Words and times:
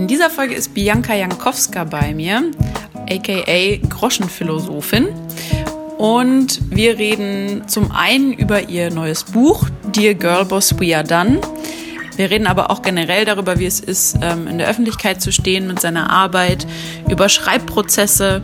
In 0.00 0.08
dieser 0.08 0.30
Folge 0.30 0.54
ist 0.54 0.72
Bianca 0.72 1.14
Jankowska 1.14 1.84
bei 1.84 2.14
mir, 2.14 2.42
aka 2.94 3.76
Groschenphilosophin. 3.86 5.08
Und 5.98 6.58
wir 6.74 6.96
reden 6.96 7.64
zum 7.68 7.92
einen 7.92 8.32
über 8.32 8.70
ihr 8.70 8.90
neues 8.90 9.24
Buch, 9.24 9.68
Dear 9.94 10.14
Girl 10.14 10.46
Boss 10.46 10.74
We 10.80 10.96
Are 10.96 11.04
Done. 11.04 11.42
Wir 12.16 12.30
reden 12.30 12.46
aber 12.46 12.70
auch 12.70 12.80
generell 12.80 13.26
darüber, 13.26 13.58
wie 13.58 13.66
es 13.66 13.78
ist, 13.78 14.16
ähm, 14.22 14.46
in 14.46 14.56
der 14.56 14.68
Öffentlichkeit 14.68 15.20
zu 15.20 15.32
stehen 15.32 15.66
mit 15.66 15.80
seiner 15.80 16.08
Arbeit, 16.08 16.66
über 17.10 17.28
Schreibprozesse, 17.28 18.40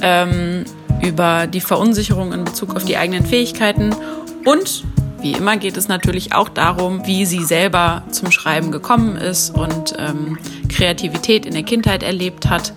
ähm, 0.00 0.64
über 1.02 1.48
die 1.48 1.60
Verunsicherung 1.60 2.32
in 2.32 2.44
Bezug 2.44 2.76
auf 2.76 2.84
die 2.84 2.96
eigenen 2.96 3.26
Fähigkeiten 3.26 3.96
und 4.44 4.84
wie 5.24 5.32
immer 5.32 5.56
geht 5.56 5.78
es 5.78 5.88
natürlich 5.88 6.34
auch 6.34 6.50
darum, 6.50 7.06
wie 7.06 7.24
sie 7.24 7.44
selber 7.44 8.02
zum 8.10 8.30
Schreiben 8.30 8.70
gekommen 8.70 9.16
ist 9.16 9.56
und 9.56 9.94
ähm, 9.98 10.38
Kreativität 10.68 11.46
in 11.46 11.54
der 11.54 11.62
Kindheit 11.62 12.02
erlebt 12.02 12.50
hat. 12.50 12.74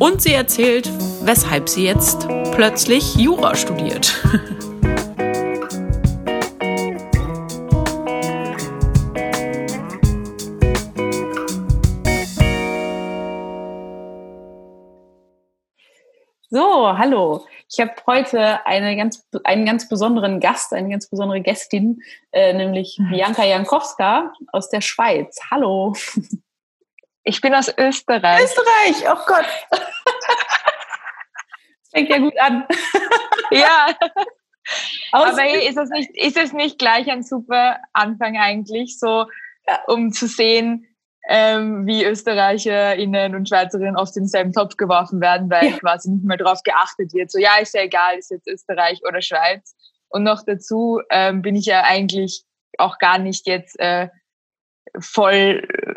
Und 0.00 0.20
sie 0.20 0.32
erzählt, 0.32 0.90
weshalb 1.22 1.68
sie 1.68 1.84
jetzt 1.84 2.26
plötzlich 2.52 3.14
Jura 3.14 3.54
studiert. 3.54 4.20
So, 16.48 16.96
hallo. 16.96 17.44
Ich 17.68 17.80
habe 17.80 17.92
heute 18.06 18.64
eine 18.64 18.96
ganz, 18.96 19.26
einen 19.44 19.66
ganz 19.66 19.88
besonderen 19.88 20.38
Gast, 20.38 20.72
eine 20.72 20.88
ganz 20.88 21.08
besondere 21.08 21.40
Gästin, 21.40 22.00
äh, 22.30 22.52
nämlich 22.52 22.96
mhm. 22.98 23.10
Bianca 23.10 23.44
Jankowska 23.44 24.32
aus 24.52 24.70
der 24.70 24.80
Schweiz. 24.80 25.38
Hallo. 25.50 25.94
Ich 27.28 27.40
bin 27.40 27.52
aus 27.54 27.74
Österreich. 27.76 28.44
Österreich, 28.44 29.04
oh 29.10 29.18
Gott. 29.26 29.46
Das 29.70 29.80
fängt 31.90 32.08
ja 32.08 32.18
gut 32.18 32.38
an. 32.38 32.64
Ja. 33.50 33.88
Aus 35.12 35.30
Aber 35.30 35.42
hey, 35.42 35.68
ist, 35.68 35.76
es 35.76 35.90
nicht, 35.90 36.10
ist 36.16 36.36
es 36.36 36.52
nicht 36.52 36.78
gleich 36.78 37.10
ein 37.10 37.22
super 37.22 37.80
Anfang 37.92 38.36
eigentlich, 38.36 38.98
so 38.98 39.26
um 39.86 40.12
zu 40.12 40.26
sehen, 40.26 40.86
ähm, 41.28 41.86
wie 41.86 42.04
ÖsterreicherInnen 42.04 43.34
und 43.34 43.48
Schweizerinnen 43.48 43.96
oft 43.96 44.16
in 44.16 44.24
denselben 44.24 44.52
Topf 44.52 44.76
geworfen 44.76 45.20
werden, 45.20 45.50
weil 45.50 45.70
ja. 45.70 45.78
quasi 45.78 46.10
nicht 46.10 46.24
mehr 46.24 46.36
darauf 46.36 46.62
geachtet 46.62 47.12
wird. 47.12 47.30
So, 47.30 47.38
ja, 47.38 47.56
ist 47.60 47.74
ja 47.74 47.82
egal, 47.82 48.16
ist 48.18 48.30
jetzt 48.30 48.46
Österreich 48.46 49.00
oder 49.06 49.20
Schweiz. 49.20 49.74
Und 50.08 50.22
noch 50.22 50.44
dazu 50.46 51.00
ähm, 51.10 51.42
bin 51.42 51.56
ich 51.56 51.66
ja 51.66 51.82
eigentlich 51.82 52.44
auch 52.78 52.98
gar 52.98 53.18
nicht 53.18 53.46
jetzt 53.46 53.78
äh, 53.80 54.08
voll 55.00 55.66
äh, 55.68 55.96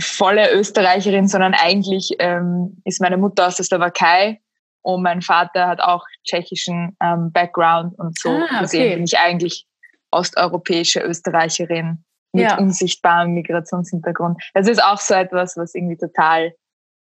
volle 0.00 0.52
Österreicherin, 0.52 1.28
sondern 1.28 1.54
eigentlich 1.54 2.10
ähm, 2.18 2.80
ist 2.84 3.00
meine 3.00 3.16
Mutter 3.16 3.48
aus 3.48 3.56
der 3.56 3.64
Slowakei 3.64 4.40
und 4.82 5.02
mein 5.02 5.22
Vater 5.22 5.66
hat 5.66 5.80
auch 5.80 6.04
tschechischen 6.24 6.96
ähm, 7.02 7.32
Background 7.32 7.98
und 7.98 8.18
so. 8.18 8.30
Ah, 8.30 8.62
okay. 8.62 8.94
Bin 8.94 9.04
ich 9.04 9.18
eigentlich 9.18 9.66
osteuropäische 10.10 11.00
Österreicherin 11.00 12.04
mit 12.32 12.44
ja. 12.44 12.58
unsichtbarem 12.58 13.32
Migrationshintergrund. 13.32 14.42
Das 14.54 14.68
ist 14.68 14.82
auch 14.82 14.98
so 14.98 15.14
etwas, 15.14 15.56
was 15.56 15.74
irgendwie 15.74 15.96
total, 15.96 16.52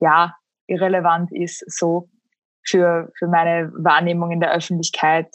ja, 0.00 0.36
irrelevant 0.66 1.32
ist, 1.32 1.64
so 1.70 2.08
für, 2.64 3.10
für 3.18 3.28
meine 3.28 3.72
Wahrnehmung 3.74 4.30
in 4.30 4.40
der 4.40 4.52
Öffentlichkeit. 4.52 5.28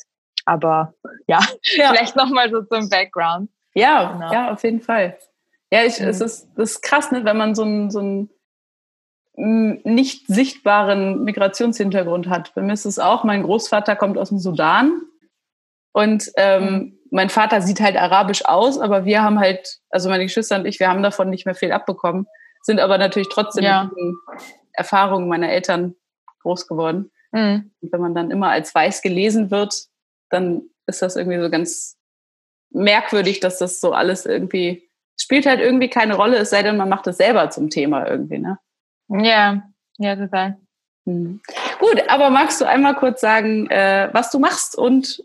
Aber 0.45 0.93
ja, 1.27 1.39
ja. 1.63 1.89
vielleicht 1.91 2.15
nochmal 2.15 2.49
so 2.49 2.61
zum 2.63 2.89
Background. 2.89 3.49
Ja, 3.73 4.13
genau. 4.13 4.33
ja, 4.33 4.51
auf 4.53 4.63
jeden 4.63 4.81
Fall. 4.81 5.17
Ja, 5.71 5.83
ich, 5.83 5.99
mhm. 5.99 6.07
es 6.07 6.21
ist, 6.21 6.47
das 6.55 6.71
ist 6.71 6.81
krass, 6.81 7.11
ne, 7.11 7.25
wenn 7.25 7.37
man 7.37 7.55
so 7.55 7.63
einen, 7.63 7.91
so 7.91 7.99
einen 7.99 8.29
nicht 9.83 10.25
sichtbaren 10.27 11.23
Migrationshintergrund 11.23 12.27
hat. 12.27 12.55
Bei 12.55 12.61
mir 12.61 12.73
ist 12.73 12.85
es 12.85 12.97
auch, 12.97 13.23
mein 13.23 13.43
Großvater 13.43 13.95
kommt 13.95 14.17
aus 14.17 14.29
dem 14.29 14.39
Sudan 14.39 15.01
und 15.91 16.31
ähm, 16.37 16.63
mhm 16.63 16.96
mein 17.11 17.29
Vater 17.29 17.61
sieht 17.61 17.79
halt 17.79 17.97
arabisch 17.97 18.45
aus, 18.45 18.79
aber 18.79 19.05
wir 19.05 19.23
haben 19.23 19.39
halt, 19.39 19.79
also 19.89 20.09
meine 20.09 20.23
Geschwister 20.23 20.57
und 20.57 20.65
ich, 20.65 20.79
wir 20.79 20.89
haben 20.89 21.03
davon 21.03 21.29
nicht 21.29 21.45
mehr 21.45 21.55
viel 21.55 21.71
abbekommen, 21.71 22.27
sind 22.61 22.79
aber 22.79 22.97
natürlich 22.97 23.29
trotzdem 23.29 23.63
ja. 23.63 23.85
mit 23.85 23.97
den 23.97 24.15
Erfahrungen 24.73 25.27
meiner 25.27 25.49
Eltern 25.49 25.95
groß 26.41 26.67
geworden. 26.67 27.11
Mhm. 27.31 27.71
Und 27.81 27.91
wenn 27.91 28.01
man 28.01 28.15
dann 28.15 28.31
immer 28.31 28.49
als 28.49 28.73
weiß 28.73 29.01
gelesen 29.01 29.51
wird, 29.51 29.87
dann 30.29 30.63
ist 30.85 31.01
das 31.01 31.15
irgendwie 31.15 31.41
so 31.41 31.49
ganz 31.49 31.97
merkwürdig, 32.71 33.39
dass 33.39 33.59
das 33.59 33.79
so 33.79 33.93
alles 33.93 34.25
irgendwie, 34.25 34.89
spielt 35.19 35.45
halt 35.45 35.59
irgendwie 35.59 35.89
keine 35.89 36.15
Rolle, 36.15 36.37
es 36.37 36.49
sei 36.49 36.63
denn, 36.63 36.77
man 36.77 36.89
macht 36.89 37.07
es 37.07 37.17
selber 37.17 37.49
zum 37.49 37.69
Thema 37.69 38.07
irgendwie, 38.07 38.39
ne? 38.39 38.59
Ja, 39.09 39.63
ja, 39.97 40.15
total. 40.15 40.57
Mhm. 41.05 41.41
Gut, 41.79 42.03
aber 42.09 42.29
magst 42.29 42.59
du 42.59 42.65
einmal 42.65 42.95
kurz 42.95 43.21
sagen, 43.21 43.69
äh, 43.69 44.09
was 44.11 44.31
du 44.31 44.39
machst 44.39 44.77
und 44.77 45.23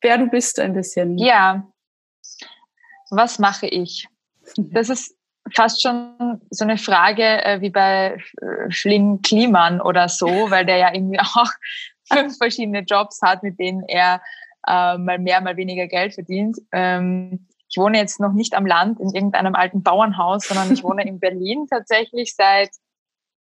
wer 0.00 0.18
du 0.18 0.26
bist 0.28 0.58
ein 0.58 0.72
bisschen. 0.72 1.18
Ja. 1.18 1.66
Was 3.10 3.38
mache 3.38 3.66
ich? 3.66 4.08
Das 4.58 4.90
ist 4.90 5.16
fast 5.54 5.82
schon 5.82 6.40
so 6.50 6.64
eine 6.64 6.78
Frage 6.78 7.44
äh, 7.44 7.60
wie 7.60 7.70
bei 7.70 8.22
äh, 8.40 8.70
Flynn 8.70 9.20
Kliman 9.22 9.80
oder 9.80 10.08
so, 10.08 10.26
weil 10.26 10.64
der 10.64 10.76
ja 10.76 10.94
irgendwie 10.94 11.18
auch 11.20 11.50
fünf 12.04 12.38
verschiedene 12.38 12.80
Jobs 12.80 13.20
hat, 13.22 13.42
mit 13.42 13.58
denen 13.58 13.82
er 13.88 14.22
äh, 14.66 14.98
mal 14.98 15.18
mehr, 15.18 15.40
mal 15.40 15.56
weniger 15.56 15.86
Geld 15.86 16.14
verdient. 16.14 16.58
Ähm, 16.72 17.46
ich 17.68 17.76
wohne 17.76 17.98
jetzt 17.98 18.20
noch 18.20 18.32
nicht 18.32 18.54
am 18.54 18.66
Land 18.66 19.00
in 19.00 19.10
irgendeinem 19.10 19.54
alten 19.54 19.82
Bauernhaus, 19.82 20.46
sondern 20.46 20.72
ich 20.72 20.84
wohne 20.84 21.06
in 21.06 21.18
Berlin 21.18 21.66
tatsächlich 21.68 22.34
seit 22.34 22.70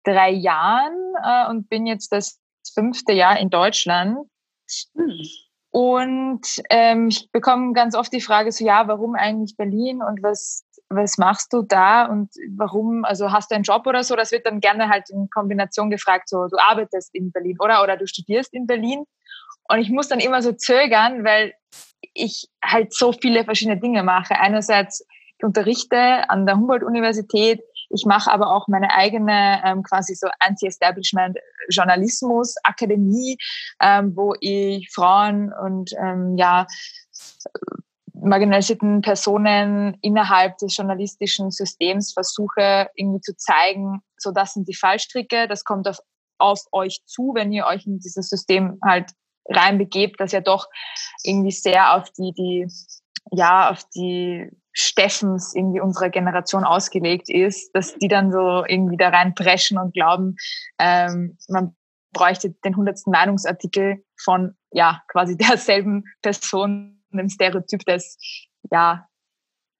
drei 0.03 0.31
Jahren 0.31 1.13
äh, 1.23 1.49
und 1.49 1.69
bin 1.69 1.85
jetzt 1.85 2.11
das 2.11 2.39
fünfte 2.73 3.13
Jahr 3.13 3.39
in 3.39 3.49
Deutschland. 3.49 4.17
Hm. 4.95 5.21
Und 5.71 6.41
ähm, 6.69 7.09
ich 7.09 7.31
bekomme 7.31 7.73
ganz 7.73 7.95
oft 7.95 8.11
die 8.11 8.21
Frage 8.21 8.51
so, 8.51 8.65
ja, 8.65 8.87
warum 8.87 9.15
eigentlich 9.15 9.55
Berlin 9.55 10.01
und 10.01 10.23
was, 10.23 10.65
was 10.89 11.17
machst 11.17 11.53
du 11.53 11.61
da 11.61 12.05
und 12.05 12.31
warum, 12.57 13.05
also 13.05 13.31
hast 13.31 13.51
du 13.51 13.55
einen 13.55 13.63
Job 13.63 13.85
oder 13.85 14.03
so? 14.03 14.15
Das 14.15 14.31
wird 14.31 14.47
dann 14.47 14.61
gerne 14.61 14.89
halt 14.89 15.09
in 15.11 15.29
Kombination 15.29 15.91
gefragt, 15.91 16.27
so 16.27 16.47
du 16.47 16.57
arbeitest 16.57 17.13
in 17.13 17.31
Berlin 17.31 17.57
oder 17.59 17.83
oder 17.83 17.97
du 17.97 18.07
studierst 18.07 18.53
in 18.53 18.65
Berlin. 18.65 19.05
Und 19.69 19.79
ich 19.79 19.91
muss 19.91 20.07
dann 20.07 20.19
immer 20.19 20.41
so 20.41 20.53
zögern, 20.53 21.23
weil 21.23 21.53
ich 22.13 22.47
halt 22.63 22.93
so 22.93 23.11
viele 23.11 23.43
verschiedene 23.43 23.79
Dinge 23.79 24.01
mache. 24.01 24.35
Einerseits 24.35 25.05
ich 25.39 25.45
unterrichte 25.45 26.29
an 26.29 26.45
der 26.45 26.57
Humboldt-Universität, 26.57 27.61
ich 27.89 28.05
mache 28.05 28.31
aber 28.31 28.55
auch 28.55 28.67
meine 28.67 28.91
eigene 28.91 29.61
ähm, 29.65 29.81
quasi 29.83 30.15
so 30.15 30.27
Anti-Establishment-Journalismus-Akademie, 30.39 33.37
ähm, 33.81 34.15
wo 34.15 34.35
ich 34.39 34.89
Frauen 34.91 35.53
und 35.53 35.91
ähm, 35.99 36.37
ja 36.37 36.67
marginalisierten 38.21 39.01
Personen 39.01 39.97
innerhalb 40.01 40.57
des 40.57 40.75
journalistischen 40.75 41.51
Systems 41.51 42.13
versuche 42.13 42.89
irgendwie 42.95 43.21
zu 43.21 43.35
zeigen, 43.37 44.01
so 44.17 44.31
das 44.31 44.53
sind 44.53 44.67
die 44.67 44.75
Fallstricke, 44.75 45.47
das 45.47 45.63
kommt 45.63 45.87
auf, 45.87 45.99
auf 46.37 46.61
euch 46.71 47.01
zu, 47.05 47.33
wenn 47.33 47.53
ihr 47.53 47.65
euch 47.65 47.85
in 47.85 47.99
dieses 47.99 48.29
System 48.29 48.79
halt 48.83 49.11
reinbegebt, 49.47 50.19
das 50.19 50.31
ja 50.31 50.41
doch 50.41 50.67
irgendwie 51.23 51.51
sehr 51.51 51.95
auf 51.95 52.11
die, 52.11 52.33
die 52.33 52.67
ja, 53.31 53.69
auf 53.69 53.83
die 53.95 54.49
Steffens 54.71 55.55
irgendwie 55.55 55.81
unserer 55.81 56.09
Generation 56.09 56.63
ausgelegt 56.63 57.29
ist, 57.29 57.75
dass 57.75 57.95
die 57.95 58.07
dann 58.07 58.31
so 58.31 58.63
irgendwie 58.65 58.97
da 58.97 59.09
reinpreschen 59.09 59.77
und 59.77 59.93
glauben, 59.93 60.35
ähm, 60.77 61.37
man 61.47 61.75
bräuchte 62.11 62.51
den 62.65 62.75
hundertsten 62.75 63.11
Meinungsartikel 63.11 64.03
von 64.17 64.55
ja 64.71 65.01
quasi 65.07 65.37
derselben 65.37 66.05
Person, 66.21 67.01
dem 67.11 67.29
Stereotyp 67.29 67.85
des 67.85 68.17
ja 68.71 69.05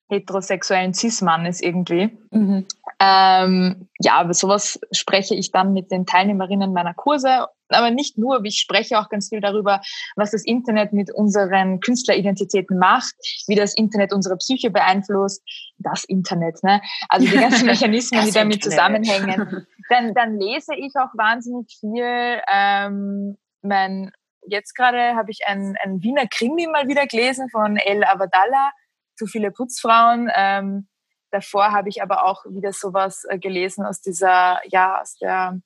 heterosexuellen 0.10 0.94
Cis-Mannes 0.94 1.62
irgendwie. 1.62 2.18
Mhm. 2.32 2.66
Ähm, 3.00 3.90
ja, 4.00 4.16
aber 4.16 4.34
sowas 4.34 4.80
spreche 4.92 5.36
ich 5.36 5.52
dann 5.52 5.72
mit 5.74 5.92
den 5.92 6.08
Teilnehmerinnen 6.08 6.74
meiner 6.74 6.96
Kurse 6.96 7.48
aber 7.70 7.92
nicht 7.92 8.18
nur, 8.18 8.44
ich 8.44 8.60
spreche 8.60 9.00
auch 9.00 9.10
ganz 9.10 9.30
viel 9.30 9.42
darüber, 9.42 9.82
was 10.16 10.32
das 10.32 10.44
Internet 10.44 10.94
mit 10.94 11.14
unseren 11.14 11.80
Künstleridentitäten 11.80 12.78
macht, 12.78 13.16
wie 13.48 13.56
das 13.56 13.74
Internet 13.76 14.14
unsere 14.14 14.38
Psyche 14.38 14.70
beeinflusst, 14.72 15.44
das 15.78 16.04
Internet, 16.04 16.64
ne? 16.64 16.82
Also 17.08 17.28
die 17.28 17.38
ganzen 17.38 17.66
Mechanismen, 17.68 18.26
die 18.26 18.32
damit 18.32 18.64
zusammenhängen. 18.64 19.68
Dann, 19.90 20.14
dann 20.14 20.40
lese 20.40 20.76
ich 20.76 20.94
auch 20.98 21.10
wahnsinnig 21.18 21.76
viel. 21.80 22.06
Ähm, 22.48 23.38
mein, 23.64 24.12
jetzt 24.46 24.76
gerade 24.76 25.16
habe 25.16 25.32
ich 25.32 25.40
ein, 25.48 25.76
ein 25.84 26.04
Wiener 26.04 26.28
Krimi 26.28 26.68
mal 26.68 26.88
wieder 26.88 27.08
gelesen 27.08 27.50
von 27.50 27.76
El 27.76 28.04
Avadallah, 28.04 28.72
zu 29.16 29.26
viele 29.26 29.50
Putzfrauen. 29.50 30.30
Ähm, 30.36 30.88
davor 31.32 31.72
habe 31.72 31.90
ich 31.90 32.04
aber 32.04 32.26
auch 32.26 32.46
wieder 32.46 32.72
sowas 32.72 33.26
äh, 33.30 33.40
gelesen 33.40 33.84
aus 33.84 34.00
dieser, 34.02 34.60
ja, 34.66 35.02
aus 35.02 35.16
der 35.16 35.60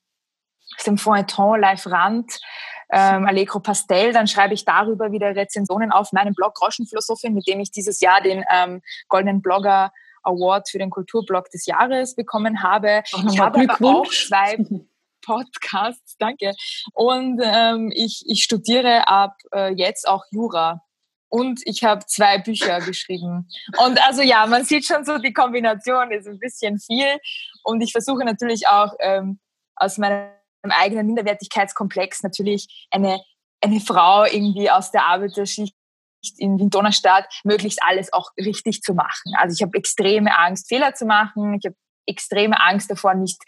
dem 0.85 0.97
Feuilleton 0.97 1.59
Live 1.59 1.87
Rand, 1.87 2.39
ähm, 2.91 3.25
Allegro 3.25 3.59
Pastel, 3.59 4.13
dann 4.13 4.27
schreibe 4.27 4.53
ich 4.53 4.65
darüber 4.65 5.11
wieder 5.11 5.35
Rezensionen 5.35 5.91
auf 5.91 6.11
meinem 6.11 6.33
Blog 6.33 6.53
Groschenphilosophin, 6.55 7.33
mit 7.33 7.47
dem 7.47 7.59
ich 7.59 7.71
dieses 7.71 7.99
Jahr 8.01 8.21
den 8.21 8.43
ähm, 8.51 8.81
Goldenen 9.07 9.41
Blogger 9.41 9.91
Award 10.23 10.69
für 10.69 10.77
den 10.77 10.89
Kulturblog 10.89 11.49
des 11.49 11.65
Jahres 11.65 12.15
bekommen 12.15 12.63
habe. 12.63 13.03
ich 13.29 13.39
habe 13.39 13.67
aber 13.69 13.99
auch 13.99 14.07
zwei 14.07 14.57
Podcasts, 15.25 16.17
danke. 16.17 16.53
Und 16.93 17.41
ähm, 17.43 17.91
ich, 17.95 18.23
ich 18.27 18.43
studiere 18.43 19.07
ab 19.07 19.37
äh, 19.53 19.73
jetzt 19.73 20.07
auch 20.07 20.23
Jura. 20.31 20.81
Und 21.29 21.61
ich 21.65 21.83
habe 21.83 22.05
zwei 22.05 22.37
Bücher 22.37 22.79
geschrieben. 22.81 23.49
Und 23.83 23.99
also 24.07 24.21
ja, 24.21 24.45
man 24.45 24.65
sieht 24.65 24.85
schon 24.85 25.03
so, 25.03 25.17
die 25.17 25.33
Kombination 25.33 26.11
ist 26.11 26.27
ein 26.27 26.37
bisschen 26.37 26.77
viel. 26.77 27.17
Und 27.63 27.81
ich 27.81 27.91
versuche 27.91 28.23
natürlich 28.23 28.67
auch 28.67 28.93
ähm, 28.99 29.39
aus 29.75 29.97
meinem 29.97 30.29
eigenen 30.71 31.07
Minderwertigkeitskomplex 31.07 32.23
natürlich 32.23 32.87
eine, 32.91 33.21
eine 33.61 33.79
Frau 33.79 34.25
irgendwie 34.25 34.69
aus 34.69 34.91
der 34.91 35.05
Arbeiterschicht 35.05 35.75
in 36.37 36.57
Wien-Donnerstadt 36.57 37.25
möglichst 37.43 37.81
alles 37.83 38.13
auch 38.13 38.31
richtig 38.37 38.81
zu 38.81 38.93
machen. 38.93 39.33
Also 39.37 39.55
ich 39.55 39.61
habe 39.61 39.77
extreme 39.77 40.37
Angst, 40.37 40.69
Fehler 40.69 40.93
zu 40.93 41.05
machen. 41.05 41.55
Ich 41.55 41.65
habe 41.65 41.75
extreme 42.05 42.59
Angst 42.59 42.91
davor, 42.91 43.13
nicht 43.13 43.41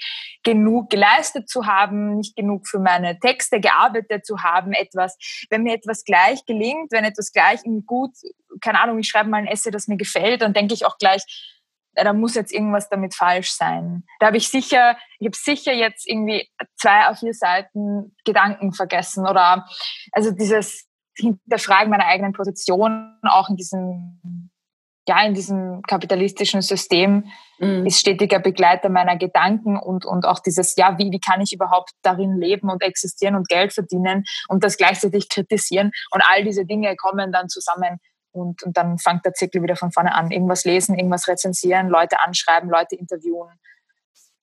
genug 0.44 0.90
geleistet 0.90 1.50
zu 1.50 1.66
haben, 1.66 2.16
nicht 2.16 2.36
genug 2.36 2.68
für 2.68 2.80
meine 2.80 3.20
Texte 3.20 3.60
gearbeitet 3.60 4.26
zu 4.26 4.44
haben, 4.44 4.74
etwas, 4.74 5.18
wenn 5.50 5.64
mir 5.64 5.74
etwas 5.74 6.04
gleich 6.04 6.46
gelingt, 6.46 6.92
wenn 6.92 7.04
etwas 7.04 7.32
gleich 7.32 7.62
gut, 7.86 8.12
keine 8.62 8.80
Ahnung, 8.80 9.00
ich 9.00 9.10
schreibe 9.10 9.30
mal 9.30 9.38
ein 9.38 9.48
Essay, 9.48 9.72
das 9.72 9.88
mir 9.88 9.98
gefällt, 9.98 10.42
dann 10.42 10.54
denke 10.54 10.74
ich 10.74 10.86
auch 10.86 10.98
gleich, 10.98 11.24
da 12.04 12.14
muss 12.14 12.36
jetzt 12.36 12.54
irgendwas 12.54 12.90
damit 12.90 13.16
falsch 13.16 13.52
sein. 13.52 14.04
Da 14.20 14.28
habe 14.28 14.38
ich 14.38 14.50
sicher, 14.50 14.98
ich 15.20 15.28
habe 15.28 15.38
sicher 15.38 15.74
jetzt 15.74 16.08
irgendwie 16.08 16.50
zwei 16.76 17.08
auf 17.08 17.20
vier 17.20 17.34
Seiten 17.34 18.16
Gedanken 18.26 18.74
vergessen 18.74 19.28
oder 19.28 19.66
also 20.12 20.32
dieses 20.32 20.86
Hinterfragen 21.18 21.90
meiner 21.90 22.06
eigenen 22.06 22.34
Position 22.34 23.18
auch 23.24 23.50
in 23.50 23.56
diesem 23.56 24.52
ja, 25.08 25.24
in 25.24 25.34
diesem 25.34 25.82
kapitalistischen 25.84 26.62
System 26.62 27.26
mhm. 27.60 27.86
ist 27.86 28.00
stetiger 28.00 28.40
Begleiter 28.40 28.90
meiner 28.90 29.18
Gedanken 29.18 29.78
und, 29.78 30.06
und 30.06 30.26
auch 30.26 30.40
dieses, 30.40 30.76
ja, 30.78 30.98
wie, 30.98 31.12
wie 31.12 31.20
kann 31.20 31.42
ich 31.42 31.54
überhaupt 31.54 31.92
darin 32.02 32.38
leben 32.38 32.70
und 32.70 32.82
existieren 32.82 33.36
und 33.36 33.48
Geld 33.48 33.72
verdienen 33.72 34.24
und 34.48 34.64
das 34.64 34.78
gleichzeitig 34.78 35.30
kritisieren 35.30 35.92
und 36.12 36.24
all 36.28 36.44
diese 36.44 36.66
Dinge 36.66 36.96
kommen 36.96 37.32
dann 37.32 37.50
zusammen 37.50 38.00
und, 38.36 38.64
und 38.64 38.78
dann 38.78 38.98
fängt 38.98 39.26
der 39.26 39.34
Zirkel 39.34 39.64
wieder 39.64 39.76
von 39.76 39.92
vorne 39.92 40.14
an. 40.14 40.32
Irgendwas 40.32 40.66
lesen, 40.66 40.98
irgendwas 40.98 41.28
rezensieren, 41.28 41.88
Leute 41.90 42.20
anschreiben, 42.20 42.70
Leute 42.70 42.96
interviewen, 42.96 43.50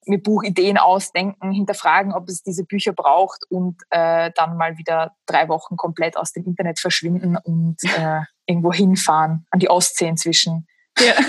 mir 0.06 0.22
Buchideen 0.22 0.78
ausdenken, 0.78 1.52
hinterfragen, 1.52 2.12
ob 2.12 2.28
es 2.28 2.42
diese 2.42 2.64
Bücher 2.64 2.92
braucht 2.92 3.44
und 3.50 3.76
äh, 3.90 4.30
dann 4.34 4.56
mal 4.56 4.78
wieder 4.78 5.12
drei 5.26 5.48
Wochen 5.48 5.76
komplett 5.76 6.16
aus 6.16 6.32
dem 6.32 6.44
Internet 6.44 6.80
verschwinden 6.80 7.36
und 7.36 7.76
äh, 7.84 8.20
irgendwo 8.46 8.72
hinfahren, 8.72 9.46
an 9.50 9.60
die 9.60 9.70
Ostsee 9.70 10.08
inzwischen. 10.08 10.66
Ja. 10.98 11.14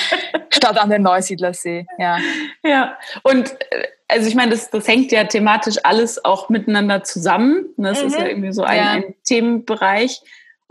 Statt 0.50 0.78
an 0.78 0.90
den 0.90 1.02
Neusiedlersee, 1.02 1.86
ja. 1.98 2.18
Ja, 2.62 2.98
und 3.22 3.50
äh, 3.70 3.88
also 4.08 4.28
ich 4.28 4.34
meine, 4.34 4.50
das, 4.50 4.70
das 4.70 4.88
hängt 4.88 5.12
ja 5.12 5.24
thematisch 5.24 5.76
alles 5.84 6.24
auch 6.24 6.48
miteinander 6.48 7.04
zusammen. 7.04 7.66
Das 7.76 8.00
mhm. 8.00 8.06
ist 8.08 8.18
ja 8.18 8.26
irgendwie 8.26 8.52
so 8.52 8.64
ein, 8.64 8.76
ja. 8.76 8.90
ein 8.90 9.14
Themenbereich 9.24 10.20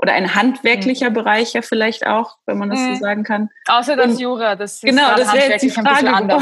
oder 0.02 0.14
ein 0.14 0.34
handwerklicher 0.34 1.10
mhm. 1.10 1.16
Bereich 1.16 1.54
ja 1.54 1.62
vielleicht 1.62 2.08
auch, 2.08 2.38
wenn 2.46 2.58
man 2.58 2.70
das 2.70 2.80
mhm. 2.80 2.96
so 2.96 3.02
sagen 3.02 3.24
kann. 3.24 3.50
Außer 3.68 3.98
das 3.98 4.12
und, 4.14 4.20
Jura, 4.20 4.56
das 4.56 4.76
ist 4.76 4.84
genau, 4.84 5.14
das 5.16 5.34
wäre 5.34 5.52
jetzt 5.52 5.62
die 5.62 5.70
Frage. 5.70 6.12
anders. 6.12 6.42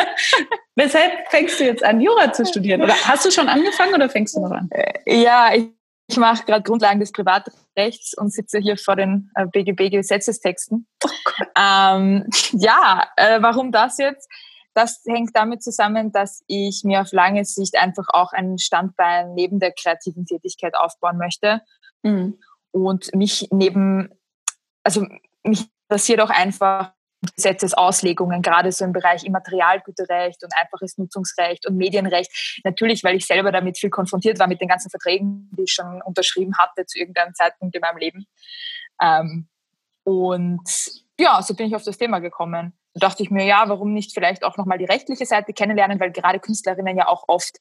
Weshalb 0.76 1.30
fängst 1.30 1.58
du 1.58 1.64
jetzt 1.64 1.82
an, 1.82 2.00
Jura 2.00 2.32
zu 2.32 2.44
studieren? 2.44 2.82
Oder 2.82 2.94
hast 2.94 3.24
du 3.24 3.30
schon 3.30 3.48
angefangen 3.48 3.94
oder 3.94 4.10
fängst 4.10 4.36
du 4.36 4.40
noch 4.40 4.50
an? 4.50 4.68
Äh, 4.70 5.22
ja, 5.22 5.50
ich, 5.54 5.70
ich 6.08 6.18
mache 6.18 6.44
gerade 6.44 6.62
Grundlagen 6.62 7.00
des 7.00 7.10
Privatrechts 7.10 8.12
und 8.16 8.34
sitze 8.34 8.58
hier 8.58 8.76
vor 8.76 8.96
den 8.96 9.30
äh, 9.34 9.46
BGB-Gesetzestexten. 9.46 10.86
Oh 11.04 11.08
ähm, 11.56 12.26
ja, 12.52 13.08
äh, 13.16 13.40
warum 13.40 13.72
das 13.72 13.96
jetzt? 13.96 14.28
Das 14.74 15.02
hängt 15.06 15.30
damit 15.34 15.62
zusammen, 15.62 16.12
dass 16.12 16.44
ich 16.46 16.82
mir 16.84 17.00
auf 17.00 17.12
lange 17.12 17.46
Sicht 17.46 17.76
einfach 17.78 18.06
auch 18.10 18.32
ein 18.32 18.58
Standbein 18.58 19.32
neben 19.34 19.58
der 19.58 19.72
kreativen 19.72 20.26
Tätigkeit 20.26 20.76
aufbauen 20.76 21.16
möchte. 21.16 21.62
Mhm 22.02 22.38
und 22.70 23.14
mich 23.14 23.48
neben, 23.50 24.10
also 24.82 25.06
mich 25.42 25.66
interessiert 25.88 26.20
auch 26.20 26.30
einfach 26.30 26.92
Gesetzesauslegungen, 27.34 28.42
gerade 28.42 28.70
so 28.70 28.84
im 28.84 28.92
Bereich 28.92 29.24
Immaterialgüterrecht 29.24 30.44
und 30.44 30.52
einfaches 30.56 30.98
Nutzungsrecht 30.98 31.66
und 31.66 31.76
Medienrecht. 31.76 32.60
Natürlich, 32.64 33.02
weil 33.02 33.16
ich 33.16 33.26
selber 33.26 33.50
damit 33.50 33.78
viel 33.78 33.90
konfrontiert 33.90 34.38
war 34.38 34.46
mit 34.46 34.60
den 34.60 34.68
ganzen 34.68 34.90
Verträgen, 34.90 35.50
die 35.56 35.64
ich 35.64 35.72
schon 35.72 36.00
unterschrieben 36.02 36.56
hatte 36.58 36.86
zu 36.86 36.98
irgendeinem 36.98 37.34
Zeitpunkt 37.34 37.74
in 37.74 37.80
meinem 37.80 37.98
Leben. 37.98 38.26
Ähm, 39.02 39.48
und 40.04 40.62
ja, 41.18 41.42
so 41.42 41.54
bin 41.54 41.66
ich 41.66 41.74
auf 41.74 41.82
das 41.82 41.98
Thema 41.98 42.20
gekommen. 42.20 42.72
Da 42.94 43.08
dachte 43.08 43.22
ich 43.22 43.30
mir, 43.30 43.44
ja, 43.44 43.68
warum 43.68 43.92
nicht 43.92 44.14
vielleicht 44.14 44.44
auch 44.44 44.56
nochmal 44.56 44.78
die 44.78 44.84
rechtliche 44.84 45.26
Seite 45.26 45.52
kennenlernen, 45.52 45.98
weil 45.98 46.12
gerade 46.12 46.38
Künstlerinnen 46.38 46.96
ja 46.96 47.08
auch 47.08 47.24
oft 47.26 47.58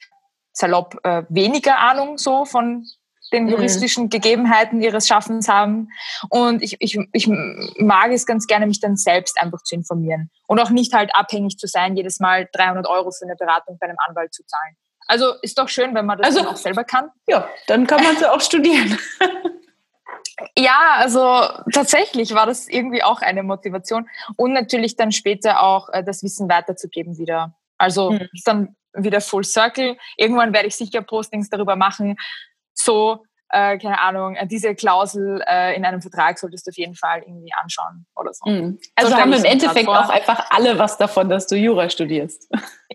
salopp 0.53 0.99
äh, 1.03 1.23
weniger 1.29 1.79
Ahnung 1.79 2.17
so 2.17 2.45
von 2.45 2.85
den 3.33 3.45
mhm. 3.45 3.49
juristischen 3.49 4.05
mhm. 4.05 4.09
Gegebenheiten 4.09 4.81
ihres 4.81 5.07
Schaffens 5.07 5.47
haben. 5.47 5.89
Und 6.29 6.61
ich, 6.61 6.77
ich, 6.79 6.97
ich 7.13 7.27
mag 7.27 8.11
es 8.11 8.25
ganz 8.25 8.47
gerne, 8.47 8.67
mich 8.67 8.79
dann 8.79 8.95
selbst 8.95 9.41
einfach 9.41 9.61
zu 9.63 9.75
informieren 9.75 10.29
und 10.47 10.59
auch 10.59 10.69
nicht 10.69 10.93
halt 10.93 11.11
abhängig 11.13 11.57
zu 11.57 11.67
sein, 11.67 11.95
jedes 11.95 12.19
Mal 12.19 12.47
300 12.53 12.87
Euro 12.87 13.11
für 13.11 13.25
eine 13.25 13.35
Beratung 13.35 13.77
bei 13.79 13.87
einem 13.87 13.97
Anwalt 14.07 14.33
zu 14.33 14.43
zahlen. 14.45 14.75
Also 15.07 15.33
ist 15.41 15.57
doch 15.57 15.69
schön, 15.69 15.95
wenn 15.95 16.05
man 16.05 16.17
das 16.17 16.35
also, 16.35 16.49
auch 16.49 16.57
selber 16.57 16.83
kann. 16.83 17.09
Ja, 17.27 17.47
dann 17.67 17.87
kann 17.87 18.03
man 18.03 18.15
es 18.15 18.21
ja 18.21 18.33
auch 18.33 18.41
studieren. 18.41 18.97
Ja, 20.55 20.95
also 20.97 21.41
tatsächlich 21.73 22.33
war 22.35 22.45
das 22.45 22.67
irgendwie 22.67 23.01
auch 23.01 23.21
eine 23.21 23.41
Motivation 23.41 24.07
und 24.35 24.53
natürlich 24.53 24.95
dann 24.95 25.11
später 25.11 25.63
auch 25.63 25.89
äh, 25.89 26.03
das 26.03 26.21
Wissen 26.21 26.47
weiterzugeben 26.47 27.17
wieder. 27.17 27.55
Also 27.79 28.11
mhm. 28.11 28.29
ist 28.33 28.47
dann 28.47 28.75
wieder 28.93 29.21
Full 29.21 29.43
Circle. 29.43 29.97
Irgendwann 30.15 30.53
werde 30.53 30.67
ich 30.67 30.75
sicher 30.75 31.01
Postings 31.01 31.49
darüber 31.49 31.75
machen, 31.75 32.17
so, 32.77 33.23
äh, 33.49 33.77
keine 33.77 33.99
Ahnung, 34.01 34.35
äh, 34.35 34.45
diese 34.45 34.75
Klausel 34.75 35.41
äh, 35.47 35.75
in 35.75 35.85
einem 35.85 36.01
Vertrag 36.01 36.37
solltest 36.37 36.67
du 36.67 36.69
auf 36.69 36.77
jeden 36.77 36.95
Fall 36.95 37.21
irgendwie 37.21 37.53
anschauen 37.53 38.05
oder 38.15 38.33
so. 38.33 38.49
Mhm. 38.49 38.79
Also 38.95 39.11
so 39.11 39.17
haben 39.17 39.31
im 39.31 39.45
Endeffekt 39.45 39.87
auch 39.87 40.09
einfach 40.09 40.47
alle 40.49 40.77
was 40.77 40.97
davon, 40.97 41.29
dass 41.29 41.47
du 41.47 41.55
Jura 41.55 41.89
studierst. 41.89 42.49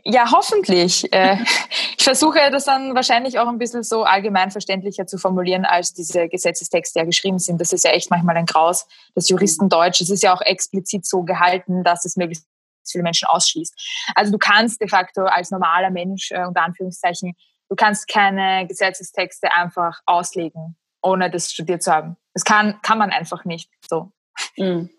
Ja, 0.05 0.31
hoffentlich. 0.31 1.11
äh, 1.12 1.38
ich 1.99 2.05
versuche 2.05 2.38
das 2.50 2.64
dann 2.64 2.94
wahrscheinlich 2.94 3.38
auch 3.38 3.49
ein 3.49 3.58
bisschen 3.58 3.82
so 3.82 4.05
allgemein 4.05 4.50
verständlicher 4.50 5.06
zu 5.06 5.17
formulieren, 5.17 5.64
als 5.64 5.94
diese 5.94 6.29
Gesetzestexte 6.29 6.99
ja 6.99 7.05
geschrieben 7.06 7.38
sind. 7.38 7.61
Das 7.61 7.73
ist 7.73 7.84
ja 7.84 7.93
echt 7.93 8.11
manchmal 8.11 8.37
ein 8.37 8.46
Graus. 8.46 8.87
Das 9.14 9.29
Juristendeutsch, 9.31 10.02
es 10.02 10.11
ist 10.11 10.23
ja 10.23 10.34
auch 10.34 10.43
explizit 10.43 11.06
so 11.06 11.23
gehalten, 11.23 11.82
dass 11.82 12.05
es 12.05 12.17
möglichst 12.17 12.46
viele 12.87 13.05
Menschen 13.05 13.29
ausschließt. 13.29 13.75
Also 14.14 14.32
du 14.32 14.38
kannst 14.38 14.81
de 14.81 14.88
facto 14.88 15.23
als 15.23 15.50
normaler 15.50 15.90
Mensch, 15.90 16.31
äh, 16.31 16.44
unter 16.44 16.62
Anführungszeichen, 16.62 17.34
Du 17.72 17.76
kannst 17.76 18.06
keine 18.06 18.67
Gesetzestexte 18.67 19.50
einfach 19.50 20.02
auslegen, 20.05 20.76
ohne 21.00 21.31
das 21.31 21.50
studiert 21.50 21.82
zu 21.82 21.91
haben. 21.91 22.19
Das 22.34 22.44
kann, 22.44 22.79
kann 22.82 22.98
man 22.98 23.08
einfach 23.08 23.46
nicht 23.46 23.70
so. 23.88 24.12
Mhm. 24.58 24.91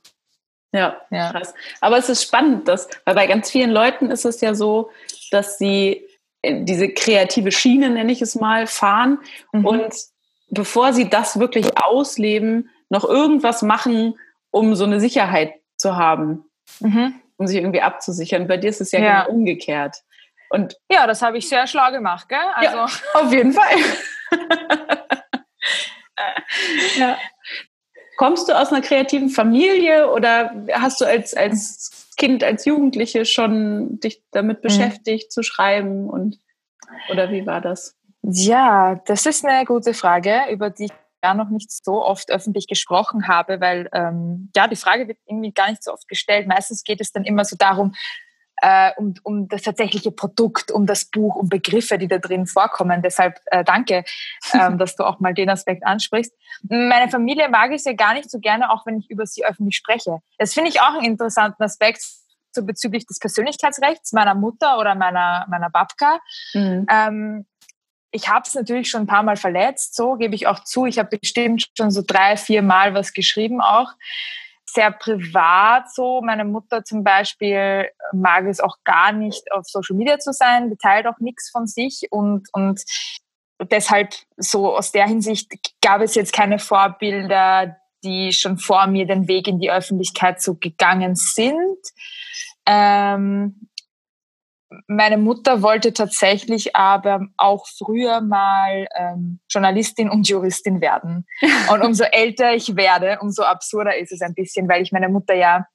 Ja, 0.71 0.99
ja, 1.11 1.29
krass. 1.29 1.53
Aber 1.81 1.99
es 1.99 2.09
ist 2.09 2.23
spannend, 2.23 2.67
dass, 2.67 2.89
weil 3.05 3.13
bei 3.13 3.27
ganz 3.27 3.51
vielen 3.51 3.69
Leuten 3.69 4.09
ist 4.09 4.25
es 4.25 4.41
ja 4.41 4.55
so, 4.55 4.89
dass 5.29 5.59
sie 5.59 6.03
diese 6.43 6.89
kreative 6.89 7.51
Schiene, 7.51 7.91
nenne 7.91 8.11
ich 8.11 8.23
es 8.23 8.33
mal, 8.33 8.65
fahren 8.65 9.19
mhm. 9.51 9.67
und 9.67 9.93
bevor 10.49 10.93
sie 10.93 11.07
das 11.11 11.37
wirklich 11.37 11.77
ausleben, 11.77 12.71
noch 12.89 13.03
irgendwas 13.03 13.61
machen, 13.61 14.17
um 14.49 14.73
so 14.73 14.85
eine 14.85 14.99
Sicherheit 14.99 15.53
zu 15.77 15.95
haben, 15.95 16.45
mhm. 16.79 17.21
um 17.37 17.45
sich 17.45 17.57
irgendwie 17.57 17.81
abzusichern. 17.81 18.47
Bei 18.47 18.57
dir 18.57 18.71
ist 18.71 18.81
es 18.81 18.91
ja, 18.93 18.99
ja. 18.99 19.23
genau 19.25 19.35
umgekehrt. 19.35 19.97
Und 20.53 20.77
ja, 20.87 21.07
das 21.07 21.23
habe 21.23 21.39
ich 21.39 21.49
sehr 21.49 21.65
schlau 21.65 21.89
gemacht, 21.89 22.29
gell? 22.29 22.37
Also 22.53 22.77
ja, 22.77 22.87
auf 23.15 23.33
jeden 23.33 23.53
Fall. 23.53 23.75
ja. 26.95 27.17
Kommst 28.17 28.47
du 28.47 28.53
aus 28.53 28.71
einer 28.71 28.81
kreativen 28.81 29.29
Familie 29.29 30.11
oder 30.11 30.53
hast 30.73 31.01
du 31.01 31.05
als, 31.05 31.33
als 31.33 32.13
Kind, 32.17 32.43
als 32.43 32.65
Jugendliche 32.65 33.25
schon 33.25 33.99
dich 33.99 34.21
damit 34.29 34.59
mhm. 34.59 34.61
beschäftigt, 34.61 35.29
mhm. 35.29 35.31
zu 35.31 35.41
schreiben 35.41 36.07
und 36.07 36.37
oder 37.09 37.31
wie 37.31 37.47
war 37.47 37.59
das? 37.59 37.95
Ja, 38.21 39.01
das 39.07 39.25
ist 39.25 39.43
eine 39.43 39.65
gute 39.65 39.95
Frage, 39.95 40.41
über 40.51 40.69
die 40.69 40.85
ich 40.85 40.91
gar 41.23 41.33
noch 41.33 41.49
nicht 41.49 41.71
so 41.71 42.05
oft 42.05 42.29
öffentlich 42.29 42.67
gesprochen 42.67 43.27
habe, 43.27 43.59
weil 43.59 43.89
ähm, 43.91 44.51
ja, 44.55 44.67
die 44.67 44.75
Frage 44.75 45.07
wird 45.07 45.17
irgendwie 45.25 45.51
gar 45.51 45.71
nicht 45.71 45.83
so 45.83 45.91
oft 45.91 46.07
gestellt. 46.07 46.45
Meistens 46.47 46.83
geht 46.83 47.01
es 47.01 47.11
dann 47.11 47.23
immer 47.23 47.43
so 47.43 47.55
darum, 47.55 47.95
äh, 48.61 48.91
um, 48.97 49.13
um 49.23 49.47
das 49.47 49.63
tatsächliche 49.63 50.11
Produkt, 50.11 50.71
um 50.71 50.85
das 50.85 51.05
Buch, 51.05 51.35
um 51.35 51.49
Begriffe, 51.49 51.97
die 51.97 52.07
da 52.07 52.17
drin 52.17 52.45
vorkommen. 52.45 53.01
Deshalb 53.01 53.39
äh, 53.47 53.63
danke, 53.63 54.03
ähm, 54.53 54.77
dass 54.77 54.95
du 54.95 55.03
auch 55.03 55.19
mal 55.19 55.33
den 55.33 55.49
Aspekt 55.49 55.85
ansprichst. 55.85 56.33
Meine 56.69 57.09
Familie 57.09 57.49
mag 57.49 57.71
ich 57.71 57.83
sehr 57.83 57.95
gar 57.95 58.13
nicht 58.13 58.29
so 58.29 58.39
gerne, 58.39 58.71
auch 58.71 58.85
wenn 58.85 58.99
ich 58.99 59.09
über 59.09 59.25
sie 59.25 59.45
öffentlich 59.45 59.75
spreche. 59.75 60.19
Das 60.37 60.53
finde 60.53 60.69
ich 60.69 60.81
auch 60.81 60.93
einen 60.93 61.05
interessanten 61.05 61.63
Aspekt 61.63 62.01
so 62.51 62.63
bezüglich 62.63 63.05
des 63.07 63.19
Persönlichkeitsrechts 63.19 64.13
meiner 64.13 64.35
Mutter 64.35 64.77
oder 64.79 64.95
meiner, 64.95 65.45
meiner 65.49 65.69
Babka. 65.69 66.19
Mhm. 66.53 66.85
Ähm, 66.89 67.45
ich 68.11 68.29
habe 68.29 68.43
es 68.45 68.53
natürlich 68.53 68.89
schon 68.89 69.01
ein 69.01 69.07
paar 69.07 69.23
Mal 69.23 69.37
verletzt, 69.37 69.95
so 69.95 70.15
gebe 70.15 70.35
ich 70.35 70.45
auch 70.45 70.63
zu. 70.63 70.85
Ich 70.85 70.99
habe 70.99 71.17
bestimmt 71.17 71.65
schon 71.75 71.89
so 71.89 72.03
drei, 72.05 72.37
vier 72.37 72.61
Mal 72.61 72.93
was 72.93 73.13
geschrieben 73.13 73.59
auch 73.59 73.91
sehr 74.73 74.91
privat 74.91 75.93
so. 75.93 76.21
Meine 76.21 76.45
Mutter 76.45 76.83
zum 76.83 77.03
Beispiel 77.03 77.89
mag 78.11 78.45
es 78.45 78.59
auch 78.59 78.77
gar 78.83 79.11
nicht, 79.11 79.51
auf 79.51 79.65
Social 79.65 79.95
Media 79.95 80.19
zu 80.19 80.33
sein, 80.33 80.69
die 80.69 80.77
teilt 80.77 81.07
auch 81.07 81.19
nichts 81.19 81.49
von 81.51 81.67
sich 81.67 82.07
und, 82.09 82.47
und 82.53 82.83
deshalb 83.71 84.13
so 84.37 84.75
aus 84.75 84.91
der 84.91 85.07
Hinsicht 85.07 85.51
gab 85.81 86.01
es 86.01 86.15
jetzt 86.15 86.33
keine 86.33 86.59
Vorbilder, 86.59 87.77
die 88.03 88.33
schon 88.33 88.57
vor 88.57 88.87
mir 88.87 89.05
den 89.05 89.27
Weg 89.27 89.47
in 89.47 89.59
die 89.59 89.71
Öffentlichkeit 89.71 90.41
so 90.41 90.55
gegangen 90.55 91.15
sind. 91.15 91.77
Ähm, 92.65 93.67
meine 94.87 95.17
Mutter 95.17 95.61
wollte 95.61 95.93
tatsächlich 95.93 96.75
aber 96.75 97.27
auch 97.37 97.65
früher 97.67 98.21
mal 98.21 98.87
ähm, 98.95 99.39
Journalistin 99.49 100.09
und 100.09 100.27
Juristin 100.27 100.81
werden. 100.81 101.25
Und 101.71 101.83
umso 101.83 102.03
älter 102.03 102.53
ich 102.53 102.75
werde, 102.75 103.19
umso 103.21 103.43
absurder 103.43 103.97
ist 103.97 104.11
es 104.11 104.21
ein 104.21 104.33
bisschen, 104.33 104.67
weil 104.67 104.81
ich 104.81 104.91
meine 104.91 105.09
Mutter 105.09 105.33
ja 105.33 105.65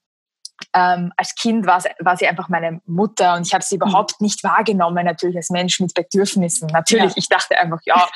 ähm, 0.75 1.12
als 1.17 1.35
Kind 1.35 1.67
war, 1.67 1.83
war 2.00 2.17
sie 2.17 2.26
einfach 2.26 2.49
meine 2.49 2.81
Mutter 2.85 3.35
und 3.35 3.47
ich 3.47 3.55
habe 3.55 3.64
sie 3.64 3.76
mhm. 3.76 3.83
überhaupt 3.83 4.21
nicht 4.21 4.43
wahrgenommen, 4.43 5.05
natürlich 5.05 5.37
als 5.37 5.50
Mensch 5.50 5.78
mit 5.81 5.95
Bedürfnissen. 5.95 6.69
Natürlich, 6.69 7.11
ja. 7.11 7.17
ich 7.17 7.28
dachte 7.28 7.57
einfach, 7.59 7.81
ja, 7.85 8.09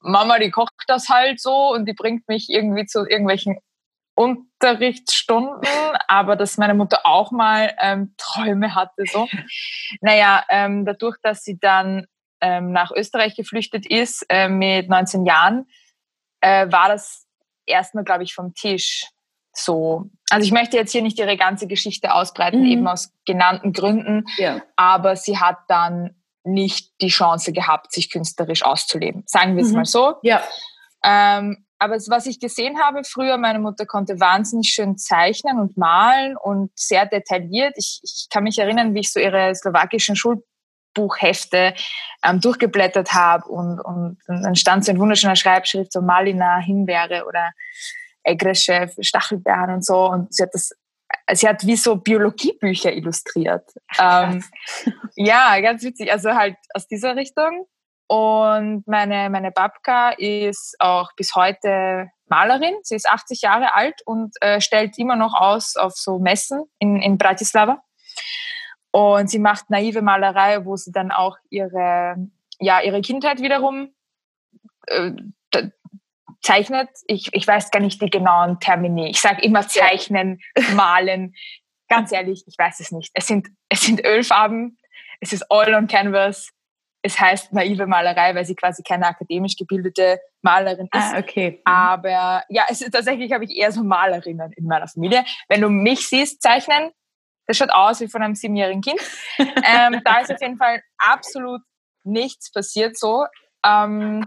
Mama, 0.00 0.38
die 0.38 0.50
kocht 0.50 0.72
das 0.86 1.08
halt 1.08 1.40
so 1.40 1.72
und 1.72 1.86
die 1.86 1.94
bringt 1.94 2.28
mich 2.28 2.48
irgendwie 2.48 2.86
zu 2.86 3.06
irgendwelchen 3.06 3.58
Unterrichtsstunden, 4.16 5.60
aber 6.08 6.36
dass 6.36 6.56
meine 6.56 6.74
Mutter 6.74 7.00
auch 7.04 7.30
mal 7.30 7.74
ähm, 7.80 8.14
Träume 8.16 8.74
hatte. 8.74 9.04
So. 9.06 9.28
Naja, 10.00 10.44
ähm, 10.48 10.84
dadurch, 10.84 11.16
dass 11.22 11.44
sie 11.44 11.58
dann 11.58 12.06
ähm, 12.40 12.72
nach 12.72 12.90
Österreich 12.90 13.36
geflüchtet 13.36 13.86
ist 13.86 14.24
äh, 14.28 14.48
mit 14.48 14.88
19 14.88 15.26
Jahren, 15.26 15.66
äh, 16.40 16.70
war 16.72 16.88
das 16.88 17.26
erstmal, 17.66 18.04
glaube 18.04 18.24
ich, 18.24 18.34
vom 18.34 18.54
Tisch 18.54 19.06
so. 19.52 20.10
Also 20.30 20.44
ich 20.44 20.52
möchte 20.52 20.76
jetzt 20.76 20.92
hier 20.92 21.02
nicht 21.02 21.18
ihre 21.18 21.36
ganze 21.36 21.66
Geschichte 21.66 22.14
ausbreiten, 22.14 22.60
mhm. 22.60 22.66
eben 22.66 22.88
aus 22.88 23.12
genannten 23.26 23.72
Gründen, 23.72 24.24
ja. 24.38 24.62
aber 24.76 25.16
sie 25.16 25.38
hat 25.38 25.58
dann 25.68 26.16
nicht 26.44 27.00
die 27.00 27.08
Chance 27.08 27.52
gehabt, 27.52 27.92
sich 27.92 28.10
künstlerisch 28.10 28.64
auszuleben. 28.64 29.24
Sagen 29.26 29.56
wir 29.56 29.62
es 29.62 29.70
mhm. 29.70 29.76
mal 29.76 29.84
so. 29.84 30.14
Ja. 30.22 30.42
Ähm, 31.02 31.65
aber 31.78 31.96
was 32.08 32.26
ich 32.26 32.40
gesehen 32.40 32.80
habe 32.80 33.02
früher, 33.04 33.36
meine 33.36 33.58
Mutter 33.58 33.86
konnte 33.86 34.18
wahnsinnig 34.20 34.70
schön 34.70 34.96
zeichnen 34.96 35.58
und 35.58 35.76
malen 35.76 36.36
und 36.36 36.70
sehr 36.74 37.06
detailliert. 37.06 37.74
Ich, 37.76 38.00
ich 38.02 38.28
kann 38.30 38.44
mich 38.44 38.58
erinnern, 38.58 38.94
wie 38.94 39.00
ich 39.00 39.12
so 39.12 39.20
ihre 39.20 39.54
slowakischen 39.54 40.16
Schulbuchhefte 40.16 41.74
ähm, 42.24 42.40
durchgeblättert 42.40 43.12
habe 43.12 43.48
und, 43.48 43.80
und, 43.80 44.18
und 44.26 44.42
dann 44.42 44.56
stand 44.56 44.84
so 44.84 44.92
ein 44.92 44.98
wunderschöner 44.98 45.36
Schreibschrift, 45.36 45.92
so 45.92 46.00
Malina, 46.00 46.58
Himbeere 46.58 47.26
oder 47.26 47.52
Egresche, 48.22 48.90
Stachelbeeren 49.00 49.74
und 49.74 49.84
so. 49.84 50.08
Und 50.10 50.34
sie 50.34 50.42
hat 50.42 50.50
das 50.52 50.70
sie 51.32 51.48
hat 51.48 51.66
wie 51.66 51.76
so 51.76 51.96
Biologiebücher 51.96 52.92
illustriert. 52.92 53.68
Ähm, 53.98 54.44
ja, 55.16 55.60
ganz 55.60 55.82
witzig. 55.82 56.12
Also 56.12 56.30
halt 56.34 56.56
aus 56.74 56.86
dieser 56.86 57.16
Richtung. 57.16 57.66
Und 58.08 58.86
meine, 58.86 59.30
meine 59.30 59.50
Babka 59.50 60.10
ist 60.10 60.76
auch 60.78 61.10
bis 61.16 61.34
heute 61.34 62.10
Malerin. 62.28 62.74
Sie 62.82 62.94
ist 62.94 63.08
80 63.08 63.42
Jahre 63.42 63.74
alt 63.74 64.00
und 64.04 64.34
äh, 64.40 64.60
stellt 64.60 64.98
immer 64.98 65.16
noch 65.16 65.34
aus 65.34 65.76
auf 65.76 65.94
so 65.94 66.18
Messen 66.18 66.64
in, 66.78 67.00
in 67.00 67.18
Bratislava. 67.18 67.82
Und 68.92 69.28
sie 69.28 69.38
macht 69.38 69.70
naive 69.70 70.02
Malerei, 70.02 70.64
wo 70.64 70.76
sie 70.76 70.92
dann 70.92 71.10
auch 71.10 71.36
ihre, 71.50 72.16
ja, 72.58 72.80
ihre 72.80 73.02
Kindheit 73.02 73.40
wiederum 73.40 73.92
äh, 74.86 75.12
zeichnet. 76.42 76.88
Ich, 77.06 77.28
ich 77.32 77.46
weiß 77.46 77.70
gar 77.70 77.80
nicht 77.80 78.00
die 78.00 78.10
genauen 78.10 78.60
Termini. 78.60 79.10
Ich 79.10 79.20
sage 79.20 79.42
immer 79.42 79.66
zeichnen, 79.68 80.40
malen. 80.74 81.34
Ganz 81.88 82.12
ehrlich, 82.12 82.44
ich 82.46 82.56
weiß 82.56 82.80
es 82.80 82.92
nicht. 82.92 83.10
Es 83.14 83.26
sind, 83.26 83.48
es 83.68 83.82
sind 83.82 84.04
Ölfarben, 84.04 84.78
es 85.20 85.32
ist 85.32 85.44
Oil 85.50 85.74
on 85.74 85.88
Canvas. 85.88 86.52
Es 87.06 87.20
heißt 87.20 87.52
naive 87.52 87.86
Malerei, 87.86 88.34
weil 88.34 88.44
sie 88.44 88.56
quasi 88.56 88.82
keine 88.82 89.06
akademisch 89.06 89.54
gebildete 89.56 90.18
Malerin 90.42 90.88
ist. 90.92 91.14
Ah, 91.14 91.18
okay. 91.18 91.60
Aber 91.64 92.42
ja, 92.48 92.64
es 92.68 92.80
tatsächlich 92.80 93.32
habe 93.32 93.44
ich 93.44 93.56
eher 93.56 93.70
so 93.70 93.84
Malerinnen 93.84 94.52
in 94.56 94.64
meiner 94.64 94.88
Familie. 94.88 95.24
Wenn 95.48 95.60
du 95.60 95.68
mich 95.68 96.08
siehst 96.08 96.42
zeichnen, 96.42 96.90
das 97.46 97.56
schaut 97.58 97.70
aus 97.70 98.00
wie 98.00 98.08
von 98.08 98.22
einem 98.22 98.34
siebenjährigen 98.34 98.82
Kind. 98.82 99.00
ähm, 99.38 100.00
da 100.04 100.18
ist 100.18 100.32
auf 100.32 100.40
jeden 100.40 100.56
Fall 100.56 100.82
absolut 100.98 101.62
nichts 102.02 102.50
passiert 102.50 102.98
so. 102.98 103.26
Ähm, 103.64 104.26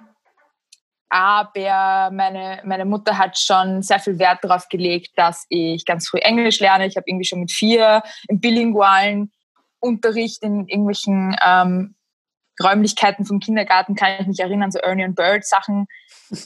aber 1.10 2.12
meine, 2.12 2.62
meine 2.64 2.86
Mutter 2.86 3.18
hat 3.18 3.38
schon 3.38 3.82
sehr 3.82 4.00
viel 4.00 4.20
Wert 4.20 4.44
darauf 4.44 4.70
gelegt, 4.70 5.10
dass 5.18 5.46
ich 5.50 5.84
ganz 5.86 6.08
früh 6.08 6.20
Englisch 6.20 6.62
lerne. 6.62 6.86
Ich 6.86 6.96
habe 6.96 7.06
irgendwie 7.08 7.26
schon 7.26 7.42
mit 7.42 7.52
vier 7.52 8.04
im 8.30 8.40
bilingualen 8.40 9.34
Unterricht 9.80 10.44
in 10.44 10.68
irgendwelchen 10.68 11.36
ähm, 11.44 11.96
Räumlichkeiten 12.62 13.26
vom 13.26 13.40
Kindergarten, 13.40 13.96
kann 13.96 14.18
ich 14.20 14.28
mich 14.28 14.40
erinnern, 14.40 14.72
so 14.72 14.80
Ernie 14.80 15.06
und 15.06 15.16
Bird 15.16 15.46
Sachen 15.46 15.88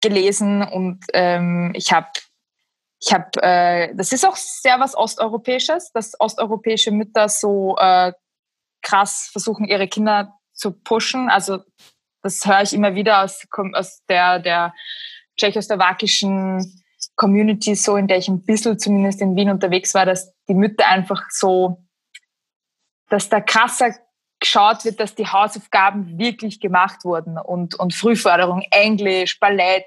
gelesen 0.00 0.62
und 0.62 1.04
ähm, 1.12 1.72
ich 1.74 1.92
habe 1.92 2.08
ich 2.98 3.12
habe, 3.12 3.30
äh, 3.42 3.94
das 3.94 4.12
ist 4.12 4.24
auch 4.24 4.36
sehr 4.36 4.80
was 4.80 4.96
Osteuropäisches, 4.96 5.92
dass 5.92 6.18
osteuropäische 6.18 6.90
Mütter 6.90 7.28
so 7.28 7.76
äh, 7.76 8.12
krass 8.82 9.28
versuchen, 9.30 9.66
ihre 9.66 9.86
Kinder 9.86 10.38
zu 10.54 10.72
pushen. 10.72 11.28
Also 11.28 11.58
das 12.22 12.44
höre 12.46 12.62
ich 12.62 12.72
immer 12.72 12.94
wieder 12.94 13.22
aus, 13.22 13.46
aus 13.74 14.02
der, 14.08 14.38
der 14.38 14.74
tschechoslowakischen 15.36 16.82
Community, 17.14 17.74
so 17.74 17.96
in 17.96 18.08
der 18.08 18.18
ich 18.18 18.28
ein 18.28 18.44
bisschen 18.44 18.78
zumindest 18.78 19.20
in 19.20 19.36
Wien 19.36 19.50
unterwegs 19.50 19.94
war, 19.94 20.06
dass 20.06 20.32
die 20.48 20.54
Mütter 20.54 20.86
einfach 20.86 21.22
so, 21.30 21.84
dass 23.08 23.28
da 23.28 23.40
krasser 23.40 23.94
geschaut 24.40 24.84
wird, 24.84 25.00
dass 25.00 25.14
die 25.14 25.26
Hausaufgaben 25.26 26.18
wirklich 26.18 26.60
gemacht 26.60 27.04
wurden 27.04 27.38
und, 27.38 27.74
und 27.74 27.94
Frühförderung, 27.94 28.62
Englisch, 28.70 29.40
Ballett, 29.40 29.86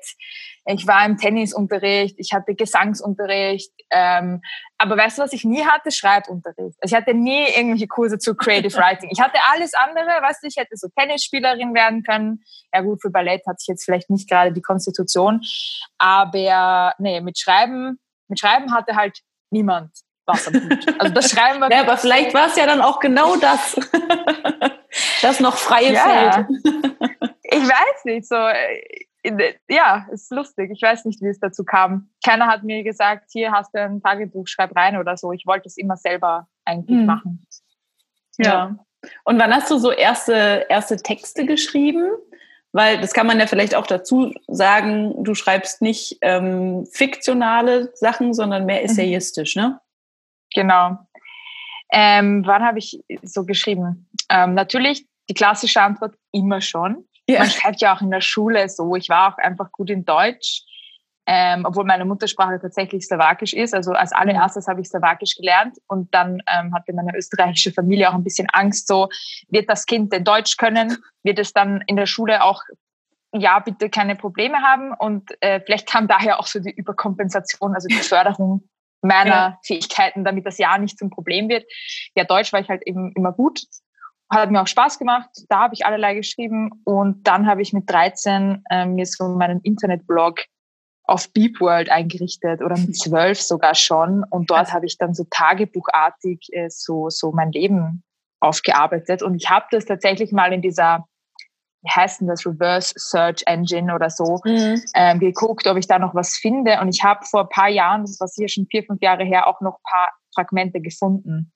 ich 0.65 0.86
war 0.86 1.06
im 1.06 1.18
Tennisunterricht, 1.18 2.15
ich 2.20 2.34
hatte 2.34 2.53
Gesangsunterricht, 2.53 3.72
ähm, 3.89 4.41
aber 4.77 4.98
weißt 4.98 5.18
du, 5.18 5.24
was 5.24 5.34
ich 5.34 5.44
nie 5.44 5.63
hatte? 5.63 5.91
Schreibunterricht. 5.91 6.77
Also 6.82 6.94
ich 6.94 6.96
hatte 6.96 7.13
nie 7.15 7.44
irgendwelche 7.56 7.88
Kurse 7.88 8.20
zu 8.20 8.36
Creative 8.36 8.74
Writing. 8.77 9.10
Ich 9.12 9.20
hatte 9.20 9.39
alles 9.51 9.74
andere, 9.74 10.06
weißt 10.06 10.44
du, 10.44 10.48
ich 10.48 10.58
hätte 10.58 10.75
so 10.75 10.88
Tennisspielerin 10.96 11.74
werden 11.74 12.03
können. 12.03 12.44
Ja 12.74 12.82
gut, 12.82 13.01
für 13.01 13.10
Ballett 13.10 13.46
hatte 13.48 13.58
ich 13.62 13.68
jetzt 13.68 13.84
vielleicht 13.84 14.10
nicht 14.10 14.29
gerade 14.29 14.51
die 14.51 14.62
Konstitution, 14.62 15.41
aber 15.98 16.94
nee, 17.00 17.20
mit 17.22 17.39
Schreiben, 17.39 18.00
mit 18.27 18.39
Schreiben 18.39 18.74
hatte 18.74 18.96
halt 18.96 19.20
niemand 19.50 19.91
was 20.29 20.48
am 20.48 20.53
Hut. 20.53 21.00
Also 21.00 21.13
das 21.13 21.31
Schreiben 21.31 21.59
war... 21.59 21.71
ja, 21.71 21.81
aber 21.81 21.98
vielleicht 21.98 22.33
war 22.33 22.48
es 22.48 22.55
ja 22.55 22.65
dann 22.65 22.81
auch 22.81 23.00
genau 23.00 23.36
das. 23.36 23.75
das 25.21 25.39
noch 25.39 25.57
freie 25.57 25.93
ja. 25.93 26.03
Feld. 26.03 26.48
ich 27.43 27.63
weiß 27.63 28.05
nicht, 28.05 28.27
so 28.27 28.38
ja, 29.69 30.07
ist 30.12 30.31
lustig. 30.31 30.71
Ich 30.71 30.81
weiß 30.81 31.05
nicht, 31.05 31.21
wie 31.21 31.27
es 31.27 31.39
dazu 31.39 31.63
kam. 31.63 32.09
Keiner 32.24 32.48
hat 32.48 32.63
mir 32.63 32.83
gesagt, 32.83 33.29
hier 33.31 33.51
hast 33.51 33.74
du 33.74 33.81
ein 33.81 34.01
Tagebuch, 34.01 34.48
schreib 34.48 34.75
rein 34.75 34.98
oder 34.98 35.17
so. 35.17 35.31
Ich 35.31 35.45
wollte 35.45 35.67
es 35.67 35.77
immer 35.77 35.98
selber 35.98 36.48
eigentlich 36.65 37.00
mhm. 37.00 37.05
machen. 37.05 37.48
Ja. 38.38 38.45
ja. 38.45 38.75
Und 39.24 39.39
wann 39.39 39.53
hast 39.53 39.69
du 39.71 39.77
so 39.77 39.91
erste, 39.91 40.65
erste 40.69 40.98
Texte 40.98 41.45
geschrieben? 41.45 42.12
Weil 42.71 43.01
das 43.01 43.13
kann 43.13 43.25
man 43.25 43.39
ja 43.39 43.48
vielleicht 43.48 43.74
auch 43.74 43.88
dazu 43.88 44.31
sagen, 44.48 45.24
du 45.24 45.33
schreibst 45.33 45.81
nicht 45.81 46.19
ähm, 46.21 46.86
fiktionale 46.91 47.91
Sachen, 47.95 48.33
sondern 48.33 48.65
mehr 48.65 48.79
mhm. 48.79 48.86
essayistisch, 48.86 49.55
ne? 49.55 49.79
Genau. 50.53 50.98
Ähm, 51.91 52.44
wann 52.46 52.63
habe 52.63 52.79
ich 52.79 53.01
so 53.24 53.46
geschrieben? 53.46 54.10
Ähm, 54.29 54.53
natürlich 54.53 55.08
die 55.29 55.34
klassische 55.34 55.82
Antwort 55.82 56.15
immer 56.32 56.62
schon. 56.62 57.06
Ja. 57.27 57.39
Man 57.39 57.50
schreibt 57.50 57.82
ja 57.82 57.96
auch 57.96 58.01
in 58.01 58.12
der 58.12 58.22
Schule 58.22 58.68
so. 58.70 58.96
Ich 58.96 59.10
war 59.10 59.34
auch 59.34 59.38
einfach 59.38 59.72
gut 59.72 59.89
in 59.89 60.06
Deutsch, 60.06 60.63
ähm, 61.25 61.65
obwohl 61.65 61.86
meine 61.86 62.06
Muttersprache 62.06 62.60
tatsächlich 62.60 63.06
Slowakisch 63.06 63.53
ist. 63.53 63.74
Also 63.74 63.91
als 63.91 64.12
allererstes 64.12 64.68
habe 64.68 64.82
ich 64.82 64.89
Slowakisch 64.89 65.36
gelernt 65.36 65.77
und 65.88 66.13
dann 66.13 66.41
ähm, 66.51 66.74
hatte 66.74 66.94
meine 66.94 67.15
österreichische 67.15 67.72
Familie 67.72 68.10
auch 68.10 68.15
ein 68.15 68.24
bisschen 68.24 68.50
Angst, 68.51 68.88
so 68.88 69.10
wird 69.50 69.70
das 69.70 69.86
Kind 69.86 70.12
denn 70.12 70.24
Deutsch 70.24 70.58
können, 70.58 70.98
wird 71.24 71.38
es 71.38 71.53
dann 71.53 71.84
in 71.86 71.96
der 71.96 72.08
Schule 72.08 72.44
auch 72.44 72.63
ja, 73.32 73.60
bitte 73.60 73.91
keine 73.91 74.15
Probleme 74.15 74.58
haben. 74.63 74.91
Und 74.94 75.29
äh, 75.41 75.62
vielleicht 75.62 75.88
kam 75.88 76.08
daher 76.08 76.39
auch 76.39 76.48
so 76.48 76.60
die 76.60 76.72
Überkompensation, 76.72 77.75
also 77.75 77.88
die 77.88 77.96
Förderung 77.96 78.68
meiner 79.01 79.32
ja. 79.32 79.60
Fähigkeiten, 79.65 80.24
damit 80.24 80.46
das 80.46 80.58
Ja 80.58 80.77
nicht 80.77 80.98
zum 80.98 81.10
Problem 81.10 81.50
wird. 81.50 81.65
Ja, 82.15 82.24
Deutsch 82.24 82.51
war 82.53 82.60
ich 82.60 82.70
halt 82.70 82.86
eben 82.86 83.13
immer 83.15 83.32
gut 83.32 83.62
hat 84.29 84.51
mir 84.51 84.62
auch 84.62 84.68
Spaß 84.68 85.00
gemacht. 85.00 85.29
Da 85.50 85.60
habe 85.60 85.74
ich 85.74 85.86
allerlei 85.86 86.13
geschrieben 86.13 86.70
und 86.84 87.27
dann 87.27 87.48
habe 87.48 87.62
ich 87.62 87.74
mit 87.74 87.89
13 87.89 88.63
äh, 88.70 88.86
mir 88.86 89.06
so 89.06 89.27
meinen 89.29 89.60
Internetblog 89.62 90.41
auf 91.03 91.34
Beep 91.34 91.60
World 91.60 91.89
eingerichtet 91.89 92.62
oder 92.62 92.77
mit 92.77 92.96
zwölf 93.00 93.41
sogar 93.41 93.74
schon 93.74 94.24
und 94.29 94.51
dort 94.51 94.72
habe 94.72 94.86
ich 94.86 94.98
dann 94.98 95.15
so 95.15 95.25
tagebuchartig 95.29 96.48
äh, 96.51 96.70
so 96.70 97.10
so 97.10 97.32
mein 97.32 97.51
Leben 97.51 98.03
aufgearbeitet 98.39 99.24
und 99.24 99.36
ich 99.36 99.50
habe 99.50 99.65
das 99.72 99.86
tatsächlich 99.86 100.32
mal 100.32 100.53
in 100.53 100.62
dieser 100.62 101.06
wie 101.81 101.89
heißt 101.89 102.21
denn 102.21 102.27
das, 102.27 102.45
Reverse 102.45 102.93
Search 102.98 103.43
Engine 103.45 103.93
oder 103.93 104.09
so, 104.09 104.39
mhm. 104.43 104.81
ähm, 104.95 105.19
geguckt, 105.19 105.67
ob 105.67 105.77
ich 105.77 105.88
da 105.88 105.98
noch 105.98 106.13
was 106.13 106.38
finde. 106.38 106.79
Und 106.81 106.89
ich 106.89 107.03
habe 107.03 107.25
vor 107.25 107.41
ein 107.41 107.50
paar 107.50 107.69
Jahren, 107.69 108.01
das 108.01 108.19
war 108.19 108.27
hier 108.36 108.50
schon 108.50 108.67
vier, 108.67 108.83
fünf 108.83 109.01
Jahre 109.01 109.24
her, 109.24 109.48
auch 109.48 109.62
noch 109.62 109.75
ein 109.75 109.89
paar 109.89 110.12
Fragmente 110.33 110.81
gefunden. 110.81 111.53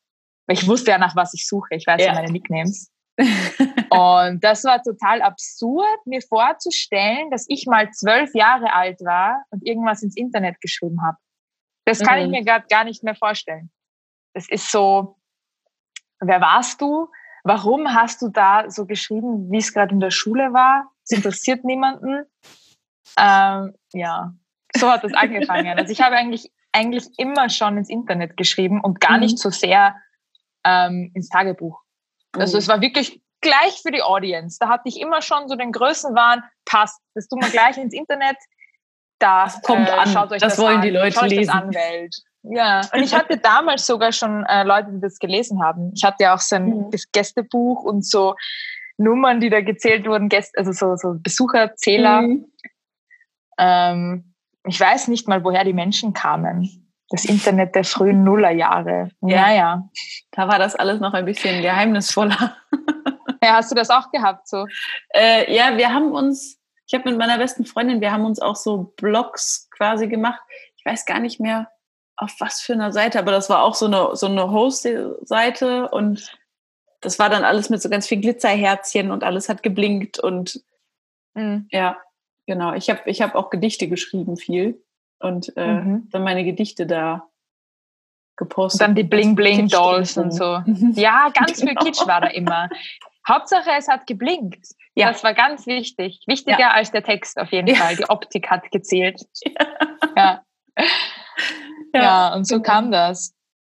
Weil 0.47 0.57
ich 0.57 0.67
wusste 0.67 0.91
ja, 0.91 0.97
nach 0.97 1.15
was 1.15 1.33
ich 1.33 1.47
suche. 1.47 1.75
Ich 1.75 1.87
weiß 1.87 2.01
ja, 2.01 2.07
ja 2.07 2.13
meine 2.13 2.31
Nicknames. 2.31 2.89
und 3.17 4.43
das 4.43 4.63
war 4.63 4.81
total 4.81 5.21
absurd, 5.21 6.05
mir 6.05 6.21
vorzustellen, 6.21 7.29
dass 7.29 7.45
ich 7.47 7.67
mal 7.67 7.91
zwölf 7.91 8.33
Jahre 8.33 8.73
alt 8.73 9.01
war 9.01 9.43
und 9.51 9.65
irgendwas 9.65 10.01
ins 10.01 10.17
Internet 10.17 10.59
geschrieben 10.61 11.01
habe. 11.05 11.17
Das 11.85 11.99
kann 11.99 12.19
mhm. 12.19 12.25
ich 12.25 12.31
mir 12.31 12.43
gerade 12.43 12.65
gar 12.69 12.85
nicht 12.85 13.03
mehr 13.03 13.15
vorstellen. 13.15 13.71
Das 14.33 14.49
ist 14.49 14.71
so, 14.71 15.17
wer 16.19 16.41
warst 16.41 16.81
du? 16.81 17.07
Warum 17.43 17.93
hast 17.93 18.21
du 18.21 18.29
da 18.29 18.69
so 18.69 18.85
geschrieben, 18.85 19.51
wie 19.51 19.57
es 19.57 19.73
gerade 19.73 19.93
in 19.93 19.99
der 19.99 20.11
Schule 20.11 20.53
war? 20.53 20.89
Es 21.03 21.11
interessiert 21.11 21.63
niemanden. 21.65 22.25
Ähm, 23.17 23.75
ja, 23.91 24.33
so 24.75 24.89
hat 24.89 25.03
das 25.03 25.13
angefangen. 25.13 25.77
Also 25.77 25.91
ich 25.91 26.01
habe 26.01 26.15
eigentlich, 26.15 26.51
eigentlich 26.71 27.07
immer 27.17 27.49
schon 27.49 27.77
ins 27.77 27.89
Internet 27.89 28.37
geschrieben 28.37 28.81
und 28.81 28.99
gar 28.99 29.17
nicht 29.17 29.33
mhm. 29.33 29.37
so 29.37 29.49
sehr 29.49 29.95
ähm, 30.63 31.11
ins 31.13 31.29
Tagebuch. 31.29 31.79
Also 32.31 32.57
es 32.57 32.67
war 32.67 32.81
wirklich 32.81 33.21
gleich 33.41 33.81
für 33.81 33.91
die 33.91 34.01
Audience. 34.01 34.57
Da 34.59 34.69
hatte 34.69 34.89
ich 34.89 34.99
immer 34.99 35.21
schon 35.21 35.47
so 35.47 35.55
den 35.55 35.71
Größenwahn, 35.71 36.43
passt, 36.65 36.99
das 37.13 37.27
tun 37.27 37.41
wir 37.41 37.49
gleich 37.49 37.77
ins 37.77 37.93
Internet. 37.93 38.37
Da 39.19 39.43
das 39.43 39.61
kommt 39.61 39.87
äh, 39.87 39.91
an. 39.91 40.07
Schaut 40.07 40.31
euch 40.31 40.41
das, 40.41 40.55
das 40.55 40.65
wollen 40.65 40.77
an. 40.77 40.81
die 40.81 40.89
Leute 40.89 41.25
lesen. 41.25 41.47
Das 41.47 41.55
an, 41.55 41.73
Welt. 41.73 42.15
Ja, 42.43 42.81
und 42.93 43.01
ich 43.01 43.13
hatte 43.15 43.37
damals 43.37 43.85
sogar 43.85 44.11
schon 44.11 44.43
äh, 44.45 44.63
Leute, 44.63 44.91
die 44.91 44.99
das 44.99 45.17
gelesen 45.17 45.63
haben. 45.63 45.93
Ich 45.95 46.03
hatte 46.03 46.23
ja 46.23 46.35
auch 46.35 46.39
so 46.39 46.57
ein 46.57 46.65
mhm. 46.65 46.89
Gästebuch 47.13 47.83
und 47.83 48.05
so 48.05 48.35
Nummern, 48.97 49.39
die 49.39 49.49
da 49.49 49.61
gezählt 49.61 50.05
wurden, 50.05 50.29
Gäste, 50.29 50.57
also 50.57 50.71
so, 50.71 50.95
so 50.97 51.15
Besucherzähler. 51.17 52.21
Mhm. 52.21 52.45
Ähm, 53.57 54.33
ich 54.65 54.79
weiß 54.79 55.07
nicht 55.07 55.27
mal, 55.27 55.43
woher 55.43 55.63
die 55.63 55.73
Menschen 55.73 56.13
kamen. 56.13 56.91
Das 57.09 57.25
Internet 57.25 57.75
der 57.75 57.83
frühen 57.83 58.23
Nullerjahre. 58.23 59.09
Ja, 59.21 59.51
ja. 59.53 59.89
Da 60.31 60.47
war 60.47 60.59
das 60.59 60.75
alles 60.75 60.99
noch 60.99 61.13
ein 61.13 61.25
bisschen 61.25 61.61
geheimnisvoller. 61.61 62.57
ja, 63.43 63.55
hast 63.55 63.71
du 63.71 63.75
das 63.75 63.89
auch 63.89 64.11
gehabt 64.11 64.47
so? 64.47 64.65
Äh, 65.13 65.53
ja, 65.53 65.77
wir 65.77 65.93
haben 65.93 66.11
uns, 66.11 66.59
ich 66.87 66.93
habe 66.93 67.09
mit 67.09 67.19
meiner 67.19 67.37
besten 67.37 67.65
Freundin, 67.65 68.01
wir 68.01 68.11
haben 68.11 68.25
uns 68.25 68.39
auch 68.39 68.55
so 68.55 68.93
Blogs 68.97 69.69
quasi 69.75 70.07
gemacht. 70.07 70.41
Ich 70.77 70.85
weiß 70.85 71.05
gar 71.05 71.19
nicht 71.19 71.39
mehr, 71.39 71.69
auf 72.15 72.35
was 72.39 72.61
für 72.61 72.73
einer 72.73 72.91
Seite, 72.91 73.19
aber 73.19 73.31
das 73.31 73.49
war 73.49 73.63
auch 73.63 73.75
so 73.75 73.85
eine, 73.85 74.15
so 74.15 74.27
eine 74.27 74.51
Host-Seite 74.51 75.89
und 75.89 76.31
das 77.01 77.19
war 77.19 77.29
dann 77.29 77.43
alles 77.43 77.69
mit 77.69 77.81
so 77.81 77.89
ganz 77.89 78.07
viel 78.07 78.21
Glitzerherzchen 78.21 79.11
und 79.11 79.23
alles 79.23 79.49
hat 79.49 79.63
geblinkt 79.63 80.19
und 80.19 80.61
mhm. 81.33 81.67
ja, 81.71 81.97
genau. 82.45 82.73
Ich 82.73 82.89
habe 82.89 83.01
ich 83.05 83.21
hab 83.21 83.35
auch 83.35 83.49
Gedichte 83.49 83.87
geschrieben 83.87 84.37
viel 84.37 84.81
und 85.19 85.55
äh, 85.57 85.81
mhm. 85.81 86.09
dann 86.11 86.23
meine 86.23 86.43
Gedichte 86.43 86.85
da 86.85 87.27
gepostet. 88.35 88.81
Und 88.81 88.87
dann 88.87 88.95
die 88.95 89.03
Bling-Bling-Dolls 89.03 90.17
und 90.17 90.31
so. 90.31 90.61
Ja, 90.93 91.29
ganz 91.33 91.59
genau. 91.59 91.81
viel 91.81 91.91
Kitsch 91.91 92.07
war 92.07 92.21
da 92.21 92.27
immer. 92.27 92.69
Hauptsache, 93.27 93.69
es 93.77 93.87
hat 93.87 94.05
geblinkt. 94.07 94.67
Ja. 94.95 95.11
Das 95.11 95.23
war 95.23 95.33
ganz 95.33 95.65
wichtig. 95.65 96.21
Wichtiger 96.27 96.59
ja. 96.59 96.71
als 96.71 96.91
der 96.91 97.03
Text 97.03 97.39
auf 97.39 97.51
jeden 97.51 97.67
ja. 97.67 97.75
Fall. 97.75 97.95
Die 97.95 98.09
Optik 98.09 98.49
hat 98.49 98.71
gezählt. 98.71 99.21
Ja. 100.15 100.43
Ja. 102.01 102.33
Und 102.33 102.47
so 102.47 102.55
genau. 102.55 102.65
kam 102.65 102.91
das. 102.91 103.33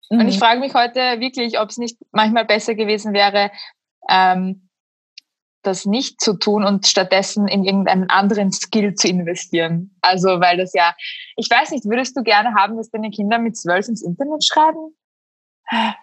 Mhm. 0.10 0.20
Und 0.20 0.28
ich 0.28 0.36
mhm. 0.36 0.40
frage 0.40 0.60
mich 0.60 0.74
heute 0.74 1.20
wirklich, 1.20 1.60
ob 1.60 1.70
es 1.70 1.78
nicht 1.78 1.98
manchmal 2.12 2.46
besser 2.46 2.76
gewesen 2.76 3.14
wäre, 3.14 3.52
ähm, 4.10 4.70
das 5.62 5.86
nicht 5.86 6.22
zu 6.22 6.34
tun 6.38 6.64
und 6.64 6.88
stattdessen 6.88 7.48
in 7.48 7.66
irgendeinen 7.66 8.10
anderen 8.10 8.52
Skill 8.52 8.96
zu 8.96 9.08
investieren. 9.08 9.96
Also, 10.02 10.40
weil 10.40 10.58
das 10.58 10.74
ja, 10.74 10.96
ich 11.36 11.50
weiß 11.50 11.72
nicht, 11.72 11.86
würdest 11.86 12.16
du 12.16 12.24
gerne 12.24 12.54
haben, 12.56 12.78
dass 12.78 12.90
deine 12.90 13.10
Kinder 13.10 13.40
mit 13.40 13.58
zwölf 13.58 13.88
ins 13.88 14.02
Internet 14.02 14.44
schreiben? 14.46 14.96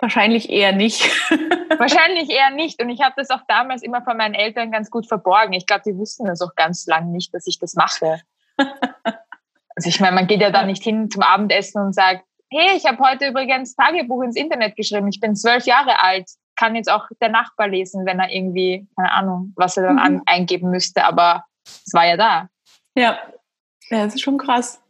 Wahrscheinlich 0.00 0.50
eher 0.50 0.72
nicht. 0.72 1.02
Wahrscheinlich 1.78 2.28
eher 2.28 2.50
nicht. 2.50 2.82
Und 2.82 2.90
ich 2.90 3.00
habe 3.00 3.14
das 3.16 3.30
auch 3.30 3.42
damals 3.46 3.82
immer 3.82 4.02
von 4.02 4.16
meinen 4.16 4.34
Eltern 4.34 4.72
ganz 4.72 4.90
gut 4.90 5.06
verborgen. 5.06 5.52
Ich 5.52 5.66
glaube, 5.66 5.82
die 5.86 5.96
wussten 5.96 6.26
das 6.26 6.42
auch 6.42 6.54
ganz 6.56 6.86
lange 6.86 7.10
nicht, 7.10 7.32
dass 7.32 7.46
ich 7.46 7.58
das 7.58 7.74
mache. 7.74 8.20
Also 9.76 9.88
ich 9.88 10.00
meine, 10.00 10.14
man 10.14 10.26
geht 10.26 10.40
ja 10.40 10.50
da 10.50 10.64
nicht 10.64 10.82
hin 10.82 11.10
zum 11.10 11.22
Abendessen 11.22 11.82
und 11.82 11.94
sagt, 11.94 12.24
hey, 12.50 12.76
ich 12.76 12.86
habe 12.86 12.98
heute 12.98 13.26
übrigens 13.26 13.74
Tagebuch 13.74 14.22
ins 14.22 14.36
Internet 14.36 14.76
geschrieben, 14.76 15.08
ich 15.08 15.20
bin 15.20 15.34
zwölf 15.34 15.64
Jahre 15.64 16.00
alt, 16.00 16.28
kann 16.56 16.76
jetzt 16.76 16.90
auch 16.90 17.08
der 17.20 17.30
Nachbar 17.30 17.68
lesen, 17.68 18.06
wenn 18.06 18.20
er 18.20 18.30
irgendwie, 18.30 18.86
keine 18.96 19.12
Ahnung, 19.12 19.52
was 19.56 19.76
er 19.76 19.84
dann 19.84 19.98
an, 19.98 20.14
mhm. 20.14 20.22
eingeben 20.26 20.70
müsste, 20.70 21.04
aber 21.04 21.44
es 21.64 21.92
war 21.92 22.06
ja 22.06 22.16
da. 22.16 22.48
Ja, 22.94 23.18
ja, 23.90 24.04
das 24.04 24.14
ist 24.14 24.22
schon 24.22 24.38
krass. 24.38 24.80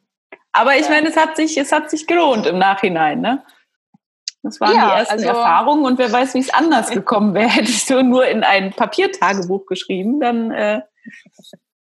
Aber 0.52 0.76
ich 0.76 0.88
meine, 0.88 1.08
es 1.08 1.16
hat 1.16 1.36
sich, 1.36 1.56
es 1.56 1.72
hat 1.72 1.90
sich 1.90 2.06
gelohnt 2.06 2.46
im 2.46 2.58
Nachhinein, 2.58 3.20
ne? 3.20 3.42
Das 4.42 4.60
waren 4.60 4.76
ja, 4.76 4.90
die 4.90 4.98
ersten 4.98 5.12
also, 5.14 5.28
Erfahrungen 5.28 5.86
und 5.86 5.98
wer 5.98 6.12
weiß, 6.12 6.34
wie 6.34 6.38
es 6.38 6.52
anders 6.52 6.90
gekommen 6.90 7.32
wäre. 7.34 7.48
Hättest 7.50 7.88
du 7.88 8.02
nur 8.02 8.26
in 8.26 8.44
ein 8.44 8.72
Papiertagebuch 8.72 9.66
geschrieben, 9.66 10.20
dann. 10.20 10.50
Äh 10.50 10.82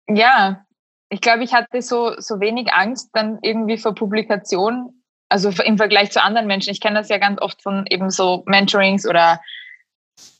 ja, 0.09 0.65
ich 1.09 1.21
glaube, 1.21 1.43
ich 1.43 1.53
hatte 1.53 1.81
so, 1.81 2.13
so 2.17 2.39
wenig 2.39 2.73
Angst 2.73 3.09
dann 3.13 3.39
irgendwie 3.41 3.77
vor 3.77 3.95
Publikation, 3.95 5.03
also 5.29 5.49
im 5.63 5.77
Vergleich 5.77 6.11
zu 6.11 6.21
anderen 6.21 6.47
Menschen. 6.47 6.71
Ich 6.71 6.81
kenne 6.81 6.99
das 6.99 7.09
ja 7.09 7.17
ganz 7.17 7.41
oft 7.41 7.61
von 7.61 7.85
eben 7.89 8.09
so 8.09 8.43
Mentorings 8.45 9.07
oder 9.07 9.39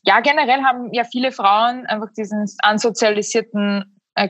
ja, 0.04 0.20
generell 0.22 0.64
haben 0.64 0.94
ja 0.94 1.04
viele 1.04 1.32
Frauen 1.32 1.86
einfach 1.86 2.12
diesen 2.14 2.46
ansozialisierten 2.60 4.00
äh, 4.16 4.30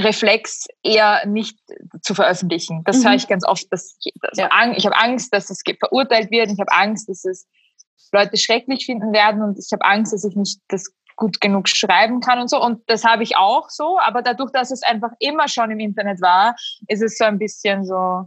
Reflex 0.00 0.66
eher 0.82 1.24
nicht 1.26 1.58
zu 2.02 2.14
veröffentlichen. 2.14 2.82
Das 2.84 2.98
mhm. 2.98 3.08
höre 3.08 3.14
ich 3.14 3.28
ganz 3.28 3.46
oft. 3.46 3.66
Dass 3.70 3.96
ich, 4.02 4.12
also 4.22 4.42
ja. 4.42 4.72
ich 4.76 4.84
habe 4.84 4.96
Angst, 4.96 5.32
dass 5.32 5.50
es 5.50 5.62
verurteilt 5.78 6.30
wird. 6.30 6.50
Ich 6.50 6.58
habe 6.58 6.72
Angst, 6.72 7.08
dass 7.08 7.24
es 7.24 7.46
Leute 8.12 8.36
schrecklich 8.36 8.84
finden 8.84 9.12
werden 9.12 9.42
und 9.42 9.58
ich 9.58 9.72
habe 9.72 9.84
Angst, 9.84 10.12
dass 10.12 10.24
ich 10.24 10.36
nicht 10.36 10.60
das 10.68 10.92
gut 11.16 11.40
genug 11.40 11.68
schreiben 11.68 12.20
kann 12.20 12.38
und 12.40 12.48
so. 12.48 12.62
Und 12.62 12.82
das 12.88 13.04
habe 13.04 13.22
ich 13.22 13.36
auch 13.36 13.68
so. 13.70 13.98
Aber 13.98 14.22
dadurch, 14.22 14.52
dass 14.52 14.70
es 14.70 14.82
einfach 14.82 15.10
immer 15.18 15.48
schon 15.48 15.70
im 15.70 15.80
Internet 15.80 16.20
war, 16.20 16.54
ist 16.88 17.02
es 17.02 17.16
so 17.18 17.24
ein 17.24 17.38
bisschen 17.38 17.84
so, 17.84 18.26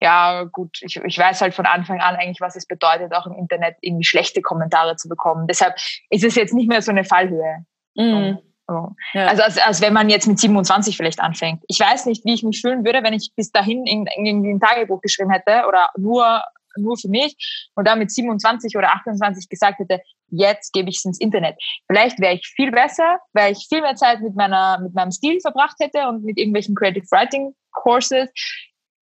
ja, 0.00 0.44
gut, 0.44 0.78
ich, 0.82 0.96
ich 0.96 1.18
weiß 1.18 1.40
halt 1.40 1.54
von 1.54 1.66
Anfang 1.66 2.00
an 2.00 2.16
eigentlich, 2.16 2.40
was 2.40 2.56
es 2.56 2.66
bedeutet, 2.66 3.14
auch 3.14 3.26
im 3.26 3.34
Internet 3.34 3.76
irgendwie 3.80 4.04
schlechte 4.04 4.40
Kommentare 4.40 4.96
zu 4.96 5.08
bekommen. 5.08 5.46
Deshalb 5.46 5.74
ist 6.10 6.24
es 6.24 6.34
jetzt 6.34 6.54
nicht 6.54 6.68
mehr 6.68 6.82
so 6.82 6.90
eine 6.90 7.04
Fallhöhe. 7.04 7.64
Mm. 7.94 8.38
So. 8.68 8.94
Ja. 9.12 9.26
Also 9.26 9.42
als, 9.42 9.58
als 9.58 9.80
wenn 9.80 9.92
man 9.92 10.08
jetzt 10.08 10.26
mit 10.26 10.38
27 10.38 10.96
vielleicht 10.96 11.20
anfängt. 11.20 11.62
Ich 11.68 11.78
weiß 11.78 12.06
nicht, 12.06 12.24
wie 12.24 12.34
ich 12.34 12.42
mich 12.42 12.60
fühlen 12.60 12.84
würde, 12.84 13.02
wenn 13.02 13.12
ich 13.12 13.32
bis 13.36 13.50
dahin 13.50 13.86
irgendwie 13.86 14.52
ein 14.52 14.60
Tagebuch 14.60 15.00
geschrieben 15.00 15.30
hätte 15.30 15.66
oder 15.68 15.90
nur 15.96 16.42
nur 16.76 16.96
für 16.96 17.08
mich 17.08 17.70
und 17.74 17.86
dann 17.86 17.98
mit 17.98 18.10
27 18.10 18.76
oder 18.76 18.92
28 18.92 19.48
gesagt 19.48 19.78
hätte, 19.78 20.00
jetzt 20.28 20.72
gebe 20.72 20.88
ich 20.90 20.98
es 20.98 21.04
ins 21.04 21.20
Internet. 21.20 21.56
Vielleicht 21.86 22.20
wäre 22.20 22.34
ich 22.34 22.46
viel 22.46 22.70
besser, 22.70 23.18
weil 23.32 23.52
ich 23.52 23.66
viel 23.68 23.82
mehr 23.82 23.96
Zeit 23.96 24.20
mit 24.20 24.34
meiner, 24.34 24.80
mit 24.80 24.94
meinem 24.94 25.10
Stil 25.10 25.40
verbracht 25.40 25.76
hätte 25.80 26.08
und 26.08 26.24
mit 26.24 26.38
irgendwelchen 26.38 26.74
Creative 26.74 27.06
Writing 27.10 27.54
Courses. 27.72 28.28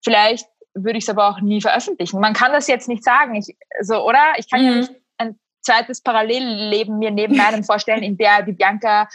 Vielleicht 0.04 0.46
würde 0.74 0.98
ich 0.98 1.04
es 1.04 1.10
aber 1.10 1.28
auch 1.28 1.40
nie 1.40 1.60
veröffentlichen. 1.60 2.20
Man 2.20 2.34
kann 2.34 2.52
das 2.52 2.68
jetzt 2.68 2.88
nicht 2.88 3.04
sagen, 3.04 3.34
ich, 3.34 3.56
so, 3.80 4.06
oder? 4.06 4.32
Ich 4.36 4.50
kann 4.50 4.60
mhm. 4.60 4.66
ja 4.66 4.74
nicht 4.76 4.92
ein 5.18 5.38
zweites 5.62 6.02
Parallelleben 6.02 6.98
mir 6.98 7.10
neben 7.10 7.36
meinem 7.36 7.64
vorstellen, 7.64 8.02
in 8.02 8.16
der 8.16 8.42
die 8.42 8.52
Bianca 8.52 9.08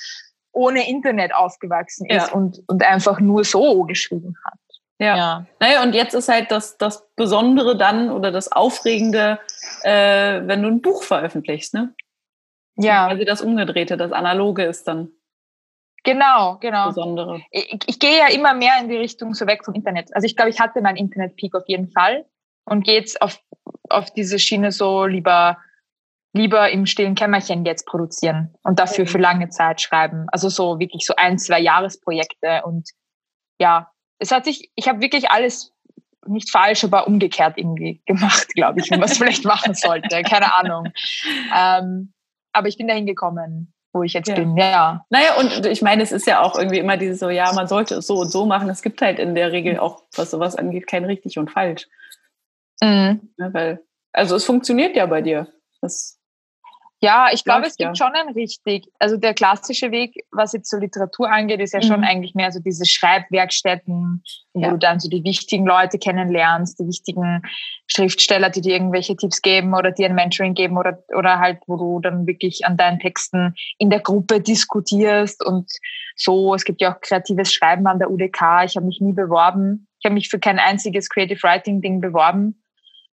ohne 0.52 0.88
Internet 0.88 1.34
aufgewachsen 1.34 2.08
ist 2.08 2.30
ja. 2.30 2.34
und, 2.34 2.62
und 2.68 2.82
einfach 2.84 3.20
nur 3.20 3.44
so 3.44 3.84
geschrieben 3.84 4.36
hat. 4.46 4.60
Ja. 4.99 5.17
ja. 5.17 5.45
Naja, 5.60 5.84
und 5.84 5.93
jetzt 5.93 6.13
ist 6.13 6.29
halt 6.29 6.51
das, 6.51 6.77
das 6.77 7.10
Besondere 7.15 7.77
dann 7.77 8.12
oder 8.12 8.31
das 8.31 8.51
Aufregende, 8.51 9.39
äh, 9.84 10.41
wenn 10.45 10.62
du 10.62 10.69
ein 10.69 10.81
Buch 10.81 11.03
veröffentlichst, 11.03 11.73
ne? 11.73 11.93
Ja. 12.77 13.08
Also 13.08 13.23
das 13.23 13.41
Umgedrehte, 13.41 13.97
das 13.97 14.12
Analoge 14.12 14.63
ist 14.63 14.88
dann. 14.88 15.12
Genau, 16.03 16.58
genau. 16.60 16.88
Besondere. 16.88 17.41
Ich, 17.49 17.79
ich 17.88 17.99
gehe 17.99 18.17
ja 18.17 18.27
immer 18.27 18.53
mehr 18.53 18.73
in 18.79 18.89
die 18.89 18.97
Richtung 18.97 19.34
so 19.34 19.47
weg 19.47 19.65
vom 19.65 19.73
Internet. 19.73 20.15
Also 20.15 20.25
ich 20.25 20.36
glaube, 20.36 20.51
ich 20.51 20.60
hatte 20.60 20.81
meinen 20.81 20.97
Internet-Peak 20.97 21.55
auf 21.55 21.67
jeden 21.67 21.89
Fall 21.89 22.25
und 22.65 22.84
gehe 22.84 22.99
jetzt 22.99 23.21
auf, 23.21 23.39
auf 23.89 24.12
diese 24.12 24.38
Schiene 24.38 24.71
so 24.71 25.05
lieber, 25.05 25.58
lieber 26.34 26.69
im 26.69 26.86
stillen 26.86 27.15
Kämmerchen 27.15 27.65
jetzt 27.65 27.88
produzieren 27.88 28.53
und 28.63 28.77
dafür 28.77 29.08
für 29.08 29.17
lange 29.17 29.49
Zeit 29.49 29.81
schreiben. 29.81 30.27
Also 30.31 30.49
so 30.49 30.79
wirklich 30.79 31.05
so 31.05 31.15
ein, 31.15 31.39
zwei 31.39 31.60
Jahresprojekte 31.60 32.62
und 32.65 32.89
ja, 33.60 33.89
es 34.19 34.32
hat 34.32 34.45
sich, 34.45 34.71
ich 34.75 34.88
habe 34.88 35.01
wirklich 35.01 35.30
alles 35.30 35.73
nicht 36.28 36.49
falsch, 36.51 36.84
aber 36.84 37.08
umgekehrt 37.08 37.58
irgendwie 37.58 38.01
gemacht, 38.06 38.47
glaube 38.56 38.80
ich, 38.80 38.89
wie 38.89 38.97
man 38.97 39.10
es 39.10 39.17
vielleicht 39.17 39.45
machen 39.45 39.73
sollte. 39.73 40.23
Keine 40.23 40.54
Ahnung. 40.56 40.91
Ähm, 41.56 42.13
aber 42.51 42.67
ich 42.67 42.78
bin 42.78 42.88
dahin 42.88 43.06
gekommen, 43.06 43.73
wo 43.93 44.04
ich 44.04 44.13
jetzt 44.13 44.30
ja. 44.30 44.36
bin, 44.36 44.58
ja. 44.58 45.06
Naja, 45.10 45.36
und 45.38 45.65
ich 45.65 45.82
meine, 45.82 46.04
es 46.04 46.12
ist 46.12 46.25
ja 46.25 46.41
auch 46.41 46.58
irgendwie 46.58 46.80
immer 46.80 46.97
dieses 46.97 47.19
so, 47.19 47.30
ja, 47.30 47.54
man 47.54 47.67
sollte 47.67 47.95
es 47.95 48.08
so 48.08 48.17
und 48.17 48.32
so 48.32 48.45
machen. 48.45 48.69
Es 48.69 48.82
gibt 48.82 49.01
halt 49.01 49.19
in 49.19 49.36
der 49.36 49.51
Regel 49.51 49.80
auch, 49.80 50.04
was 50.15 50.32
sowas 50.32 50.56
angeht, 50.56 50.88
kein 50.88 51.06
richtig 51.06 51.38
und 51.38 51.51
falsch. 51.51 51.88
Mhm. 52.82 53.34
Ja, 53.38 53.54
weil, 53.54 53.84
also 54.12 54.36
es 54.36 54.45
funktioniert 54.45 54.95
ja 54.95 55.06
bei 55.06 55.21
dir. 55.21 55.47
Das 55.82 56.19
Ja, 57.01 57.27
ich 57.31 57.43
glaube, 57.43 57.67
es 57.67 57.75
gibt 57.75 57.97
ja. 57.97 58.05
schon 58.05 58.15
ein 58.15 58.34
richtig. 58.34 58.88
Also 58.99 59.17
der 59.17 59.34
klassische 59.34 59.91
Weg, 59.91 60.25
was 60.31 60.53
jetzt 60.53 60.69
so 60.69 60.77
Literatur 60.77 61.29
angeht, 61.29 61.60
ist 61.60 61.73
ja 61.73 61.79
mhm. 61.79 61.88
schon 61.88 62.03
eigentlich 62.03 62.36
mehr 62.36 62.51
so 62.51 62.60
diese 62.60 62.86
Schreibwerkstätten, 62.86 64.23
ja. 64.53 64.67
wo 64.67 64.71
du 64.71 64.77
dann 64.77 64.99
so 64.99 65.10
die 65.10 65.23
wichtigen 65.23 65.65
Leute 65.65 65.99
kennenlernst, 65.99 66.79
die 66.79 66.88
wichtigen 66.88 67.41
Schriftsteller, 67.88 68.49
die 68.49 68.62
dir 68.62 68.73
irgendwelche 68.73 69.15
Tipps 69.15 69.41
geben 69.41 69.73
oder 69.75 69.91
dir 69.91 70.08
ein 70.08 70.15
Mentoring 70.15 70.53
geben 70.53 70.77
oder, 70.77 71.03
oder 71.15 71.39
halt, 71.39 71.60
wo 71.67 71.75
du 71.75 71.99
dann 71.99 72.25
wirklich 72.25 72.65
an 72.65 72.77
deinen 72.77 72.99
Texten 72.99 73.55
in 73.77 73.89
der 73.89 73.99
Gruppe 73.99 74.39
diskutierst 74.39 75.45
und 75.45 75.69
so. 76.15 76.55
Es 76.55 76.63
gibt 76.63 76.81
ja 76.81 76.95
auch 76.95 77.01
kreatives 77.01 77.53
Schreiben 77.53 77.86
an 77.88 77.99
der 77.99 78.10
UDK. 78.10 78.63
Ich 78.65 78.77
habe 78.77 78.86
mich 78.86 79.01
nie 79.01 79.13
beworben. 79.13 79.88
Ich 79.99 80.05
habe 80.05 80.13
mich 80.13 80.29
für 80.29 80.39
kein 80.39 80.60
einziges 80.60 81.10
Creative 81.10 81.43
Writing 81.43 81.81
Ding 81.81 81.99
beworben. 81.99 82.63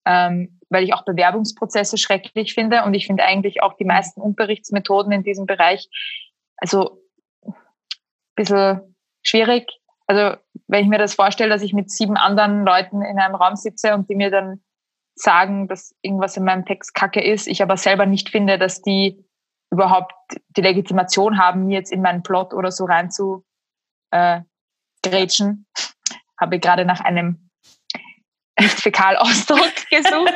Ähm, 0.05 0.61
weil 0.73 0.85
ich 0.85 0.95
auch 0.95 1.05
Bewerbungsprozesse 1.05 1.99
schrecklich 1.99 2.55
finde 2.55 2.85
und 2.85 2.95
ich 2.95 3.07
finde 3.07 3.25
eigentlich 3.25 3.63
auch 3.63 3.75
die 3.75 3.85
meisten 3.85 4.21
Unterrichtsmethoden 4.21 5.13
in 5.13 5.23
diesem 5.23 5.47
Bereich 5.47 5.89
also 6.57 7.03
ein 7.45 7.55
bisschen 8.37 8.97
schwierig. 9.23 9.67
Also 10.07 10.37
wenn 10.67 10.85
ich 10.85 10.89
mir 10.89 10.99
das 10.99 11.15
vorstelle, 11.15 11.51
dass 11.51 11.63
ich 11.63 11.73
mit 11.73 11.91
sieben 11.91 12.17
anderen 12.17 12.65
Leuten 12.65 13.03
in 13.03 13.19
einem 13.19 13.35
Raum 13.35 13.57
sitze 13.57 13.95
und 13.95 14.09
die 14.09 14.15
mir 14.15 14.31
dann 14.31 14.63
sagen, 15.15 15.69
dass 15.69 15.95
irgendwas 16.03 16.37
in 16.37 16.45
meinem 16.45 16.65
Text 16.65 16.95
kacke 16.95 17.23
ist, 17.23 17.47
ich 17.47 17.63
aber 17.63 17.77
selber 17.77 18.07
nicht 18.07 18.31
finde, 18.31 18.59
dass 18.59 18.83
die 18.83 19.25
überhaupt 19.71 20.15
die 20.51 20.61
Legitimation 20.61 21.39
haben, 21.39 21.67
mir 21.67 21.79
jetzt 21.79 21.93
in 21.93 22.03
meinen 22.03 22.23
Plot 22.23 22.55
oder 22.55 22.71
so 22.71 22.85
rein 22.85 23.11
zu 23.11 23.45
äh, 24.11 24.41
grätschen, 25.03 25.67
habe 26.39 26.59
gerade 26.59 26.85
nach 26.85 27.01
einem 27.01 27.51
Fäkalausdruck 28.69 29.73
gesucht. 29.91 30.35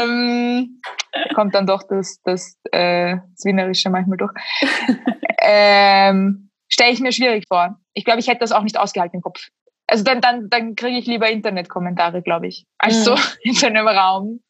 ähm, 0.00 0.80
kommt 1.34 1.54
dann 1.54 1.66
doch 1.66 1.82
das, 1.88 2.20
das, 2.22 2.58
äh, 2.72 3.16
das 3.16 3.44
Wienerische 3.44 3.90
manchmal 3.90 4.18
durch. 4.18 4.32
ähm, 5.40 6.48
Stelle 6.68 6.92
ich 6.92 7.00
mir 7.00 7.12
schwierig 7.12 7.44
vor. 7.48 7.78
Ich 7.94 8.04
glaube, 8.04 8.20
ich 8.20 8.28
hätte 8.28 8.40
das 8.40 8.52
auch 8.52 8.62
nicht 8.62 8.78
ausgehalten 8.78 9.16
im 9.16 9.22
Kopf. 9.22 9.48
Also 9.86 10.04
dann, 10.04 10.20
dann, 10.20 10.50
dann 10.50 10.76
kriege 10.76 10.98
ich 10.98 11.06
lieber 11.06 11.30
Internetkommentare, 11.30 12.22
glaube 12.22 12.46
ich, 12.46 12.66
als 12.76 13.04
so 13.04 13.14
mhm. 13.14 13.20
in 13.42 13.54
so 13.54 13.66
einem 13.66 13.88
Raum. 13.88 14.40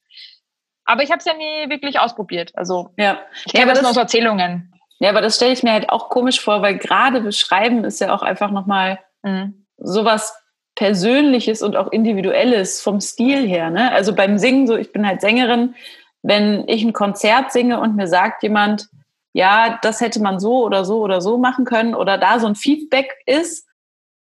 Aber 0.85 1.03
ich 1.03 1.11
habe 1.11 1.19
es 1.19 1.25
ja 1.27 1.35
nie 1.35 1.71
wirklich 1.71 2.01
ausprobiert. 2.01 2.51
Also 2.55 2.91
ja. 2.97 3.21
ich 3.45 3.53
kenne 3.53 3.69
ja, 3.69 3.73
das 3.73 3.83
nur 3.83 3.91
aus 3.91 3.97
Erzählungen. 3.97 4.75
Ja, 4.99 5.11
aber 5.11 5.21
das 5.21 5.37
stelle 5.37 5.53
ich 5.53 5.63
mir 5.63 5.73
halt 5.73 5.91
auch 5.91 6.09
komisch 6.09 6.41
vor, 6.41 6.61
weil 6.61 6.77
gerade 6.77 7.21
beschreiben 7.21 7.85
ist 7.85 8.01
ja 8.01 8.13
auch 8.13 8.23
einfach 8.23 8.51
nochmal 8.51 8.99
mhm. 9.23 9.67
sowas 9.77 10.35
Persönliches 10.79 11.61
und 11.61 11.75
auch 11.75 11.91
Individuelles 11.91 12.81
vom 12.81 13.01
Stil 13.01 13.49
her. 13.49 13.69
Ne? 13.69 13.91
Also 13.91 14.15
beim 14.15 14.39
Singen, 14.39 14.69
so 14.69 14.77
ich 14.77 14.93
bin 14.93 15.05
halt 15.05 15.21
Sängerin, 15.21 15.75
wenn 16.23 16.69
ich 16.69 16.85
ein 16.85 16.93
Konzert 16.93 17.51
singe 17.51 17.81
und 17.81 17.97
mir 17.97 18.07
sagt 18.07 18.45
jemand, 18.45 18.89
ja, 19.33 19.81
das 19.83 20.01
hätte 20.01 20.23
man 20.23 20.39
so 20.39 20.65
oder 20.65 20.85
so 20.85 21.01
oder 21.01 21.21
so 21.21 21.37
machen 21.37 21.65
können 21.65 21.97
oder 21.97 22.17
da 22.17 22.39
so 22.39 22.47
ein 22.47 22.55
Feedback 22.55 23.13
ist, 23.27 23.67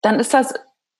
dann 0.03 0.21
ist 0.21 0.35
das 0.35 0.53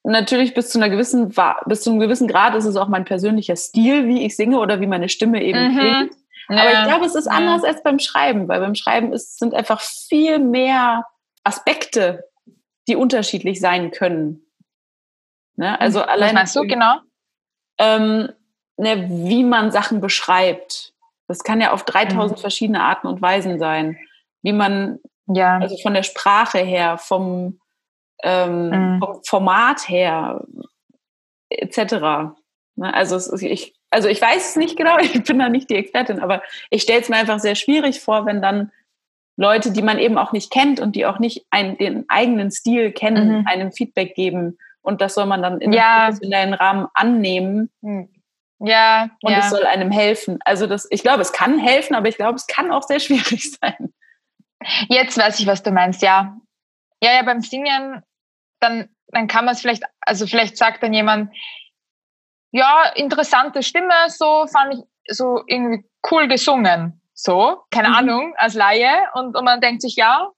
natürlich 0.03 0.55
bis 0.55 0.71
zu 0.71 0.79
einer 0.79 0.89
gewissen 0.89 1.35
bis 1.67 1.83
zu 1.83 1.91
einem 1.91 2.01
gewissen 2.01 2.27
Grad 2.27 2.55
ist 2.55 2.65
es 2.65 2.77
auch 2.77 2.89
mein 2.89 3.05
persönlicher 3.05 3.57
Stil, 3.57 4.07
wie 4.07 4.25
ich 4.25 4.37
singe 4.37 4.59
oder 4.59 4.81
wie 4.81 4.87
meine 4.87 5.11
Stimme 5.11 5.43
eben 5.43 5.75
mhm. 5.75 5.79
klingt. 5.79 6.15
Ja. 6.49 6.57
Aber 6.57 6.73
ich 6.73 6.89
glaube, 6.89 7.05
es 7.05 7.15
ist 7.15 7.27
anders 7.27 7.65
ja. 7.65 7.69
als 7.69 7.83
beim 7.83 7.99
Schreiben, 7.99 8.49
weil 8.49 8.61
beim 8.61 8.75
Schreiben 8.75 9.13
ist, 9.13 9.39
sind 9.39 9.53
einfach 9.53 9.83
viel 9.83 10.39
mehr 10.39 11.05
Aspekte, 11.43 12.25
die 12.89 12.97
unterschiedlich 12.97 13.61
sein 13.61 13.91
können. 13.91 14.44
Ne? 15.57 15.81
Also 15.81 16.01
Was 16.01 16.09
allein. 16.09 16.29
Was 16.29 16.35
meinst 16.35 16.57
du 16.57 16.63
genau? 16.63 16.97
Ähm, 17.79 18.29
ne, 18.77 19.09
wie 19.09 19.45
man 19.45 19.71
Sachen 19.71 20.01
beschreibt. 20.01 20.93
Das 21.27 21.43
kann 21.43 21.61
ja 21.61 21.73
auf 21.73 21.85
3000 21.85 22.39
mhm. 22.39 22.41
verschiedene 22.41 22.83
Arten 22.83 23.07
und 23.07 23.23
Weisen 23.23 23.59
sein. 23.59 23.99
Wie 24.43 24.53
man, 24.53 24.99
ja. 25.27 25.59
also 25.59 25.77
von 25.79 25.95
der 25.95 26.03
Sprache 26.03 26.59
her, 26.59 26.99
vom, 26.99 27.61
ähm, 28.23 28.69
mhm. 28.69 28.99
vom 29.01 29.21
Format 29.25 29.89
her, 29.89 30.45
etc. 31.49 32.35
Ne? 32.77 32.93
Also, 32.93 33.17
ist, 33.17 33.43
ich, 33.43 33.75
also 33.91 34.09
ich 34.09 34.21
weiß 34.21 34.51
es 34.51 34.57
nicht 34.57 34.77
genau, 34.77 34.99
ich 35.01 35.25
bin 35.25 35.39
da 35.39 35.49
nicht 35.49 35.71
die 35.71 35.77
Expertin, 35.77 36.21
aber 36.21 36.43
ich 36.71 36.83
stelle 36.83 37.01
es 37.01 37.09
mir 37.09 37.17
einfach 37.17 37.41
sehr 37.41 37.55
schwierig 37.55 38.01
vor, 38.01 38.27
wenn 38.27 38.43
dann 38.43 38.71
Leute, 39.37 39.73
die 39.73 39.83
man 39.83 39.99
eben 39.99 40.19
auch 40.19 40.33
nicht 40.33 40.53
kennt 40.53 40.79
und 40.79 40.95
die 40.95 41.07
auch 41.07 41.19
nicht 41.19 41.45
einen, 41.51 41.77
den 41.77 42.05
eigenen 42.09 42.53
Stil 42.53 42.93
kennen, 42.93 43.41
mhm. 43.41 43.47
einem 43.47 43.73
Feedback 43.73 44.15
geben 44.15 44.59
und 44.85 45.01
das 45.01 45.15
soll 45.15 45.27
man 45.27 45.43
dann 45.43 45.61
in 45.61 45.73
ja. 45.73 46.07
professionellen 46.07 46.55
Rahmen 46.55 46.87
annehmen. 46.93 47.71
Hm. 47.83 48.09
Ja. 48.61 49.09
Und 49.23 49.33
ja. 49.33 49.39
es 49.39 49.51
soll 49.51 49.65
einem 49.65 49.91
helfen. 49.91 50.39
Also 50.45 50.67
das, 50.67 50.87
ich 50.91 51.03
glaube, 51.03 51.23
es 51.23 51.33
kann 51.33 51.59
helfen, 51.59 51.95
aber 51.95 52.09
ich 52.09 52.17
glaube, 52.17 52.37
es 52.37 52.47
kann 52.47 52.71
auch 52.71 52.83
sehr 52.83 53.01
schwierig 53.01 53.53
sein. 53.53 53.93
Jetzt 54.89 55.19
weiß 55.19 55.41
ich, 55.41 55.47
was 55.47 55.63
du 55.63 55.73
meinst, 55.73 56.03
ja. 56.03 56.37
Ja, 57.03 57.13
ja, 57.13 57.23
beim 57.23 57.41
Singen, 57.41 58.03
dann, 58.61 58.89
dann 59.09 59.27
kann 59.27 59.47
man 59.47 59.55
es 59.55 59.61
vielleicht, 59.61 59.83
also 60.01 60.27
vielleicht 60.27 60.57
sagt 60.57 60.83
dann 60.83 60.93
jemand, 60.93 61.35
ja, 62.53 62.85
interessante 62.95 63.63
Stimme, 63.63 63.95
so 64.09 64.47
fand 64.47 64.75
ich 64.75 65.15
so 65.17 65.43
irgendwie 65.47 65.89
cool 66.11 66.29
gesungen. 66.29 67.01
So, 67.15 67.63
keine 67.71 67.89
mhm. 67.89 67.95
Ahnung, 67.95 68.35
als 68.37 68.55
Laie. 68.55 69.09
Und, 69.15 69.35
und 69.35 69.45
man 69.45 69.61
denkt 69.61 69.83
sich, 69.83 69.97
ja, 69.97 70.29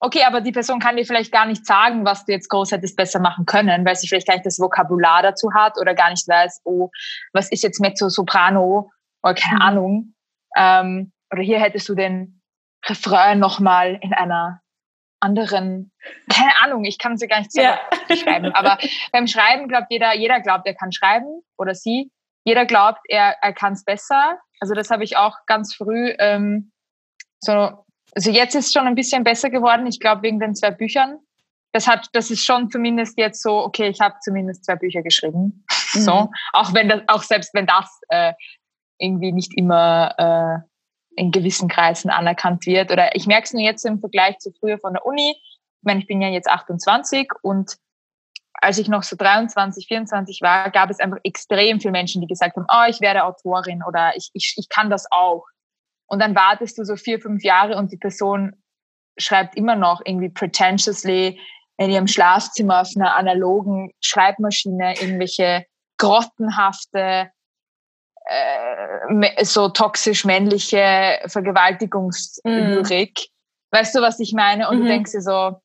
okay, 0.00 0.24
aber 0.24 0.40
die 0.40 0.52
Person 0.52 0.78
kann 0.78 0.96
dir 0.96 1.04
vielleicht 1.04 1.32
gar 1.32 1.46
nicht 1.46 1.66
sagen, 1.66 2.04
was 2.04 2.24
du 2.24 2.32
jetzt 2.32 2.48
groß 2.48 2.72
hättest 2.72 2.96
besser 2.96 3.20
machen 3.20 3.46
können, 3.46 3.84
weil 3.84 3.96
sie 3.96 4.08
vielleicht 4.08 4.26
gar 4.26 4.34
nicht 4.34 4.46
das 4.46 4.58
Vokabular 4.58 5.22
dazu 5.22 5.52
hat 5.54 5.78
oder 5.80 5.94
gar 5.94 6.10
nicht 6.10 6.28
weiß, 6.28 6.62
oh, 6.64 6.90
was 7.32 7.50
ist 7.50 7.62
jetzt 7.62 7.80
Mezzo, 7.80 8.08
Soprano 8.08 8.90
oder 9.22 9.34
keine 9.34 9.56
mhm. 9.56 9.62
Ahnung. 9.62 10.14
Ähm, 10.56 11.12
oder 11.32 11.42
hier 11.42 11.60
hättest 11.60 11.88
du 11.88 11.94
den 11.94 12.40
Refrain 12.86 13.38
nochmal 13.38 13.98
in 14.00 14.12
einer 14.12 14.60
anderen, 15.20 15.90
keine 16.30 16.52
Ahnung, 16.62 16.84
ich 16.84 16.98
kann 16.98 17.16
sie 17.16 17.26
gar 17.26 17.38
nicht 17.38 17.52
selber 17.52 17.78
ja. 18.08 18.16
schreiben. 18.16 18.54
Aber 18.54 18.78
beim 19.12 19.26
Schreiben 19.26 19.68
glaubt 19.68 19.86
jeder, 19.90 20.14
jeder 20.14 20.40
glaubt, 20.40 20.66
er 20.66 20.74
kann 20.74 20.92
schreiben 20.92 21.42
oder 21.56 21.74
sie. 21.74 22.10
Jeder 22.44 22.64
glaubt, 22.64 23.00
er, 23.08 23.36
er 23.42 23.52
kann 23.52 23.72
es 23.72 23.82
besser. 23.82 24.38
Also 24.60 24.74
das 24.74 24.90
habe 24.90 25.02
ich 25.02 25.16
auch 25.16 25.38
ganz 25.46 25.74
früh 25.74 26.14
ähm, 26.18 26.70
so 27.40 27.84
also 28.14 28.30
jetzt 28.30 28.54
ist 28.54 28.66
es 28.66 28.72
schon 28.72 28.86
ein 28.86 28.94
bisschen 28.94 29.24
besser 29.24 29.50
geworden, 29.50 29.86
ich 29.86 30.00
glaube 30.00 30.22
wegen 30.22 30.40
den 30.40 30.54
zwei 30.54 30.70
Büchern. 30.70 31.18
Das 31.72 31.86
hat, 31.86 32.08
das 32.12 32.30
ist 32.30 32.44
schon 32.44 32.70
zumindest 32.70 33.18
jetzt 33.18 33.42
so, 33.42 33.58
okay, 33.58 33.88
ich 33.88 34.00
habe 34.00 34.14
zumindest 34.22 34.64
zwei 34.64 34.76
Bücher 34.76 35.02
geschrieben. 35.02 35.64
Mhm. 35.94 36.00
So, 36.00 36.30
auch 36.52 36.74
wenn 36.74 36.88
das, 36.88 37.02
auch 37.06 37.22
selbst 37.22 37.54
wenn 37.54 37.64
das 37.64 38.00
äh, 38.08 38.32
irgendwie 38.98 39.30
nicht 39.30 39.56
immer 39.56 40.14
äh, 40.18 41.20
in 41.20 41.30
gewissen 41.30 41.68
Kreisen 41.68 42.10
anerkannt 42.10 42.66
wird. 42.66 42.90
Oder 42.90 43.14
ich 43.16 43.26
merke 43.26 43.44
es 43.44 43.52
nur 43.52 43.62
jetzt 43.62 43.84
im 43.84 44.00
Vergleich 44.00 44.38
zu 44.38 44.52
früher 44.52 44.78
von 44.78 44.94
der 44.94 45.06
Uni. 45.06 45.30
Ich 45.30 45.82
meine, 45.82 46.00
ich 46.00 46.06
bin 46.06 46.20
ja 46.20 46.28
jetzt 46.28 46.48
28 46.48 47.30
und 47.42 47.76
als 48.54 48.78
ich 48.78 48.88
noch 48.88 49.02
so 49.02 49.16
23, 49.16 49.86
24 49.86 50.40
war, 50.42 50.70
gab 50.70 50.90
es 50.90 50.98
einfach 50.98 51.18
extrem 51.24 51.80
viele 51.80 51.92
Menschen, 51.92 52.20
die 52.20 52.26
gesagt 52.26 52.56
haben, 52.56 52.66
oh, 52.68 52.88
ich 52.88 53.00
werde 53.00 53.24
Autorin 53.24 53.82
oder 53.86 54.16
ich, 54.16 54.30
ich, 54.32 54.54
ich 54.56 54.68
kann 54.68 54.90
das 54.90 55.06
auch. 55.10 55.44
Und 56.06 56.20
dann 56.20 56.34
wartest 56.34 56.78
du 56.78 56.84
so 56.84 56.96
vier, 56.96 57.20
fünf 57.20 57.42
Jahre 57.42 57.76
und 57.76 57.92
die 57.92 57.96
Person 57.96 58.54
schreibt 59.18 59.56
immer 59.56 59.76
noch 59.76 60.02
irgendwie 60.04 60.28
pretentiously 60.28 61.40
in 61.78 61.90
ihrem 61.90 62.06
Schlafzimmer 62.06 62.82
auf 62.82 62.90
einer 62.96 63.16
analogen 63.16 63.92
Schreibmaschine 64.00 64.94
irgendwelche 65.00 65.66
grottenhafte, 65.98 67.30
äh, 68.26 69.44
so 69.44 69.68
toxisch 69.68 70.24
männliche 70.24 71.20
Vergewaltigungslyrik. 71.26 73.18
Mm. 73.18 73.74
Weißt 73.74 73.94
du, 73.94 74.00
was 74.00 74.20
ich 74.20 74.32
meine? 74.32 74.68
Und 74.68 74.78
mhm. 74.78 74.82
du 74.82 74.88
denkst 74.88 75.12
dir 75.12 75.20
so, 75.20 75.60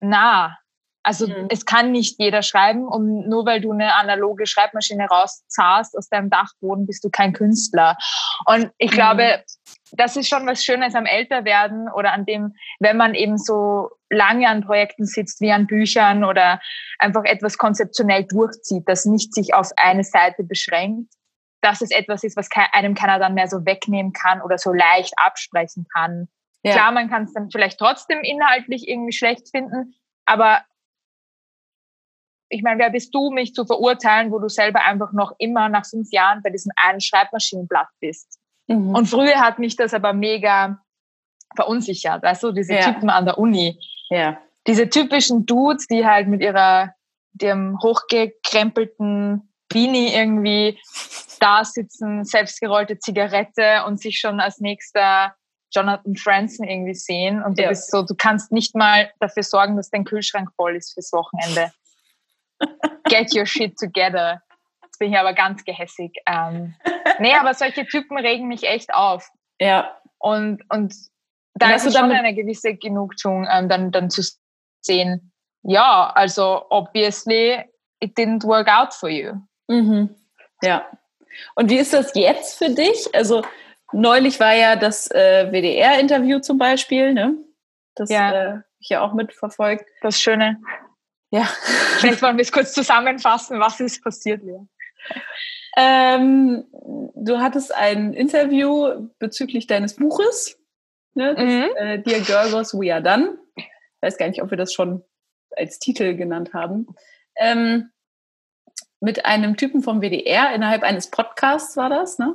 na, 0.00 0.58
also 1.02 1.26
mhm. 1.26 1.46
es 1.50 1.64
kann 1.64 1.92
nicht 1.92 2.18
jeder 2.18 2.42
schreiben 2.42 2.86
und 2.86 3.28
nur 3.28 3.46
weil 3.46 3.60
du 3.60 3.72
eine 3.72 3.94
analoge 3.94 4.46
Schreibmaschine 4.46 5.06
rauszahlst 5.06 5.96
aus 5.96 6.08
deinem 6.08 6.30
Dachboden, 6.30 6.86
bist 6.86 7.04
du 7.04 7.10
kein 7.10 7.32
Künstler. 7.32 7.96
Und 8.44 8.70
ich 8.78 8.90
mhm. 8.90 8.94
glaube, 8.94 9.44
das 9.92 10.16
ist 10.16 10.28
schon 10.28 10.46
was 10.46 10.64
Schönes 10.64 10.94
am 10.94 11.06
Älterwerden 11.06 11.88
oder 11.90 12.12
an 12.12 12.26
dem, 12.26 12.54
wenn 12.80 12.96
man 12.96 13.14
eben 13.14 13.38
so 13.38 13.90
lange 14.10 14.48
an 14.48 14.64
Projekten 14.64 15.06
sitzt 15.06 15.40
wie 15.40 15.52
an 15.52 15.66
Büchern 15.66 16.24
oder 16.24 16.60
einfach 16.98 17.24
etwas 17.24 17.58
konzeptionell 17.58 18.24
durchzieht, 18.24 18.84
das 18.86 19.04
nicht 19.04 19.34
sich 19.34 19.54
auf 19.54 19.70
eine 19.76 20.04
Seite 20.04 20.44
beschränkt, 20.44 21.12
dass 21.60 21.80
es 21.80 21.90
etwas 21.90 22.22
ist, 22.24 22.36
was 22.36 22.48
einem 22.72 22.94
keiner 22.94 23.18
dann 23.18 23.34
mehr 23.34 23.48
so 23.48 23.64
wegnehmen 23.64 24.12
kann 24.12 24.42
oder 24.42 24.58
so 24.58 24.72
leicht 24.72 25.14
absprechen 25.16 25.86
kann. 25.94 26.28
Ja. 26.62 26.72
Klar, 26.72 26.92
man 26.92 27.08
kann 27.08 27.24
es 27.24 27.32
dann 27.32 27.50
vielleicht 27.50 27.78
trotzdem 27.78 28.20
inhaltlich 28.22 28.88
irgendwie 28.88 29.12
schlecht 29.12 29.48
finden, 29.50 29.94
aber 30.26 30.62
ich 32.48 32.62
meine, 32.62 32.80
wer 32.80 32.90
bist 32.90 33.14
du, 33.14 33.30
mich 33.30 33.54
zu 33.54 33.64
verurteilen, 33.64 34.30
wo 34.32 34.38
du 34.38 34.48
selber 34.48 34.84
einfach 34.84 35.12
noch 35.12 35.32
immer 35.38 35.68
nach 35.68 35.86
fünf 35.86 36.10
Jahren 36.10 36.42
bei 36.42 36.50
diesem 36.50 36.72
einen 36.76 37.00
Schreibmaschinenblatt 37.00 37.88
bist? 38.00 38.38
Mhm. 38.66 38.94
Und 38.94 39.06
früher 39.06 39.40
hat 39.40 39.58
mich 39.58 39.76
das 39.76 39.94
aber 39.94 40.12
mega 40.12 40.80
verunsichert, 41.56 42.22
weißt 42.22 42.42
du, 42.42 42.52
diese 42.52 42.74
ja. 42.74 42.92
Typen 42.92 43.10
an 43.10 43.24
der 43.24 43.38
Uni. 43.38 43.78
Ja. 44.10 44.38
Diese 44.66 44.88
typischen 44.88 45.46
Dudes, 45.46 45.86
die 45.86 46.06
halt 46.06 46.28
mit 46.28 46.42
ihrer, 46.42 46.94
dem 47.32 47.78
hochgekrempelten 47.82 49.50
Beanie 49.68 50.14
irgendwie 50.14 50.78
da 51.40 51.64
sitzen, 51.64 52.24
selbstgerollte 52.24 52.98
Zigarette 52.98 53.84
und 53.86 54.00
sich 54.00 54.18
schon 54.18 54.40
als 54.40 54.60
nächster 54.60 55.34
Jonathan 55.70 56.16
Franzen 56.16 56.66
irgendwie 56.66 56.94
sehen. 56.94 57.42
Und 57.42 57.58
du 57.58 57.62
ja. 57.62 57.68
bist 57.68 57.90
so, 57.90 58.02
du 58.02 58.14
kannst 58.14 58.52
nicht 58.52 58.74
mal 58.74 59.10
dafür 59.20 59.42
sorgen, 59.42 59.76
dass 59.76 59.90
dein 59.90 60.04
Kühlschrank 60.04 60.50
voll 60.56 60.76
ist 60.76 60.94
fürs 60.94 61.12
Wochenende. 61.12 61.72
Get 63.08 63.34
your 63.34 63.46
shit 63.46 63.76
together. 63.78 64.42
Jetzt 64.82 64.98
bin 64.98 65.12
ich 65.12 65.18
aber 65.18 65.32
ganz 65.32 65.64
gehässig. 65.64 66.12
Ähm, 66.26 66.74
nee, 67.18 67.34
aber 67.34 67.54
solche 67.54 67.86
Typen 67.86 68.18
regen 68.18 68.48
mich 68.48 68.64
echt 68.64 68.92
auf. 68.92 69.28
Ja. 69.60 69.96
Und, 70.18 70.62
und 70.70 70.94
da 71.54 71.74
ist 71.74 71.96
schon 71.96 72.10
eine 72.10 72.34
gewisse 72.34 72.74
Genugtuung, 72.74 73.46
ähm, 73.50 73.68
dann, 73.68 73.90
dann 73.90 74.10
zu 74.10 74.22
sehen, 74.80 75.32
ja, 75.62 76.10
also 76.14 76.64
obviously 76.70 77.64
it 78.00 78.16
didn't 78.16 78.44
work 78.44 78.68
out 78.68 78.94
for 78.94 79.08
you. 79.08 79.34
Mhm. 79.68 80.14
Ja. 80.62 80.86
Und 81.54 81.70
wie 81.70 81.78
ist 81.78 81.92
das 81.92 82.14
jetzt 82.14 82.58
für 82.58 82.70
dich? 82.70 83.08
Also 83.14 83.42
neulich 83.92 84.40
war 84.40 84.54
ja 84.54 84.76
das 84.76 85.10
äh, 85.10 85.50
WDR-Interview 85.50 86.40
zum 86.40 86.58
Beispiel, 86.58 87.12
ne? 87.12 87.34
Das 87.94 88.10
ja. 88.10 88.32
äh, 88.32 88.60
ich 88.80 88.90
ja 88.90 89.02
auch 89.02 89.12
mitverfolgt. 89.12 89.84
Das 90.02 90.20
Schöne. 90.20 90.60
Ja. 91.30 91.44
Vielleicht 91.98 92.22
wollen 92.22 92.36
wir 92.36 92.42
es 92.42 92.52
kurz 92.52 92.72
zusammenfassen, 92.72 93.60
was 93.60 93.80
ist 93.80 94.02
passiert, 94.02 94.42
Lea. 94.42 94.60
Ähm, 95.76 96.64
du 97.14 97.38
hattest 97.38 97.74
ein 97.74 98.12
Interview 98.12 99.08
bezüglich 99.18 99.66
deines 99.66 99.94
Buches, 99.94 100.58
ne? 101.14 101.34
Das, 101.34 101.44
mhm. 101.44 101.68
äh, 101.76 101.98
Dear 101.98 102.20
Girl 102.20 102.52
Was 102.52 102.74
We 102.74 102.92
Are 102.92 103.02
Done. 103.02 103.38
Ich 103.54 103.66
weiß 104.00 104.16
gar 104.16 104.28
nicht, 104.28 104.42
ob 104.42 104.50
wir 104.50 104.58
das 104.58 104.72
schon 104.72 105.04
als 105.56 105.78
Titel 105.78 106.16
genannt 106.16 106.52
haben. 106.54 106.86
Ähm, 107.36 107.90
mit 109.00 109.24
einem 109.24 109.56
Typen 109.56 109.82
vom 109.82 110.00
WDR 110.00 110.52
innerhalb 110.54 110.82
eines 110.82 111.10
Podcasts 111.10 111.76
war 111.76 111.90
das, 111.90 112.18
ne? 112.18 112.34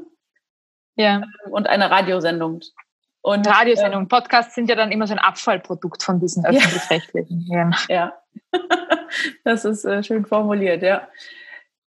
Ja. 0.96 1.24
Und 1.50 1.68
einer 1.68 1.90
Radiosendung. 1.92 2.62
Und 3.24 3.48
Radiosendung, 3.48 4.04
äh, 4.04 4.08
Podcasts 4.08 4.54
sind 4.54 4.70
ja 4.70 4.76
dann 4.76 4.92
immer 4.92 5.08
so 5.08 5.14
ein 5.14 5.20
Abfallprodukt 5.20 6.04
von 6.04 6.20
diesen 6.20 6.46
öffentlich-rechtlichen. 6.46 7.48
Ja. 7.50 7.72
ja. 7.90 8.14
das 9.46 9.64
ist 9.64 9.86
äh, 9.86 10.04
schön 10.04 10.26
formuliert, 10.26 10.84
ja. 10.84 11.08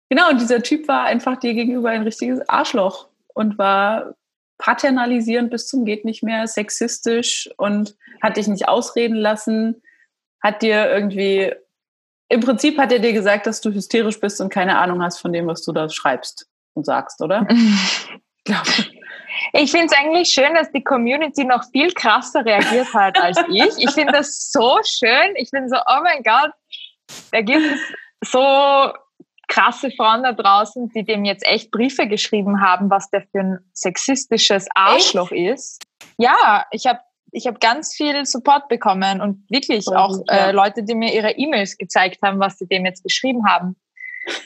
Genau, 0.09 0.29
und 0.29 0.41
dieser 0.41 0.61
Typ 0.61 0.89
war 0.89 1.05
einfach 1.05 1.39
dir 1.39 1.55
gegenüber 1.55 1.91
ein 1.91 2.03
richtiges 2.03 2.47
Arschloch 2.49 3.09
und 3.33 3.59
war 3.59 4.17
paternalisierend 4.59 5.51
bis 5.51 5.69
zum 5.69 5.85
geht 5.85 6.05
nicht 6.05 6.25
mehr, 6.25 6.49
sexistisch 6.49 7.49
und 7.57 7.97
hat 8.21 8.37
dich 8.37 8.49
nicht 8.49 8.69
ausreden 8.69 9.15
lassen, 9.15 9.83
hat 10.43 10.63
dir 10.63 10.91
irgendwie 10.91 11.53
im 12.29 12.41
Prinzip 12.41 12.77
hat 12.79 12.91
er 12.91 12.99
dir 12.99 13.13
gesagt, 13.13 13.47
dass 13.47 13.61
du 13.61 13.71
hysterisch 13.73 14.19
bist 14.19 14.41
und 14.41 14.51
keine 14.51 14.79
Ahnung 14.79 15.01
hast 15.01 15.19
von 15.19 15.33
dem, 15.33 15.47
was 15.47 15.63
du 15.63 15.73
da 15.73 15.89
schreibst 15.89 16.49
und 16.75 16.87
sagst, 16.87 17.23
oder? 17.23 17.47
ich 18.45 19.00
finde 19.71 19.87
es 19.87 19.93
eigentlich 19.93 20.29
schön, 20.29 20.55
dass 20.55 20.71
die 20.73 20.83
Community 20.83 21.45
noch 21.45 21.65
viel 21.71 21.93
krasser 21.93 22.45
reagiert 22.45 22.93
hat 22.95 23.21
als 23.21 23.39
ich. 23.49 23.85
Ich 23.85 23.91
finde 23.93 24.13
das 24.13 24.51
so 24.51 24.79
schön. 24.85 25.35
Ich 25.37 25.51
bin 25.51 25.69
so, 25.69 25.77
oh 25.77 26.01
mein 26.03 26.23
Gott, 26.23 26.53
da 27.33 27.41
gibt 27.41 27.63
es 27.63 27.81
so 28.31 28.93
krasse 29.49 29.91
Frauen 29.91 30.23
da 30.23 30.33
draußen, 30.33 30.89
die 30.91 31.05
dem 31.05 31.25
jetzt 31.25 31.45
echt 31.45 31.71
Briefe 31.71 32.07
geschrieben 32.07 32.61
haben, 32.63 32.89
was 32.89 33.11
der 33.11 33.23
für 33.33 33.41
ein 33.41 33.59
sexistisches 33.73 34.69
Arschloch 34.75 35.33
echt? 35.33 35.55
ist. 35.55 35.83
Ja, 36.17 36.65
ich 36.71 36.87
habe 36.87 37.01
ich 37.33 37.47
habe 37.47 37.59
ganz 37.61 37.95
viel 37.95 38.27
Support 38.27 38.69
bekommen 38.69 39.21
und 39.21 39.49
wirklich 39.51 39.87
oh, 39.87 39.95
auch 39.95 40.19
ja. 40.27 40.49
äh, 40.49 40.53
Leute, 40.53 40.83
die 40.83 40.95
mir 40.95 41.15
ihre 41.15 41.31
E-Mails 41.33 41.79
gezeigt 41.79 42.19
haben, 42.23 42.41
was 42.41 42.59
sie 42.59 42.67
dem 42.67 42.85
jetzt 42.85 43.05
geschrieben 43.05 43.47
haben. 43.47 43.77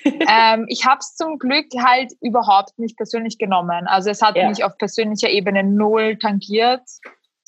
Ähm, 0.05 0.67
ich 0.69 0.85
habe 0.87 0.99
es 1.01 1.15
zum 1.15 1.39
Glück 1.39 1.67
halt 1.83 2.13
überhaupt 2.21 2.79
nicht 2.79 2.97
persönlich 2.97 3.39
genommen. 3.39 3.87
Also 3.87 4.11
es 4.11 4.23
hat 4.23 4.37
ja. 4.37 4.49
mich 4.49 4.65
auf 4.65 4.77
persönlicher 4.79 5.29
Ebene 5.29 5.65
null 5.65 6.17
tangiert, 6.19 6.83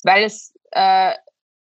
weil 0.03 0.25
es 0.25 0.55
äh, 0.73 1.13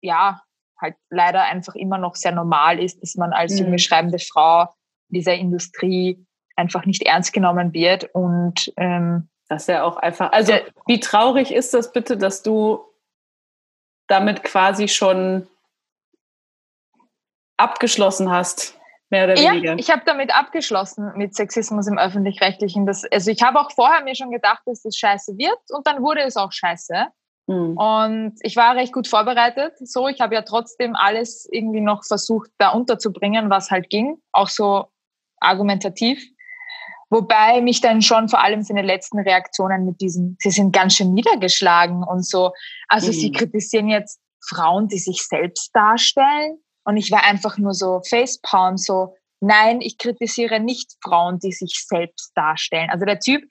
ja 0.01 0.41
halt 0.79 0.95
leider 1.09 1.43
einfach 1.43 1.75
immer 1.75 1.97
noch 1.97 2.15
sehr 2.15 2.31
normal 2.31 2.79
ist, 2.79 3.01
dass 3.01 3.15
man 3.15 3.33
als 3.33 3.53
mhm. 3.53 3.65
junge 3.65 3.79
schreibende 3.79 4.19
Frau 4.19 4.67
dieser 5.09 5.33
Industrie 5.33 6.25
einfach 6.55 6.85
nicht 6.85 7.03
ernst 7.03 7.33
genommen 7.33 7.73
wird 7.73 8.09
und 8.13 8.73
ähm, 8.77 9.29
das 9.47 9.63
ist 9.63 9.67
ja 9.67 9.83
auch 9.83 9.97
einfach. 9.97 10.31
Also 10.33 10.53
wie 10.87 10.99
traurig 10.99 11.53
ist 11.53 11.73
das 11.73 11.93
bitte, 11.93 12.17
dass 12.17 12.43
du 12.43 12.83
damit 14.07 14.43
quasi 14.43 14.87
schon 14.87 15.47
abgeschlossen 17.57 18.29
hast, 18.29 18.76
mehr 19.09 19.25
oder 19.25 19.35
weniger. 19.35 19.71
Ja, 19.71 19.75
ich 19.77 19.89
habe 19.89 20.01
damit 20.05 20.35
abgeschlossen 20.35 21.11
mit 21.15 21.35
Sexismus 21.35 21.87
im 21.87 21.97
öffentlich-rechtlichen. 21.97 22.87
Also 22.87 23.31
ich 23.31 23.41
habe 23.41 23.59
auch 23.59 23.71
vorher 23.71 24.03
mir 24.03 24.15
schon 24.15 24.31
gedacht, 24.31 24.61
dass 24.65 24.81
das 24.81 24.95
scheiße 24.95 25.37
wird 25.37 25.59
und 25.69 25.87
dann 25.87 26.01
wurde 26.01 26.21
es 26.21 26.35
auch 26.35 26.51
scheiße. 26.51 27.07
Mhm. 27.47 27.77
Und 27.77 28.35
ich 28.41 28.55
war 28.55 28.75
recht 28.75 28.93
gut 28.93 29.07
vorbereitet. 29.07 29.73
So, 29.79 30.07
ich 30.07 30.19
habe 30.19 30.35
ja 30.35 30.41
trotzdem 30.41 30.95
alles 30.95 31.47
irgendwie 31.51 31.81
noch 31.81 32.03
versucht, 32.03 32.51
da 32.57 32.69
unterzubringen, 32.69 33.49
was 33.49 33.71
halt 33.71 33.89
ging, 33.89 34.17
auch 34.33 34.49
so 34.49 34.87
argumentativ. 35.39 36.21
Wobei 37.09 37.61
mich 37.61 37.79
dann 37.79 38.01
schon 38.01 38.27
vor 38.27 38.43
allem 38.43 38.63
seine 38.63 38.81
letzten 38.81 39.19
Reaktionen 39.19 39.85
mit 39.85 40.01
diesen, 40.01 40.35
sie 40.39 40.51
sind 40.51 40.73
ganz 40.73 40.95
schön 40.95 41.13
niedergeschlagen 41.13 42.03
und 42.03 42.25
so. 42.25 42.51
Also 42.89 43.07
mhm. 43.07 43.13
sie 43.13 43.31
kritisieren 43.31 43.87
jetzt 43.87 44.19
Frauen, 44.45 44.89
die 44.89 44.99
sich 44.99 45.25
selbst 45.25 45.73
darstellen. 45.73 46.59
Und 46.87 46.97
ich 46.97 47.11
war 47.11 47.23
einfach 47.23 47.57
nur 47.57 47.73
so 47.73 48.01
facepalm, 48.07 48.77
so, 48.77 49.15
nein, 49.41 49.81
ich 49.81 49.97
kritisiere 49.97 50.59
nicht 50.59 50.93
Frauen, 51.03 51.39
die 51.39 51.51
sich 51.51 51.85
selbst 51.87 52.31
darstellen. 52.35 52.89
Also 52.89 53.05
der 53.05 53.19
Typ 53.19 53.43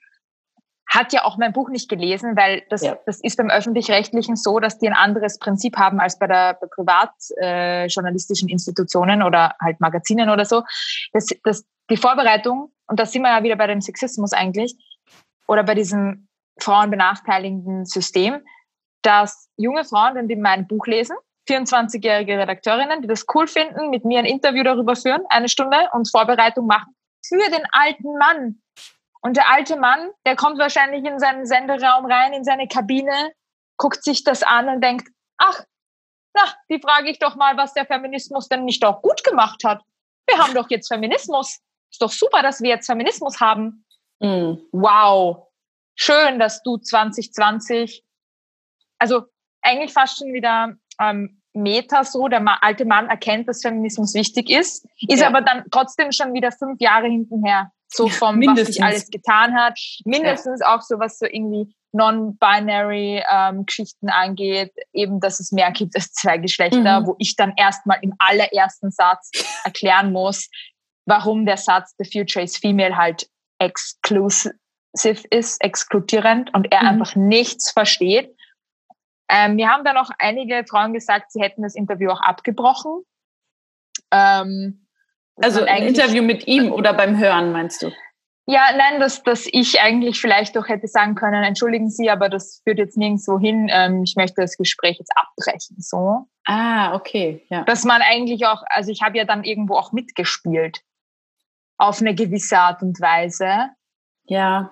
hat 0.89 1.11
ja 1.13 1.25
auch 1.25 1.37
mein 1.37 1.53
Buch 1.53 1.69
nicht 1.69 1.89
gelesen, 1.89 2.35
weil 2.35 2.63
das, 2.69 2.81
ja. 2.81 2.97
das 3.05 3.19
ist 3.21 3.37
beim 3.37 3.49
Öffentlich-Rechtlichen 3.49 4.37
so, 4.37 4.59
dass 4.59 4.79
die 4.79 4.87
ein 4.87 4.93
anderes 4.93 5.37
Prinzip 5.37 5.77
haben 5.77 5.99
als 5.99 6.17
bei 6.17 6.27
der 6.27 6.57
bei 6.59 6.67
privatjournalistischen 6.67 8.47
äh, 8.47 8.53
Institutionen 8.53 9.21
oder 9.21 9.55
halt 9.61 9.79
Magazinen 9.81 10.29
oder 10.29 10.45
so. 10.45 10.63
Das, 11.11 11.27
das, 11.43 11.65
die 11.89 11.97
Vorbereitung 11.97 12.71
und 12.87 12.99
da 12.99 13.05
sind 13.05 13.21
wir 13.21 13.29
ja 13.29 13.43
wieder 13.43 13.57
bei 13.57 13.67
dem 13.67 13.81
Sexismus 13.81 14.33
eigentlich, 14.33 14.75
oder 15.47 15.63
bei 15.63 15.75
diesem 15.75 16.27
frauenbenachteiligenden 16.59 17.85
System, 17.85 18.41
dass 19.01 19.49
junge 19.57 19.85
Frauen, 19.85 20.15
wenn 20.15 20.27
die 20.27 20.35
mein 20.35 20.67
Buch 20.67 20.87
lesen, 20.87 21.15
24-jährige 21.47 22.37
Redakteurinnen, 22.37 23.01
die 23.01 23.07
das 23.07 23.25
cool 23.33 23.47
finden, 23.47 23.89
mit 23.89 24.05
mir 24.05 24.19
ein 24.19 24.25
Interview 24.25 24.63
darüber 24.63 24.95
führen, 24.95 25.21
eine 25.29 25.49
Stunde 25.49 25.89
und 25.93 26.09
Vorbereitung 26.09 26.67
machen 26.67 26.95
für 27.27 27.49
den 27.49 27.63
alten 27.71 28.17
Mann. 28.17 28.61
Und 29.21 29.35
der 29.35 29.49
alte 29.49 29.77
Mann, 29.77 30.11
der 30.25 30.35
kommt 30.35 30.59
wahrscheinlich 30.59 31.03
in 31.03 31.19
seinen 31.19 31.45
Senderaum 31.45 32.05
rein, 32.05 32.33
in 32.33 32.43
seine 32.43 32.67
Kabine, 32.67 33.33
guckt 33.77 34.03
sich 34.03 34.23
das 34.23 34.43
an 34.43 34.69
und 34.69 34.81
denkt, 34.81 35.09
ach, 35.37 35.63
na, 36.33 36.43
die 36.69 36.79
frage 36.79 37.09
ich 37.09 37.19
doch 37.19 37.35
mal, 37.35 37.57
was 37.57 37.73
der 37.73 37.85
Feminismus 37.85 38.47
denn 38.47 38.65
nicht 38.65 38.85
auch 38.85 39.01
gut 39.01 39.23
gemacht 39.23 39.63
hat. 39.63 39.81
Wir 40.27 40.37
haben 40.37 40.53
doch 40.53 40.69
jetzt 40.69 40.87
Feminismus. 40.87 41.59
Ist 41.91 42.01
doch 42.01 42.11
super, 42.11 42.41
dass 42.41 42.61
wir 42.61 42.69
jetzt 42.69 42.85
Feminismus 42.85 43.39
haben. 43.39 43.85
Mhm. 44.19 44.61
Wow. 44.71 45.47
Schön, 45.95 46.37
dass 46.37 46.61
du 46.61 46.77
2020, 46.77 48.03
also 48.99 49.23
eigentlich 49.61 49.93
fast 49.93 50.19
schon 50.19 50.33
wieder 50.33 50.75
ähm, 50.99 51.36
Meta 51.57 52.03
so, 52.03 52.27
der 52.27 52.43
alte 52.63 52.85
Mann 52.85 53.09
erkennt, 53.09 53.47
dass 53.47 53.61
Feminismus 53.61 54.13
wichtig 54.13 54.49
ist, 54.49 54.85
ist 55.07 55.21
ja. 55.21 55.27
aber 55.27 55.41
dann 55.41 55.63
trotzdem 55.71 56.11
schon 56.11 56.33
wieder 56.33 56.51
fünf 56.51 56.79
Jahre 56.79 57.07
hintenher. 57.07 57.71
So 57.89 58.09
vom, 58.09 58.41
ja, 58.41 58.51
was 58.51 58.67
sich 58.67 58.83
alles 58.83 59.09
getan 59.09 59.55
hat. 59.55 59.79
Mindestens 60.03 60.59
ja. 60.59 60.75
auch 60.75 60.81
so, 60.81 60.99
was 60.99 61.19
so 61.19 61.25
irgendwie 61.25 61.73
non-binary 61.93 63.23
ähm, 63.31 63.65
Geschichten 63.65 64.09
angeht, 64.09 64.73
eben, 64.93 65.19
dass 65.19 65.39
es 65.39 65.51
mehr 65.51 65.71
gibt 65.71 65.95
als 65.95 66.11
zwei 66.11 66.37
Geschlechter, 66.37 67.01
mhm. 67.01 67.07
wo 67.07 67.15
ich 67.17 67.35
dann 67.35 67.53
erstmal 67.55 67.99
im 68.01 68.13
allerersten 68.19 68.91
Satz 68.91 69.31
erklären 69.63 70.11
muss, 70.11 70.49
warum 71.05 71.45
der 71.45 71.57
Satz 71.57 71.95
The 71.97 72.05
Future 72.05 72.43
is 72.43 72.57
Female 72.57 72.97
halt 72.97 73.29
exclusive 73.59 74.53
ist, 75.29 75.61
exkludierend 75.63 76.53
und 76.53 76.71
er 76.71 76.83
mhm. 76.83 76.87
einfach 76.89 77.15
nichts 77.15 77.71
versteht. 77.71 78.35
Ähm, 79.29 79.55
mir 79.55 79.69
haben 79.69 79.83
dann 79.83 79.97
auch 79.97 80.09
einige 80.19 80.63
Frauen 80.67 80.93
gesagt, 80.93 81.31
sie 81.31 81.41
hätten 81.41 81.63
das 81.63 81.75
Interview 81.75 82.09
auch 82.09 82.21
abgebrochen. 82.21 83.03
Ähm, 84.11 84.87
also 85.35 85.63
ein 85.63 85.83
Interview 85.83 86.23
mit 86.23 86.47
ihm 86.47 86.71
oder 86.71 86.93
beim 86.93 87.17
Hören, 87.17 87.51
meinst 87.51 87.83
du? 87.83 87.91
Ja, 88.49 88.69
nein, 88.77 89.01
dass, 89.01 89.23
dass 89.23 89.45
ich 89.45 89.81
eigentlich 89.81 90.21
vielleicht 90.21 90.55
doch 90.55 90.69
hätte 90.69 90.87
sagen 90.87 91.15
können, 91.15 91.43
entschuldigen 91.43 91.89
Sie, 91.89 92.09
aber 92.09 92.29
das 92.29 92.61
führt 92.63 92.77
jetzt 92.77 92.95
nirgendwo 92.95 93.37
hin. 93.37 93.67
Ähm, 93.69 94.03
ich 94.03 94.15
möchte 94.15 94.41
das 94.41 94.55
Gespräch 94.55 94.97
jetzt 94.99 95.11
abbrechen. 95.15 95.75
So. 95.79 96.27
Ah, 96.45 96.95
okay. 96.95 97.45
Ja. 97.49 97.65
Dass 97.65 97.83
man 97.83 98.01
eigentlich 98.01 98.45
auch, 98.45 98.63
also 98.67 98.89
ich 98.89 99.01
habe 99.01 99.17
ja 99.17 99.25
dann 99.25 99.43
irgendwo 99.43 99.75
auch 99.75 99.91
mitgespielt 99.91 100.79
auf 101.77 101.99
eine 101.99 102.15
gewisse 102.15 102.57
Art 102.57 102.81
und 102.81 103.01
Weise. 103.01 103.69
Ja. 104.23 104.71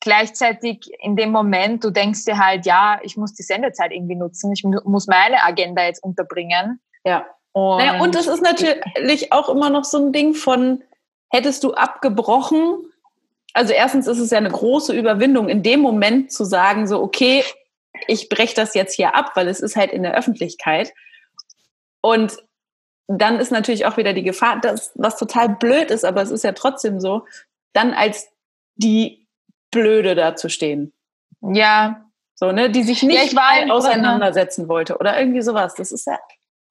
Gleichzeitig 0.00 0.90
in 1.00 1.16
dem 1.16 1.30
Moment, 1.30 1.82
du 1.82 1.90
denkst 1.90 2.24
dir 2.24 2.38
halt, 2.38 2.66
ja, 2.66 3.00
ich 3.02 3.16
muss 3.16 3.34
die 3.34 3.42
Sendezeit 3.42 3.92
irgendwie 3.92 4.14
nutzen, 4.14 4.52
ich 4.52 4.62
muss 4.62 5.06
meine 5.06 5.42
Agenda 5.42 5.84
jetzt 5.84 6.02
unterbringen. 6.02 6.80
Ja. 7.04 7.26
Und, 7.52 7.78
naja, 7.78 8.00
und 8.00 8.14
das 8.14 8.26
ist 8.28 8.42
natürlich 8.42 9.32
auch 9.32 9.48
immer 9.48 9.70
noch 9.70 9.84
so 9.84 9.98
ein 9.98 10.12
Ding 10.12 10.34
von, 10.34 10.82
hättest 11.30 11.64
du 11.64 11.74
abgebrochen, 11.74 12.86
Also 13.54 13.72
erstens 13.72 14.06
ist 14.06 14.18
es 14.18 14.30
ja 14.30 14.38
eine 14.38 14.50
große 14.50 14.92
Überwindung, 14.94 15.48
in 15.48 15.62
dem 15.62 15.80
Moment 15.80 16.32
zu 16.32 16.44
sagen, 16.44 16.86
so, 16.86 17.02
okay, 17.02 17.44
ich 18.06 18.28
breche 18.28 18.54
das 18.54 18.74
jetzt 18.74 18.94
hier 18.94 19.14
ab, 19.14 19.32
weil 19.34 19.48
es 19.48 19.60
ist 19.60 19.74
halt 19.74 19.90
in 19.92 20.02
der 20.02 20.14
Öffentlichkeit. 20.14 20.92
Und 22.00 22.36
dann 23.08 23.40
ist 23.40 23.50
natürlich 23.50 23.86
auch 23.86 23.96
wieder 23.96 24.12
die 24.12 24.22
Gefahr, 24.22 24.60
dass, 24.60 24.92
was 24.94 25.16
total 25.16 25.48
blöd 25.48 25.90
ist, 25.90 26.04
aber 26.04 26.22
es 26.22 26.30
ist 26.30 26.44
ja 26.44 26.52
trotzdem 26.52 27.00
so, 27.00 27.24
dann 27.72 27.94
als 27.94 28.28
die 28.76 29.26
Blöde 29.70 30.14
dazustehen. 30.14 30.92
Ja. 31.40 32.04
So, 32.34 32.52
ne, 32.52 32.70
die 32.70 32.82
sich 32.82 33.02
nicht 33.02 33.32
ja, 33.32 33.40
mal 33.40 33.70
auseinandersetzen 33.70 34.68
wollte 34.68 34.96
oder 34.98 35.18
irgendwie 35.18 35.42
sowas. 35.42 35.74
Das 35.74 35.90
ist 35.90 36.06
ja 36.06 36.18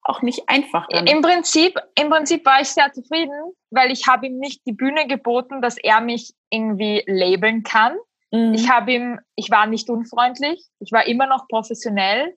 auch 0.02 0.22
nicht 0.22 0.48
einfach. 0.48 0.86
Dann. 0.88 1.06
Im 1.06 1.20
Prinzip, 1.20 1.78
im 1.94 2.08
Prinzip 2.08 2.44
war 2.46 2.60
ich 2.60 2.68
sehr 2.68 2.90
zufrieden, 2.92 3.52
weil 3.70 3.90
ich 3.90 4.06
habe 4.06 4.26
ihm 4.26 4.38
nicht 4.38 4.64
die 4.66 4.72
Bühne 4.72 5.06
geboten, 5.06 5.60
dass 5.60 5.76
er 5.76 6.00
mich 6.00 6.32
irgendwie 6.50 7.04
labeln 7.06 7.62
kann. 7.62 7.96
Mhm. 8.30 8.54
Ich 8.54 8.70
habe 8.70 8.92
ihm, 8.92 9.20
ich 9.36 9.50
war 9.50 9.66
nicht 9.66 9.90
unfreundlich, 9.90 10.66
ich 10.80 10.92
war 10.92 11.06
immer 11.06 11.26
noch 11.26 11.46
professionell 11.48 12.34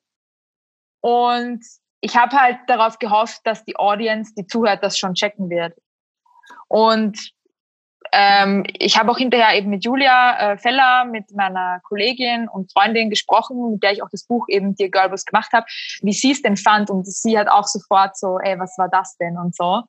und 1.01 1.65
ich 2.01 2.17
habe 2.17 2.35
halt 2.35 2.57
darauf 2.67 2.99
gehofft, 2.99 3.41
dass 3.45 3.63
die 3.63 3.77
Audience, 3.77 4.33
die 4.35 4.45
zuhört, 4.45 4.83
das 4.83 4.97
schon 4.97 5.13
checken 5.13 5.49
wird. 5.49 5.73
Und 6.67 7.31
ähm, 8.13 8.65
ich 8.77 8.97
habe 8.97 9.09
auch 9.11 9.17
hinterher 9.17 9.57
eben 9.57 9.69
mit 9.69 9.85
Julia 9.85 10.53
äh, 10.53 10.57
Feller, 10.57 11.05
mit 11.05 11.31
meiner 11.33 11.79
Kollegin 11.83 12.49
und 12.49 12.71
Freundin 12.73 13.09
gesprochen, 13.09 13.71
mit 13.71 13.83
der 13.83 13.93
ich 13.93 14.03
auch 14.03 14.09
das 14.11 14.25
Buch 14.25 14.45
eben 14.49 14.75
Dear 14.75 14.89
Girlbus 14.89 15.25
gemacht 15.25 15.53
habe, 15.53 15.65
wie 16.01 16.11
sie 16.11 16.31
es 16.31 16.41
denn 16.41 16.57
fand. 16.57 16.89
Und 16.89 17.07
sie 17.07 17.37
hat 17.39 17.47
auch 17.47 17.65
sofort 17.65 18.17
so, 18.17 18.37
ey, 18.39 18.59
was 18.59 18.77
war 18.77 18.89
das 18.89 19.15
denn 19.17 19.37
und 19.37 19.55
so. 19.55 19.83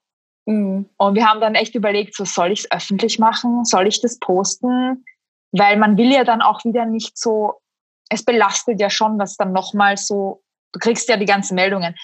Mhm. 0.47 0.89
Und 0.97 1.15
wir 1.15 1.27
haben 1.29 1.41
dann 1.41 1.57
echt 1.57 1.75
überlegt, 1.75 2.15
so 2.15 2.25
soll 2.25 2.53
ich 2.53 2.61
es 2.61 2.71
öffentlich 2.71 3.19
machen? 3.19 3.65
Soll 3.65 3.89
ich 3.89 4.01
das 4.01 4.19
posten? 4.19 5.05
Weil 5.51 5.77
man 5.77 5.97
will 5.97 6.13
ja 6.13 6.23
dann 6.23 6.43
auch 6.43 6.65
wieder 6.65 6.87
nicht 6.87 7.19
so, 7.19 7.61
es 8.09 8.25
belastet 8.25 8.81
ja 8.81 8.89
schon, 8.89 9.19
was 9.19 9.37
dann 9.37 9.53
nochmal 9.53 9.97
so, 9.97 10.43
du 10.73 10.79
kriegst 10.79 11.09
ja 11.09 11.17
die 11.17 11.27
ganzen 11.27 11.57
Meldungen. 11.57 11.97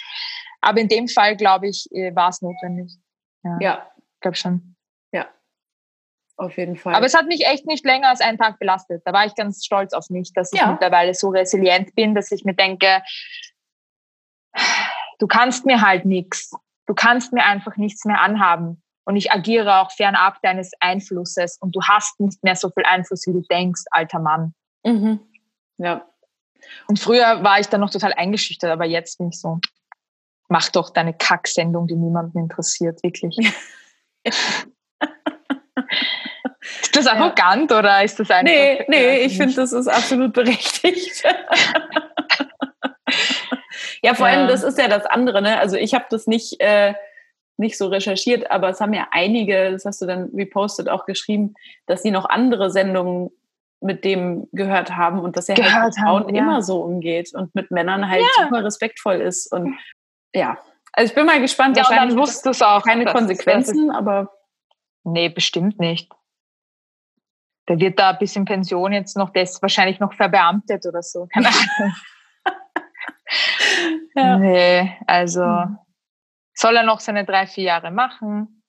Aber 0.61 0.81
in 0.81 0.89
dem 0.89 1.07
Fall, 1.07 1.37
glaube 1.37 1.69
ich, 1.69 1.87
äh, 1.93 2.15
war 2.15 2.31
es 2.31 2.43
notwendig. 2.43 2.93
Ja, 3.45 3.59
ja. 3.61 3.87
glaube 4.21 4.37
schon. 4.37 4.75
Auf 6.39 6.57
jeden 6.57 6.77
Fall. 6.77 6.95
Aber 6.95 7.05
es 7.05 7.15
hat 7.15 7.27
mich 7.27 7.45
echt 7.47 7.67
nicht 7.67 7.85
länger 7.85 8.11
als 8.11 8.21
einen 8.21 8.39
Tag 8.39 8.61
belastet. 8.61 9.03
Da 9.05 9.13
war 9.13 9.27
ich 9.27 9.35
ganz 9.35 9.65
stolz 9.65 9.93
auf 9.93 10.09
mich, 10.09 10.33
dass 10.33 10.53
ich 10.53 10.61
ja. 10.61 10.71
mittlerweile 10.71 11.13
so 11.13 11.31
resilient 11.31 11.97
bin, 11.97 12.15
dass 12.15 12.31
ich 12.31 12.45
mir 12.45 12.55
denke, 12.55 13.03
du 15.19 15.27
kannst 15.27 15.67
mir 15.67 15.83
halt 15.83 16.05
nichts. 16.05 16.53
Du 16.87 16.95
kannst 16.95 17.33
mir 17.33 17.45
einfach 17.45 17.77
nichts 17.77 18.05
mehr 18.05 18.21
anhaben. 18.21 18.81
Und 19.05 19.17
ich 19.17 19.33
agiere 19.33 19.81
auch 19.81 19.91
fernab 19.91 20.41
deines 20.43 20.71
Einflusses. 20.79 21.59
Und 21.61 21.75
du 21.75 21.83
hast 21.83 22.21
nicht 22.21 22.45
mehr 22.45 22.55
so 22.55 22.71
viel 22.71 22.85
Einfluss, 22.85 23.27
wie 23.27 23.33
du 23.33 23.41
denkst, 23.41 23.83
alter 23.91 24.21
Mann. 24.21 24.55
Mhm. 24.85 25.19
Ja. 25.79 26.07
Und 26.87 27.01
früher 27.01 27.43
war 27.43 27.59
ich 27.59 27.67
dann 27.67 27.81
noch 27.81 27.91
total 27.91 28.13
eingeschüchtert, 28.13 28.71
aber 28.71 28.85
jetzt 28.85 29.19
bin 29.19 29.31
ich 29.31 29.41
so, 29.41 29.59
mach 30.49 30.69
doch 30.69 30.91
deine 30.91 31.15
Kacksendung, 31.15 31.89
die 31.89 31.97
niemanden 31.97 32.39
interessiert, 32.39 33.03
wirklich. 33.03 33.37
Ist 36.83 36.97
das 36.97 37.07
arrogant 37.07 37.71
ja. 37.71 37.79
oder 37.79 38.03
ist 38.05 38.19
das 38.19 38.31
einfach? 38.31 38.53
Nee, 38.53 38.85
nee, 38.89 39.19
ich 39.19 39.37
finde, 39.37 39.55
das 39.55 39.73
ist 39.73 39.89
absolut 39.89 40.33
berechtigt. 40.33 41.23
ja, 44.03 44.15
vor 44.15 44.27
allem, 44.27 44.49
das 44.49 44.63
ist 44.63 44.79
ja 44.79 44.89
das 44.89 45.07
andere, 45.07 45.43
ne? 45.43 45.59
Also 45.59 45.77
ich 45.77 45.95
habe 45.95 46.07
das 46.11 46.27
nicht, 46.27 46.61
äh, 46.61 46.95
nicht 47.57 47.77
so 47.77 47.89
recherchiert, 47.89 48.51
aber 48.51 48.69
es 48.69 48.81
haben 48.81 48.95
ja 48.95 49.09
einige, 49.11 49.73
das 49.73 49.85
hast 49.85 50.01
du 50.01 50.07
dann 50.07 50.31
repostet, 50.35 50.89
auch 50.89 51.07
geschrieben, 51.07 51.55
dass 51.87 52.03
sie 52.03 52.11
noch 52.11 52.25
andere 52.25 52.71
Sendungen 52.71 53.31
mit 53.81 54.05
dem 54.05 54.49
gehört 54.53 54.97
haben 54.97 55.21
und 55.21 55.37
dass 55.37 55.49
er 55.49 55.57
halt 55.57 55.87
mit 55.87 55.99
Frauen 55.99 56.35
ja. 56.35 56.41
immer 56.41 56.63
so 56.63 56.83
umgeht 56.83 57.33
und 57.35 57.55
mit 57.55 57.71
Männern 57.71 58.09
halt 58.09 58.23
ja. 58.23 58.45
super 58.45 58.65
respektvoll 58.65 59.17
ist. 59.17 59.53
Und 59.53 59.77
ja, 60.35 60.59
also 60.93 61.11
ich 61.11 61.15
bin 61.15 61.27
mal 61.27 61.41
gespannt. 61.41 61.77
Ja, 61.77 61.85
dann 61.89 62.17
wusste 62.17 62.51
es 62.51 62.63
auch. 62.63 62.83
Keine 62.83 63.05
Konsequenzen, 63.05 63.91
aber. 63.91 64.33
Nee, 65.05 65.29
bestimmt 65.29 65.79
nicht. 65.79 66.11
Der 67.69 67.79
wird 67.79 67.99
da 67.99 68.13
bis 68.13 68.35
in 68.35 68.45
Pension 68.45 68.93
jetzt 68.93 69.17
noch 69.17 69.31
das 69.31 69.61
wahrscheinlich 69.61 70.01
noch 70.01 70.15
verbeamtet 70.15 70.87
oder 70.87 71.03
so. 71.03 71.27
Keine 71.27 71.49
Ahnung. 71.79 71.95
ja. 74.15 74.39
Nee, 74.39 74.99
also 75.07 75.45
hm. 75.45 75.79
soll 76.55 76.77
er 76.77 76.83
noch 76.83 77.01
seine 77.01 77.25
drei, 77.25 77.47
vier 77.47 77.65
Jahre 77.65 77.91
machen. 77.91 78.63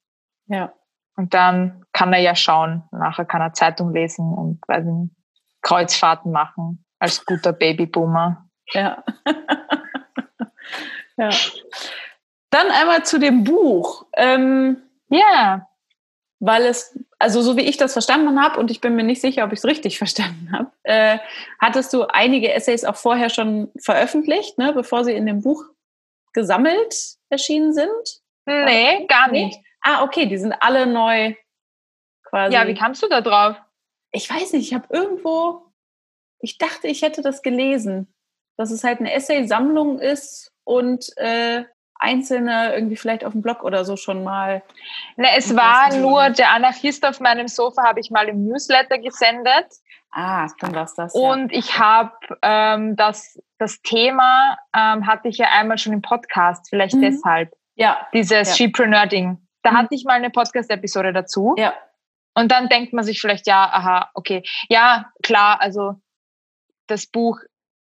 Ja. 0.48 0.74
Und 1.16 1.34
dann 1.34 1.86
kann 1.94 2.14
er 2.14 2.20
ja 2.20 2.36
schauen. 2.36 2.84
Nachher 2.92 3.26
kann 3.26 3.42
er 3.42 3.54
Zeitung 3.54 3.94
lesen 3.94 4.34
und 4.34 4.62
nicht, 4.68 5.16
Kreuzfahrten 5.62 6.32
machen 6.32 6.86
als 7.00 7.26
guter 7.26 7.54
Babyboomer. 7.54 8.50
Ja. 8.74 9.04
ja. 11.18 11.30
Dann 12.50 12.72
einmal 12.72 13.04
zu 13.04 13.20
dem 13.20 13.44
Buch. 13.44 14.06
Ähm, 14.16 14.78
ja. 15.10 15.68
Weil 16.40 16.66
es 16.66 16.98
also 17.20 17.42
so 17.42 17.58
wie 17.58 17.62
ich 17.62 17.78
das 17.78 17.94
verstanden 17.94 18.42
habe, 18.42 18.60
und 18.60 18.72
ich 18.72 18.82
bin 18.82 18.96
mir 18.96 19.04
nicht 19.04 19.22
sicher, 19.22 19.44
ob 19.44 19.52
ich 19.52 19.60
es 19.60 19.66
richtig 19.66 19.98
verstanden 20.00 20.52
habe, 20.52 20.72
äh, 20.84 21.20
hattest 21.60 21.94
du 21.94 22.04
einige 22.04 22.52
Essays 22.54 22.86
auch 22.86 22.96
vorher 22.96 23.30
schon 23.30 23.72
veröffentlicht, 23.80 24.58
ne, 24.58 24.74
bevor 24.74 25.04
sie 25.04 25.14
in 25.14 25.26
dem 25.26 25.42
Buch 25.42 25.64
gesammelt 26.34 27.18
erschienen 27.30 27.74
sind? 27.74 28.22
Nee, 28.46 29.06
gar 29.08 29.30
nicht. 29.30 29.60
Ah, 29.82 30.04
okay, 30.04 30.26
die 30.26 30.38
sind 30.38 30.54
alle 30.54 30.88
neu 30.88 31.36
quasi. 32.24 32.54
Ja, 32.54 32.68
wie 32.68 32.74
kamst 32.74 33.04
du 33.04 33.08
da 33.08 33.22
drauf? 33.22 33.58
Ich 34.12 34.30
weiß 34.30 34.54
nicht, 34.54 34.68
ich 34.68 34.74
habe 34.74 34.88
irgendwo, 34.90 35.72
ich 36.40 36.58
dachte, 36.58 36.88
ich 36.88 37.02
hätte 37.02 37.22
das 37.22 37.42
gelesen, 37.42 38.14
dass 38.58 38.72
es 38.72 38.84
halt 38.84 39.00
eine 39.00 39.14
Essay-Sammlung 39.14 40.00
ist 40.00 40.52
und 40.64 41.16
äh, 41.18 41.64
einzelne 42.00 42.74
irgendwie 42.74 42.96
vielleicht 42.96 43.24
auf 43.24 43.34
dem 43.34 43.42
Blog 43.42 43.64
oder 43.64 43.86
so 43.86 43.96
schon 43.98 44.24
mal? 44.24 44.64
Ne, 45.18 45.28
es 45.38 45.56
war 45.56 45.96
nur 45.96 46.30
der 46.30 46.52
Anarchist 46.52 47.06
auf 47.06 47.20
meinem 47.20 47.48
Sofa, 47.48 47.84
habe 47.84 48.00
ich 48.00 48.10
mal 48.10 48.28
im 48.28 48.46
Newsletter 48.46 48.98
gesendet. 48.98 49.68
Ah, 50.12 50.48
dann 50.60 50.74
war 50.74 50.90
das. 50.96 51.14
Und 51.14 51.52
ja. 51.52 51.60
ich 51.60 51.78
habe 51.78 52.14
ähm, 52.42 52.96
das, 52.96 53.40
das 53.60 53.82
Thema 53.82 54.58
ähm, 54.76 55.06
hatte 55.06 55.28
ich 55.28 55.38
ja 55.38 55.48
einmal 55.52 55.78
schon 55.78 55.94
im 55.94 56.02
Podcast, 56.02 56.68
vielleicht 56.70 56.96
mhm. 56.96 57.02
deshalb. 57.02 57.54
Ja. 57.76 58.08
Dieses 58.14 58.50
ja. 58.50 58.56
Shepreneur-Ding. 58.56 59.38
Da 59.62 59.72
mhm. 59.72 59.78
hatte 59.78 59.96
ich 59.96 60.06
mal 60.06 60.14
eine 60.14 60.32
Podcast-Episode 60.32 61.14
dazu. 61.14 61.54
Ja. 61.58 61.74
Und 62.34 62.52
dann 62.52 62.70
denkt 62.70 62.94
man 62.94 63.04
sich 63.04 63.20
vielleicht, 63.20 63.48
ja, 63.48 63.70
aha, 63.72 64.10
okay. 64.14 64.44
Ja, 64.70 65.12
klar, 65.22 65.62
also 65.62 65.96
das 66.88 67.06
Buch 67.06 67.40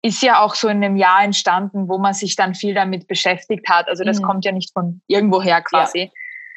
ist 0.01 0.21
ja 0.23 0.41
auch 0.41 0.55
so 0.55 0.67
in 0.67 0.83
einem 0.83 0.95
Jahr 0.95 1.23
entstanden, 1.23 1.87
wo 1.87 1.97
man 1.97 2.13
sich 2.13 2.35
dann 2.35 2.55
viel 2.55 2.73
damit 2.73 3.07
beschäftigt 3.07 3.69
hat. 3.69 3.87
Also 3.87 4.03
das 4.03 4.19
mhm. 4.19 4.23
kommt 4.23 4.45
ja 4.45 4.51
nicht 4.51 4.73
von 4.73 5.01
irgendwoher 5.07 5.61
quasi. 5.61 6.11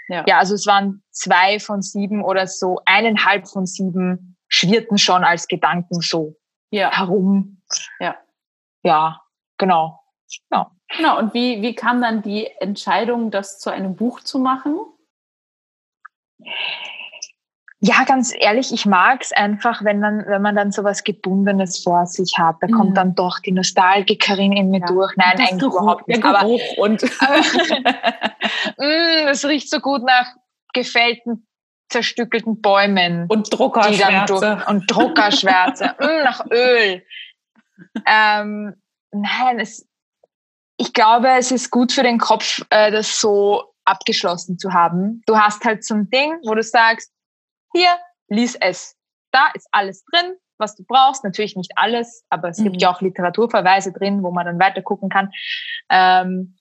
Ja. 0.08 0.16
ja. 0.16 0.24
ja, 0.26 0.38
also 0.38 0.54
es 0.54 0.66
waren 0.66 1.02
zwei 1.10 1.58
von 1.58 1.82
sieben 1.82 2.24
oder 2.24 2.46
so, 2.46 2.80
eineinhalb 2.86 3.48
von 3.48 3.66
sieben 3.66 4.36
schwirrten 4.48 4.98
schon 4.98 5.24
als 5.24 5.48
Gedanken 5.48 6.00
so 6.00 6.36
ja. 6.70 6.90
herum. 6.90 7.62
Ja. 8.00 8.16
Ja, 8.82 9.20
genau. 9.58 10.00
Ja. 10.50 10.70
Genau, 10.96 11.18
und 11.18 11.34
wie, 11.34 11.60
wie 11.62 11.74
kam 11.74 12.00
dann 12.00 12.22
die 12.22 12.46
Entscheidung, 12.60 13.30
das 13.30 13.58
zu 13.58 13.70
einem 13.70 13.96
Buch 13.96 14.20
zu 14.20 14.38
machen? 14.38 14.78
Ja, 17.86 18.04
ganz 18.04 18.32
ehrlich, 18.34 18.72
ich 18.72 18.86
mag's 18.86 19.30
einfach, 19.30 19.84
wenn 19.84 20.00
man, 20.00 20.24
wenn 20.26 20.40
man 20.40 20.56
dann 20.56 20.72
so 20.72 20.84
was 20.84 21.04
Gebundenes 21.04 21.82
vor 21.82 22.06
sich 22.06 22.38
hat. 22.38 22.56
Da 22.62 22.68
mhm. 22.68 22.72
kommt 22.72 22.96
dann 22.96 23.14
doch 23.14 23.40
die 23.40 23.52
Nostalgikerin 23.52 24.52
in 24.52 24.70
mir 24.70 24.80
ja. 24.80 24.86
durch. 24.86 25.14
Nein, 25.16 25.32
das 25.36 25.50
eigentlich 25.50 25.70
überhaupt 25.70 26.08
nicht. 26.08 26.24
Aber, 26.24 26.46
und 26.78 27.02
mm, 28.78 29.28
es 29.28 29.44
riecht 29.44 29.68
so 29.68 29.80
gut 29.80 30.02
nach 30.02 30.28
gefällten, 30.72 31.46
zerstückelten 31.90 32.62
Bäumen. 32.62 33.26
Und 33.28 33.52
Druckerschwärze. 33.52 34.62
und 34.66 34.90
Druckerschwärze. 34.90 35.94
mm, 36.00 36.24
nach 36.24 36.46
Öl. 36.50 37.02
Ähm, 38.06 38.76
nein, 39.10 39.60
es, 39.60 39.86
ich 40.78 40.94
glaube, 40.94 41.28
es 41.36 41.50
ist 41.50 41.70
gut 41.70 41.92
für 41.92 42.02
den 42.02 42.16
Kopf, 42.16 42.62
äh, 42.70 42.90
das 42.90 43.20
so 43.20 43.74
abgeschlossen 43.84 44.58
zu 44.58 44.72
haben. 44.72 45.22
Du 45.26 45.36
hast 45.36 45.62
halt 45.66 45.84
so 45.84 45.94
ein 45.94 46.08
Ding, 46.08 46.38
wo 46.44 46.54
du 46.54 46.62
sagst, 46.62 47.13
hier, 47.74 47.98
lies 48.28 48.54
es. 48.56 48.96
Da 49.32 49.48
ist 49.54 49.68
alles 49.72 50.04
drin, 50.04 50.34
was 50.58 50.76
du 50.76 50.84
brauchst. 50.86 51.24
Natürlich 51.24 51.56
nicht 51.56 51.72
alles, 51.76 52.24
aber 52.30 52.48
es 52.48 52.58
mhm. 52.58 52.64
gibt 52.64 52.82
ja 52.82 52.92
auch 52.92 53.00
Literaturverweise 53.00 53.92
drin, 53.92 54.22
wo 54.22 54.30
man 54.30 54.46
dann 54.46 54.60
weiter 54.60 54.82
gucken 54.82 55.08
kann. 55.08 55.30
Ähm, 55.90 56.56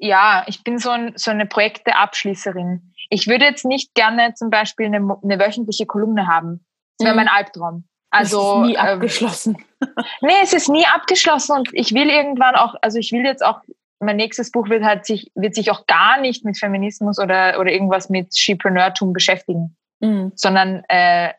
ja, 0.00 0.44
ich 0.46 0.62
bin 0.62 0.78
so, 0.78 0.90
ein, 0.90 1.12
so 1.16 1.30
eine 1.30 1.46
Projekteabschließerin. 1.46 2.94
Ich 3.10 3.26
würde 3.26 3.46
jetzt 3.46 3.64
nicht 3.64 3.94
gerne 3.94 4.34
zum 4.34 4.50
Beispiel 4.50 4.86
eine, 4.86 4.98
eine 4.98 5.38
wöchentliche 5.38 5.86
Kolumne 5.86 6.26
haben. 6.26 6.64
Das 6.98 7.06
wäre 7.06 7.14
mhm. 7.14 7.24
mein 7.24 7.28
Albtraum. 7.28 7.88
Also 8.10 8.38
es 8.38 8.60
ist 8.60 8.66
nie 8.66 8.74
ähm, 8.74 8.94
abgeschlossen. 8.94 9.64
nee, 10.20 10.32
es 10.42 10.52
ist 10.52 10.68
nie 10.68 10.86
abgeschlossen 10.86 11.56
und 11.56 11.68
ich 11.72 11.92
will 11.92 12.08
irgendwann 12.08 12.54
auch, 12.54 12.74
also 12.80 12.98
ich 12.98 13.12
will 13.12 13.24
jetzt 13.24 13.44
auch, 13.44 13.60
mein 14.00 14.16
nächstes 14.16 14.50
Buch 14.50 14.68
wird 14.68 14.84
halt 14.84 15.04
sich, 15.04 15.30
wird 15.34 15.54
sich 15.54 15.70
auch 15.70 15.86
gar 15.86 16.20
nicht 16.20 16.44
mit 16.44 16.56
Feminismus 16.56 17.18
oder, 17.18 17.58
oder 17.58 17.72
irgendwas 17.72 18.08
mit 18.08 18.38
Shepreneurtum 18.38 19.12
beschäftigen 19.12 19.77
mhm. 20.00 20.32
sondern 20.34 20.84
äh, 20.88 21.32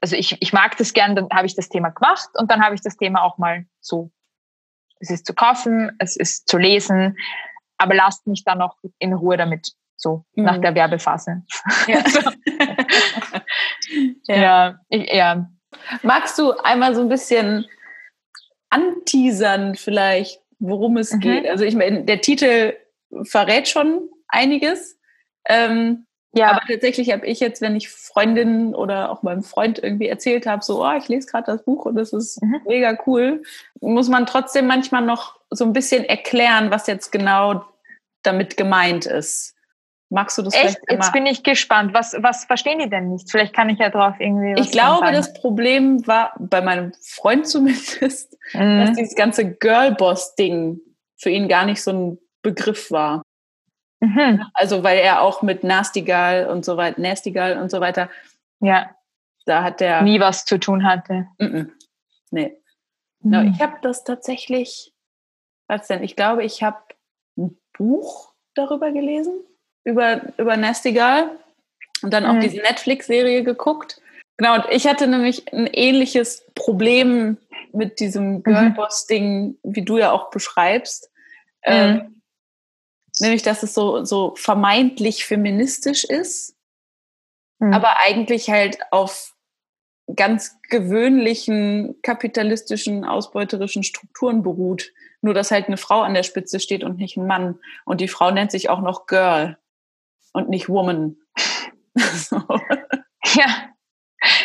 also 0.00 0.16
ich, 0.16 0.40
ich 0.40 0.52
mag 0.52 0.76
das 0.76 0.92
gern, 0.92 1.16
dann 1.16 1.28
habe 1.32 1.46
ich 1.46 1.56
das 1.56 1.68
Thema 1.68 1.90
gemacht 1.90 2.28
und 2.34 2.50
dann 2.50 2.62
habe 2.62 2.74
ich 2.74 2.80
das 2.82 2.96
Thema 2.96 3.22
auch 3.22 3.38
mal 3.38 3.66
so. 3.80 4.10
Es 5.00 5.10
ist 5.10 5.26
zu 5.26 5.34
kaufen, 5.34 5.92
es 5.98 6.16
ist 6.16 6.48
zu 6.48 6.58
lesen, 6.58 7.16
aber 7.76 7.94
lasst 7.94 8.26
mich 8.26 8.44
dann 8.44 8.58
noch 8.58 8.76
in 8.98 9.12
Ruhe 9.12 9.36
damit, 9.36 9.72
so 9.96 10.24
mhm. 10.34 10.44
nach 10.44 10.58
der 10.58 10.74
Werbephase. 10.74 11.42
Ja. 11.86 11.98
ja. 14.26 14.36
Ja, 14.36 14.80
ich, 14.88 15.12
ja. 15.12 15.48
Magst 16.02 16.38
du 16.38 16.52
einmal 16.52 16.94
so 16.94 17.02
ein 17.02 17.08
bisschen 17.08 17.66
anteasern 18.70 19.74
vielleicht, 19.76 20.40
worum 20.58 20.96
es 20.96 21.12
mhm. 21.12 21.20
geht? 21.20 21.46
Also 21.46 21.64
ich 21.64 21.76
meine, 21.76 22.04
der 22.04 22.20
Titel 22.20 22.74
verrät 23.22 23.68
schon 23.68 24.08
einiges. 24.28 24.98
Ähm, 25.46 26.06
ja. 26.32 26.50
Aber 26.50 26.60
tatsächlich 26.68 27.10
habe 27.12 27.26
ich 27.26 27.40
jetzt, 27.40 27.60
wenn 27.60 27.76
ich 27.76 27.88
Freundinnen 27.88 28.74
oder 28.74 29.10
auch 29.10 29.22
meinem 29.22 29.42
Freund 29.42 29.78
irgendwie 29.82 30.08
erzählt 30.08 30.46
habe, 30.46 30.62
so, 30.62 30.84
oh, 30.84 30.92
ich 30.96 31.08
lese 31.08 31.26
gerade 31.26 31.52
das 31.52 31.64
Buch 31.64 31.86
und 31.86 31.96
das 31.96 32.12
ist 32.12 32.42
mhm. 32.42 32.60
mega 32.66 32.96
cool, 33.06 33.42
muss 33.80 34.08
man 34.08 34.26
trotzdem 34.26 34.66
manchmal 34.66 35.02
noch 35.02 35.40
so 35.50 35.64
ein 35.64 35.72
bisschen 35.72 36.04
erklären, 36.04 36.70
was 36.70 36.86
jetzt 36.86 37.10
genau 37.12 37.64
damit 38.22 38.56
gemeint 38.56 39.06
ist. 39.06 39.54
Magst 40.10 40.38
du 40.38 40.42
das 40.42 40.54
Echt? 40.54 40.78
Jetzt 40.88 41.12
bin 41.12 41.26
ich 41.26 41.42
gespannt. 41.42 41.92
Was, 41.92 42.16
was 42.20 42.46
verstehen 42.46 42.78
die 42.78 42.88
denn 42.88 43.10
nicht? 43.10 43.30
Vielleicht 43.30 43.54
kann 43.54 43.68
ich 43.68 43.78
ja 43.78 43.90
drauf 43.90 44.14
irgendwie. 44.18 44.58
ich 44.58 44.70
glaube, 44.70 45.00
sagen. 45.00 45.16
das 45.16 45.34
Problem 45.34 46.06
war 46.06 46.32
bei 46.38 46.62
meinem 46.62 46.92
Freund 47.02 47.46
zumindest, 47.46 48.36
mhm. 48.54 48.80
dass 48.80 48.96
dieses 48.96 49.14
ganze 49.14 49.50
Girlboss-Ding 49.50 50.80
für 51.16 51.30
ihn 51.30 51.48
gar 51.48 51.66
nicht 51.66 51.82
so 51.82 51.90
ein 51.90 52.18
Begriff 52.42 52.90
war. 52.90 53.22
Mhm. 54.00 54.44
Also 54.54 54.82
weil 54.82 54.98
er 54.98 55.22
auch 55.22 55.42
mit 55.42 55.64
Nasty 55.64 56.02
Girl 56.02 56.46
und 56.46 56.64
so 56.64 56.76
weiter, 56.76 57.00
Nasty 57.00 57.32
Girl 57.32 57.58
und 57.58 57.70
so 57.70 57.80
weiter. 57.80 58.08
Ja. 58.60 58.90
Da 59.44 59.62
hat 59.62 59.80
der 59.80 60.02
nie 60.02 60.20
was 60.20 60.44
zu 60.44 60.58
tun 60.58 60.84
hatte. 60.84 61.26
Mhm. 61.38 61.72
Nee. 62.30 62.56
Mhm. 63.20 63.30
No, 63.30 63.42
ich 63.42 63.60
habe 63.60 63.78
das 63.82 64.04
tatsächlich. 64.04 64.92
Was 65.68 65.86
denn? 65.86 66.02
Ich 66.02 66.16
glaube, 66.16 66.44
ich 66.44 66.62
habe 66.62 66.78
ein 67.36 67.58
Buch 67.76 68.32
darüber 68.54 68.90
gelesen 68.92 69.40
über 69.84 70.20
über 70.36 70.56
Nasty 70.56 70.92
Girl 70.92 71.30
und 72.02 72.12
dann 72.12 72.26
auch 72.26 72.34
mhm. 72.34 72.40
diese 72.40 72.58
Netflix-Serie 72.58 73.42
geguckt. 73.42 74.00
Genau, 74.36 74.54
und 74.54 74.66
ich 74.70 74.86
hatte 74.86 75.08
nämlich 75.08 75.52
ein 75.52 75.66
ähnliches 75.66 76.46
Problem 76.54 77.38
mit 77.72 78.00
diesem 78.00 78.36
mhm. 78.36 78.42
Girlboss-Ding, 78.44 79.58
wie 79.62 79.82
du 79.82 79.98
ja 79.98 80.12
auch 80.12 80.30
beschreibst. 80.30 81.10
Ähm, 81.62 81.94
mhm. 81.94 82.17
Nämlich, 83.20 83.42
dass 83.42 83.62
es 83.62 83.74
so, 83.74 84.04
so 84.04 84.34
vermeintlich 84.36 85.24
feministisch 85.24 86.04
ist, 86.04 86.56
mhm. 87.58 87.72
aber 87.72 87.98
eigentlich 87.98 88.50
halt 88.50 88.78
auf 88.90 89.34
ganz 90.14 90.58
gewöhnlichen 90.62 91.96
kapitalistischen, 92.02 93.04
ausbeuterischen 93.04 93.82
Strukturen 93.82 94.42
beruht. 94.42 94.92
Nur, 95.20 95.34
dass 95.34 95.50
halt 95.50 95.66
eine 95.66 95.76
Frau 95.76 96.02
an 96.02 96.14
der 96.14 96.22
Spitze 96.22 96.60
steht 96.60 96.84
und 96.84 96.98
nicht 96.98 97.16
ein 97.16 97.26
Mann. 97.26 97.58
Und 97.84 98.00
die 98.00 98.08
Frau 98.08 98.30
nennt 98.30 98.50
sich 98.50 98.70
auch 98.70 98.80
noch 98.80 99.06
Girl 99.06 99.58
und 100.32 100.48
nicht 100.48 100.68
Woman. 100.68 101.16
so. 101.96 102.42
Ja. 103.34 103.70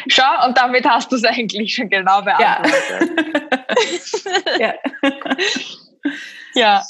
Schau, 0.07 0.45
und 0.45 0.57
damit 0.57 0.86
hast 0.86 1.11
du 1.11 1.15
es 1.15 1.24
eigentlich 1.24 1.76
schon 1.76 1.89
genau 1.89 2.21
beantwortet. 2.21 3.09
Ja. 4.59 4.59
ja. 4.59 6.03
ja. 6.53 6.84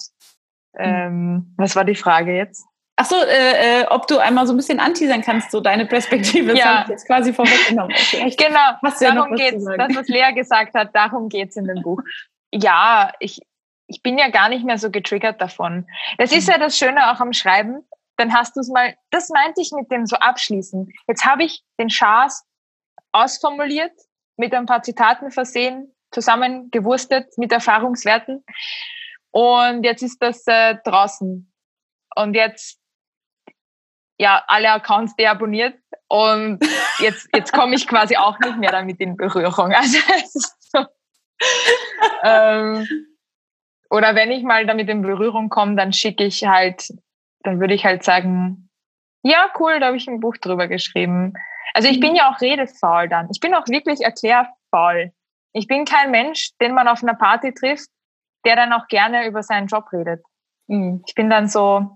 Ähm, 0.77 1.53
was 1.57 1.75
war 1.75 1.85
die 1.85 1.95
Frage 1.95 2.35
jetzt? 2.35 2.65
Ach 2.95 3.05
so, 3.05 3.15
äh, 3.15 3.81
äh, 3.81 3.85
ob 3.87 4.07
du 4.07 4.19
einmal 4.19 4.45
so 4.45 4.53
ein 4.53 4.57
bisschen 4.57 4.79
anteasern 4.79 5.21
kannst, 5.23 5.49
so 5.49 5.61
deine 5.61 5.85
Perspektive. 5.85 6.55
Ja. 6.55 6.81
Das 6.81 6.89
jetzt 6.89 7.07
quasi 7.07 7.33
vorweggenommen. 7.33 7.95
Vielleicht 7.97 8.37
genau, 8.39 8.77
ja 8.99 9.13
darum 9.13 9.35
geht 9.35 9.55
es, 9.55 9.65
das, 9.65 9.95
was 9.95 10.07
Lea 10.07 10.31
gesagt 10.35 10.75
hat, 10.75 10.95
darum 10.95 11.29
geht 11.29 11.49
es 11.49 11.55
in 11.55 11.65
dem 11.65 11.81
Buch. 11.81 12.01
Ja, 12.51 13.11
ich, 13.19 13.41
ich 13.87 14.03
bin 14.03 14.17
ja 14.19 14.29
gar 14.29 14.49
nicht 14.49 14.63
mehr 14.63 14.77
so 14.77 14.91
getriggert 14.91 15.41
davon. 15.41 15.87
Das 16.19 16.31
ist 16.31 16.47
ja 16.47 16.59
das 16.59 16.77
Schöne 16.77 17.11
auch 17.11 17.19
am 17.19 17.33
Schreiben. 17.33 17.83
Dann 18.17 18.31
hast 18.31 18.55
du 18.55 18.59
es 18.59 18.69
mal, 18.69 18.95
das 19.09 19.29
meinte 19.29 19.61
ich 19.61 19.71
mit 19.71 19.91
dem 19.91 20.05
so 20.05 20.15
abschließen. 20.17 20.91
Jetzt 21.07 21.25
habe 21.25 21.43
ich 21.43 21.63
den 21.79 21.89
Schaß 21.89 22.45
ausformuliert, 23.11 23.93
mit 24.37 24.53
ein 24.53 24.67
paar 24.67 24.83
Zitaten 24.83 25.31
versehen, 25.31 25.91
zusammengewurstet 26.11 27.37
mit 27.37 27.51
Erfahrungswerten. 27.51 28.43
Und 29.33 29.83
jetzt 29.83 30.03
ist 30.03 30.21
das 30.21 30.45
äh, 30.45 30.75
draußen. 30.85 31.51
Und 32.15 32.33
jetzt, 32.35 32.79
ja, 34.19 34.43
alle 34.47 34.71
Accounts 34.71 35.15
deabonniert. 35.15 35.75
Und 36.07 36.59
jetzt, 36.99 37.27
jetzt 37.35 37.51
komme 37.51 37.73
ich 37.73 37.87
quasi 37.87 38.15
auch 38.15 38.37
nicht 38.39 38.57
mehr 38.57 38.71
damit 38.71 38.99
in 38.99 39.17
Berührung. 39.17 39.73
Also 39.75 39.97
es 40.15 40.35
ist 40.35 40.71
so. 40.71 40.85
ähm, 42.23 42.87
oder 43.89 44.13
wenn 44.13 44.31
ich 44.31 44.43
mal 44.43 44.67
damit 44.67 44.87
in 44.87 45.01
Berührung 45.01 45.49
komme, 45.49 45.75
dann 45.75 45.93
schicke 45.93 46.23
ich 46.23 46.45
halt, 46.45 46.93
dann 47.41 47.59
würde 47.59 47.73
ich 47.73 47.85
halt 47.85 48.03
sagen, 48.03 48.69
ja, 49.23 49.51
cool, 49.59 49.79
da 49.79 49.87
habe 49.87 49.97
ich 49.97 50.07
ein 50.07 50.19
Buch 50.19 50.37
drüber 50.37 50.67
geschrieben. 50.67 51.33
Also 51.73 51.89
ich 51.89 51.99
bin 51.99 52.15
ja 52.15 52.31
auch 52.31 52.39
redefaul 52.39 53.09
dann. 53.09 53.29
Ich 53.31 53.39
bin 53.39 53.55
auch 53.55 53.67
wirklich 53.67 54.01
erklärfaul. 54.01 55.11
Ich 55.53 55.65
bin 55.65 55.85
kein 55.85 56.11
Mensch, 56.11 56.51
den 56.61 56.75
man 56.75 56.87
auf 56.87 57.01
einer 57.01 57.15
Party 57.15 57.51
trifft 57.51 57.89
der 58.45 58.55
dann 58.55 58.73
auch 58.73 58.87
gerne 58.87 59.27
über 59.27 59.43
seinen 59.43 59.67
Job 59.67 59.85
redet. 59.91 60.23
Mhm. 60.67 61.03
Ich 61.07 61.15
bin 61.15 61.29
dann 61.29 61.47
so, 61.47 61.87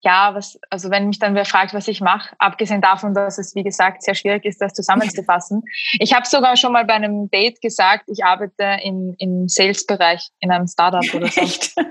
ja, 0.00 0.34
was, 0.34 0.58
also 0.70 0.90
wenn 0.90 1.08
mich 1.08 1.18
dann 1.18 1.34
wer 1.34 1.44
fragt, 1.44 1.74
was 1.74 1.88
ich 1.88 2.00
mache, 2.00 2.34
abgesehen 2.38 2.80
davon, 2.80 3.14
dass 3.14 3.38
es, 3.38 3.54
wie 3.54 3.64
gesagt, 3.64 4.02
sehr 4.02 4.14
schwierig 4.14 4.44
ist, 4.44 4.60
das 4.60 4.72
zusammenzufassen. 4.72 5.62
Ich 5.98 6.14
habe 6.14 6.26
sogar 6.26 6.56
schon 6.56 6.72
mal 6.72 6.84
bei 6.84 6.94
einem 6.94 7.30
Date 7.30 7.60
gesagt, 7.60 8.04
ich 8.06 8.24
arbeite 8.24 8.78
in, 8.82 9.14
im 9.18 9.48
Sales-Bereich 9.48 10.28
in 10.40 10.50
einem 10.50 10.66
Startup 10.66 11.02
oder 11.14 11.28
so. 11.28 11.40
Echt? 11.40 11.74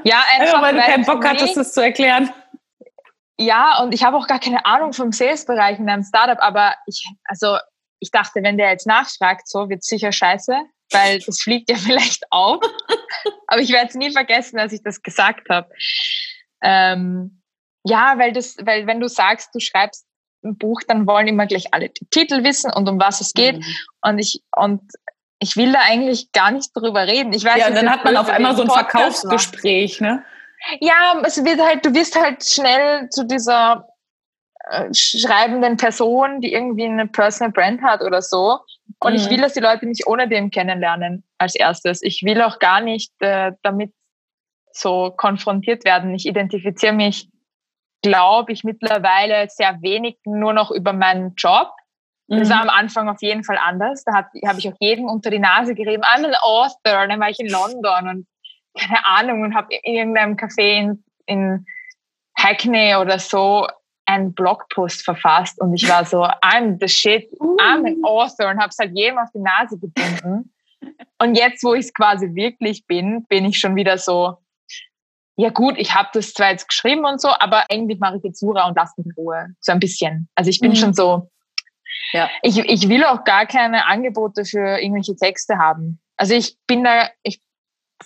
Ja, 0.04 0.22
einfach. 0.38 0.62
Weil 0.62 0.76
du 0.76 0.80
keinen 0.80 1.04
Bock 1.04 1.26
hattest, 1.26 1.58
das 1.58 1.74
zu 1.74 1.82
erklären. 1.82 2.32
Ja, 3.36 3.82
und 3.82 3.92
ich 3.92 4.02
habe 4.02 4.16
auch 4.16 4.26
gar 4.26 4.38
keine 4.38 4.64
Ahnung 4.64 4.94
vom 4.94 5.12
Sales-Bereich 5.12 5.78
in 5.78 5.88
einem 5.90 6.02
Startup, 6.02 6.38
aber 6.40 6.74
ich, 6.86 7.06
also 7.24 7.58
ich 7.98 8.10
dachte, 8.10 8.42
wenn 8.42 8.56
der 8.56 8.70
jetzt 8.70 8.86
nachfragt, 8.86 9.46
so 9.46 9.68
wird 9.68 9.84
sicher 9.84 10.12
scheiße 10.12 10.54
weil 10.92 11.20
das 11.20 11.40
fliegt 11.40 11.70
ja 11.70 11.76
vielleicht 11.78 12.24
auf. 12.30 12.60
Aber 13.46 13.60
ich 13.60 13.70
werde 13.70 13.88
es 13.88 13.94
nie 13.94 14.10
vergessen, 14.10 14.58
als 14.58 14.72
ich 14.72 14.82
das 14.82 15.02
gesagt 15.02 15.48
habe. 15.48 15.68
Ähm, 16.62 17.42
ja, 17.84 18.18
weil 18.18 18.32
das, 18.32 18.56
weil 18.62 18.86
wenn 18.86 19.00
du 19.00 19.08
sagst, 19.08 19.54
du 19.54 19.60
schreibst 19.60 20.06
ein 20.44 20.56
Buch, 20.56 20.80
dann 20.86 21.06
wollen 21.06 21.28
immer 21.28 21.46
gleich 21.46 21.72
alle 21.72 21.88
die 21.88 22.06
Titel 22.06 22.44
wissen 22.44 22.72
und 22.72 22.88
um 22.88 23.00
was 23.00 23.20
es 23.20 23.32
geht. 23.32 23.58
Mhm. 23.58 23.76
Und 24.02 24.18
ich 24.18 24.42
und 24.56 24.82
ich 25.38 25.56
will 25.56 25.72
da 25.72 25.80
eigentlich 25.80 26.32
gar 26.32 26.50
nicht 26.50 26.70
drüber 26.74 27.06
reden. 27.06 27.32
Ich 27.32 27.44
weiß, 27.44 27.56
ja, 27.56 27.68
und 27.68 27.74
dann 27.74 27.90
hat 27.90 28.04
man 28.04 28.16
auf 28.16 28.28
einmal 28.28 28.54
so 28.54 28.62
ein 28.62 28.70
Verkaufsgespräch, 28.70 30.00
ne? 30.00 30.22
Ja, 30.80 31.20
es 31.24 31.42
wird 31.42 31.58
halt, 31.60 31.86
du 31.86 31.94
wirst 31.94 32.20
halt 32.20 32.44
schnell 32.44 33.08
zu 33.08 33.24
dieser 33.24 33.88
schreibenden 34.92 35.76
Person, 35.76 36.40
die 36.40 36.52
irgendwie 36.52 36.84
eine 36.84 37.06
Personal 37.06 37.52
Brand 37.52 37.82
hat 37.82 38.02
oder 38.02 38.22
so. 38.22 38.58
Und 38.98 39.12
mhm. 39.12 39.18
ich 39.18 39.30
will, 39.30 39.40
dass 39.40 39.54
die 39.54 39.60
Leute 39.60 39.86
mich 39.86 40.06
ohne 40.06 40.28
dem 40.28 40.50
kennenlernen 40.50 41.24
als 41.38 41.54
erstes. 41.54 42.02
Ich 42.02 42.22
will 42.24 42.40
auch 42.42 42.58
gar 42.58 42.80
nicht 42.80 43.12
äh, 43.20 43.52
damit 43.62 43.92
so 44.72 45.12
konfrontiert 45.16 45.84
werden. 45.84 46.14
Ich 46.14 46.26
identifiziere 46.26 46.92
mich, 46.92 47.28
glaube 48.02 48.52
ich, 48.52 48.64
mittlerweile 48.64 49.48
sehr 49.48 49.80
wenig 49.82 50.18
nur 50.24 50.52
noch 50.52 50.70
über 50.70 50.92
meinen 50.92 51.34
Job. 51.36 51.70
Das 52.28 52.48
war 52.48 52.62
mhm. 52.62 52.68
am 52.68 52.76
Anfang 52.78 53.08
auf 53.08 53.20
jeden 53.22 53.42
Fall 53.42 53.58
anders. 53.58 54.04
Da 54.04 54.12
habe 54.14 54.28
ich 54.58 54.68
auch 54.68 54.76
jedem 54.78 55.06
unter 55.06 55.30
die 55.30 55.40
Nase 55.40 55.74
gerieben, 55.74 56.04
I'm 56.04 56.24
an 56.24 56.34
author. 56.40 57.08
Dann 57.08 57.18
war 57.18 57.28
ich 57.28 57.40
in 57.40 57.48
London 57.48 58.08
und 58.08 58.26
keine 58.78 59.04
Ahnung 59.04 59.42
und 59.42 59.54
habe 59.56 59.74
in 59.82 59.94
irgendeinem 59.96 60.36
Café 60.36 60.78
in, 60.78 61.04
in 61.26 61.66
Hackney 62.36 62.94
oder 62.94 63.18
so 63.18 63.66
einen 64.10 64.34
Blogpost 64.34 65.04
verfasst 65.04 65.60
und 65.60 65.74
ich 65.74 65.88
war 65.88 66.04
so, 66.04 66.24
I'm 66.24 66.78
the 66.80 66.88
shit, 66.88 67.30
I'm 67.40 67.86
an 67.86 68.04
author 68.04 68.48
und 68.48 68.58
habe 68.58 68.68
es 68.68 68.78
halt 68.78 68.92
jedem 68.94 69.18
auf 69.18 69.28
die 69.34 69.40
Nase 69.40 69.78
gebunden. 69.78 70.52
Und 71.18 71.34
jetzt, 71.34 71.62
wo 71.62 71.74
ich 71.74 71.86
es 71.86 71.94
quasi 71.94 72.34
wirklich 72.34 72.86
bin, 72.86 73.26
bin 73.26 73.44
ich 73.44 73.58
schon 73.58 73.76
wieder 73.76 73.98
so, 73.98 74.38
ja 75.36 75.50
gut, 75.50 75.74
ich 75.78 75.94
habe 75.94 76.08
das 76.12 76.32
zwar 76.32 76.50
jetzt 76.50 76.68
geschrieben 76.68 77.04
und 77.04 77.20
so, 77.20 77.28
aber 77.28 77.64
eigentlich 77.70 78.00
mache 78.00 78.16
ich 78.16 78.24
jetzt 78.24 78.42
Jura 78.42 78.66
und 78.68 78.76
lasse 78.76 78.94
mich 78.96 79.06
in 79.06 79.12
Ruhe. 79.12 79.48
So 79.60 79.72
ein 79.72 79.80
bisschen. 79.80 80.28
Also 80.34 80.50
ich 80.50 80.60
bin 80.60 80.70
mhm. 80.70 80.76
schon 80.76 80.94
so, 80.94 81.30
ja. 82.12 82.28
ich, 82.42 82.58
ich 82.58 82.88
will 82.88 83.04
auch 83.04 83.24
gar 83.24 83.46
keine 83.46 83.86
Angebote 83.86 84.44
für 84.44 84.78
irgendwelche 84.80 85.16
Texte 85.16 85.58
haben. 85.58 86.00
Also 86.16 86.34
ich 86.34 86.56
bin 86.66 86.84
da, 86.84 87.08
ich, 87.22 87.40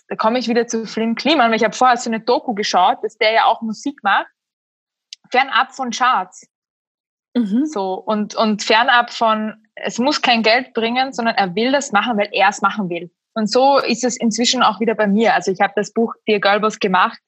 da 0.08 0.16
komme 0.16 0.38
ich 0.38 0.48
wieder 0.48 0.66
zu 0.66 0.86
Flynn 0.86 1.14
Kliman. 1.14 1.52
Ich 1.52 1.64
habe 1.64 1.74
vorher 1.74 1.96
so 1.96 2.10
eine 2.10 2.20
Doku 2.20 2.54
geschaut, 2.54 2.98
dass 3.02 3.16
der 3.16 3.32
ja 3.32 3.44
auch 3.46 3.62
Musik 3.62 4.00
macht 4.02 4.33
fernab 5.34 5.72
von 5.72 5.90
Charts. 5.90 6.46
Mhm. 7.36 7.66
So, 7.66 7.94
und, 7.94 8.36
und 8.36 8.62
fernab 8.62 9.12
von, 9.12 9.54
es 9.74 9.98
muss 9.98 10.22
kein 10.22 10.42
Geld 10.42 10.72
bringen, 10.74 11.12
sondern 11.12 11.34
er 11.34 11.54
will 11.56 11.72
das 11.72 11.90
machen, 11.90 12.16
weil 12.16 12.28
er 12.30 12.50
es 12.50 12.62
machen 12.62 12.88
will. 12.88 13.10
Und 13.34 13.50
so 13.50 13.78
ist 13.78 14.04
es 14.04 14.16
inzwischen 14.16 14.62
auch 14.62 14.78
wieder 14.78 14.94
bei 14.94 15.08
mir. 15.08 15.34
Also 15.34 15.50
ich 15.50 15.60
habe 15.60 15.72
das 15.74 15.92
Buch 15.92 16.14
Dear 16.28 16.38
Girlboss 16.38 16.78
gemacht, 16.78 17.18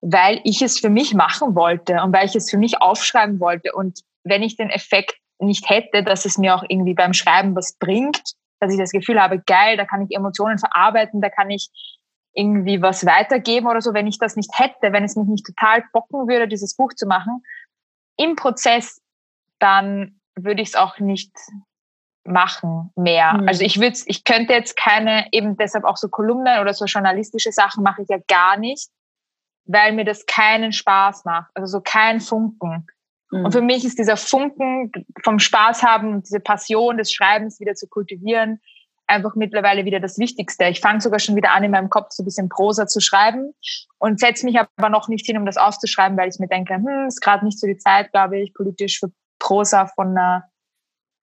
weil 0.00 0.40
ich 0.42 0.60
es 0.60 0.80
für 0.80 0.90
mich 0.90 1.14
machen 1.14 1.54
wollte 1.54 2.02
und 2.02 2.12
weil 2.12 2.26
ich 2.26 2.34
es 2.34 2.50
für 2.50 2.58
mich 2.58 2.80
aufschreiben 2.80 3.38
wollte. 3.38 3.72
Und 3.72 4.00
wenn 4.24 4.42
ich 4.42 4.56
den 4.56 4.70
Effekt 4.70 5.14
nicht 5.38 5.70
hätte, 5.70 6.02
dass 6.02 6.24
es 6.24 6.36
mir 6.36 6.56
auch 6.56 6.64
irgendwie 6.68 6.94
beim 6.94 7.14
Schreiben 7.14 7.54
was 7.54 7.74
bringt, 7.74 8.20
dass 8.58 8.72
ich 8.72 8.78
das 8.78 8.90
Gefühl 8.90 9.22
habe, 9.22 9.40
geil, 9.46 9.76
da 9.76 9.84
kann 9.84 10.02
ich 10.02 10.16
Emotionen 10.16 10.58
verarbeiten, 10.58 11.20
da 11.20 11.30
kann 11.30 11.48
ich 11.50 11.70
irgendwie 12.32 12.80
was 12.80 13.04
weitergeben 13.04 13.66
oder 13.66 13.80
so, 13.80 13.92
wenn 13.92 14.06
ich 14.06 14.18
das 14.18 14.36
nicht 14.36 14.50
hätte, 14.58 14.92
wenn 14.92 15.04
es 15.04 15.16
mich 15.16 15.26
nicht 15.26 15.46
total 15.46 15.84
bocken 15.92 16.28
würde, 16.28 16.48
dieses 16.48 16.76
Buch 16.76 16.92
zu 16.94 17.06
machen, 17.06 17.42
im 18.16 18.36
Prozess, 18.36 19.00
dann 19.58 20.20
würde 20.36 20.62
ich 20.62 20.68
es 20.68 20.74
auch 20.74 20.98
nicht 20.98 21.32
machen 22.24 22.92
mehr. 22.96 23.34
Mhm. 23.34 23.48
Also 23.48 23.64
ich 23.64 23.80
würde, 23.80 23.98
ich 24.06 24.24
könnte 24.24 24.52
jetzt 24.52 24.76
keine, 24.76 25.26
eben 25.32 25.56
deshalb 25.56 25.84
auch 25.84 25.96
so 25.96 26.08
Kolumnen 26.08 26.60
oder 26.60 26.74
so 26.74 26.84
journalistische 26.84 27.52
Sachen 27.52 27.82
mache 27.82 28.02
ich 28.02 28.08
ja 28.08 28.18
gar 28.28 28.56
nicht, 28.56 28.90
weil 29.64 29.92
mir 29.92 30.04
das 30.04 30.26
keinen 30.26 30.72
Spaß 30.72 31.24
macht. 31.24 31.50
Also 31.54 31.78
so 31.78 31.80
kein 31.80 32.20
Funken. 32.20 32.86
Mhm. 33.30 33.44
Und 33.44 33.52
für 33.52 33.62
mich 33.62 33.84
ist 33.84 33.98
dieser 33.98 34.16
Funken 34.16 34.92
vom 35.24 35.38
Spaß 35.38 35.82
haben 35.82 36.14
und 36.14 36.26
diese 36.26 36.40
Passion 36.40 36.98
des 36.98 37.12
Schreibens 37.12 37.58
wieder 37.60 37.74
zu 37.74 37.88
kultivieren, 37.88 38.60
einfach 39.10 39.34
mittlerweile 39.34 39.84
wieder 39.84 40.00
das 40.00 40.18
Wichtigste. 40.18 40.64
Ich 40.66 40.80
fange 40.80 41.00
sogar 41.00 41.18
schon 41.18 41.36
wieder 41.36 41.52
an, 41.52 41.64
in 41.64 41.70
meinem 41.70 41.90
Kopf 41.90 42.12
so 42.12 42.22
ein 42.22 42.26
bisschen 42.26 42.48
Prosa 42.48 42.86
zu 42.86 43.00
schreiben 43.00 43.52
und 43.98 44.20
setze 44.20 44.46
mich 44.46 44.58
aber 44.58 44.88
noch 44.88 45.08
nicht 45.08 45.26
hin, 45.26 45.36
um 45.36 45.44
das 45.44 45.56
aufzuschreiben, 45.56 46.16
weil 46.16 46.28
ich 46.28 46.38
mir 46.38 46.48
denke, 46.48 46.74
hm, 46.74 47.06
ist 47.08 47.20
gerade 47.20 47.44
nicht 47.44 47.58
so 47.58 47.66
die 47.66 47.76
Zeit, 47.76 48.12
glaube 48.12 48.40
ich, 48.40 48.54
politisch 48.54 49.00
für 49.00 49.10
Prosa 49.38 49.86
von 49.86 50.16
einer 50.16 50.44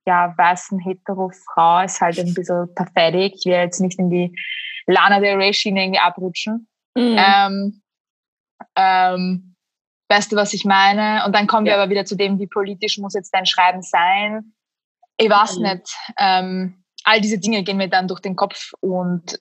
ja, 0.06 0.34
weißen 0.38 0.80
hetero-Frau 0.80 1.84
ist 1.84 2.00
halt 2.00 2.18
ein 2.18 2.34
bisschen 2.34 2.74
pathetic. 2.74 3.36
Ich 3.36 3.46
will 3.46 3.54
jetzt 3.54 3.82
nicht 3.82 4.00
in 4.00 4.10
die 4.10 4.34
Lana 4.86 5.20
Del 5.20 5.36
Rey-Schiene 5.36 5.84
irgendwie 5.84 6.00
abrutschen. 6.00 6.68
Mhm. 6.96 7.18
Ähm, 7.18 7.82
ähm, 8.76 9.56
weißt 10.10 10.32
du, 10.32 10.38
was 10.38 10.54
ich 10.54 10.64
meine? 10.64 11.26
Und 11.26 11.36
dann 11.36 11.46
kommen 11.46 11.66
ja. 11.66 11.74
wir 11.74 11.82
aber 11.82 11.92
wieder 11.92 12.06
zu 12.06 12.16
dem, 12.16 12.40
wie 12.40 12.48
politisch 12.48 12.98
muss 12.98 13.16
jetzt 13.16 13.34
dein 13.34 13.46
Schreiben 13.46 13.82
sein? 13.82 14.54
Ich 15.18 15.30
weiß 15.30 15.58
mhm. 15.58 15.64
nicht. 15.64 15.98
Ähm, 16.18 16.84
all 17.08 17.22
diese 17.22 17.40
Dinge 17.40 17.64
gehen 17.64 17.78
mir 17.78 17.88
dann 17.88 18.08
durch 18.08 18.20
den 18.20 18.36
Kopf 18.36 18.74
und 18.82 19.40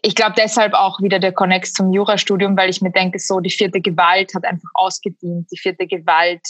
ich 0.00 0.14
glaube 0.14 0.34
deshalb 0.36 0.72
auch 0.72 1.00
wieder 1.00 1.18
der 1.18 1.32
Connex 1.32 1.74
zum 1.74 1.92
Jurastudium, 1.92 2.56
weil 2.56 2.70
ich 2.70 2.80
mir 2.80 2.90
denke, 2.90 3.18
so 3.18 3.40
die 3.40 3.50
vierte 3.50 3.80
Gewalt 3.80 4.34
hat 4.34 4.44
einfach 4.44 4.70
ausgedient. 4.74 5.48
Die 5.52 5.58
vierte 5.58 5.86
Gewalt 5.86 6.40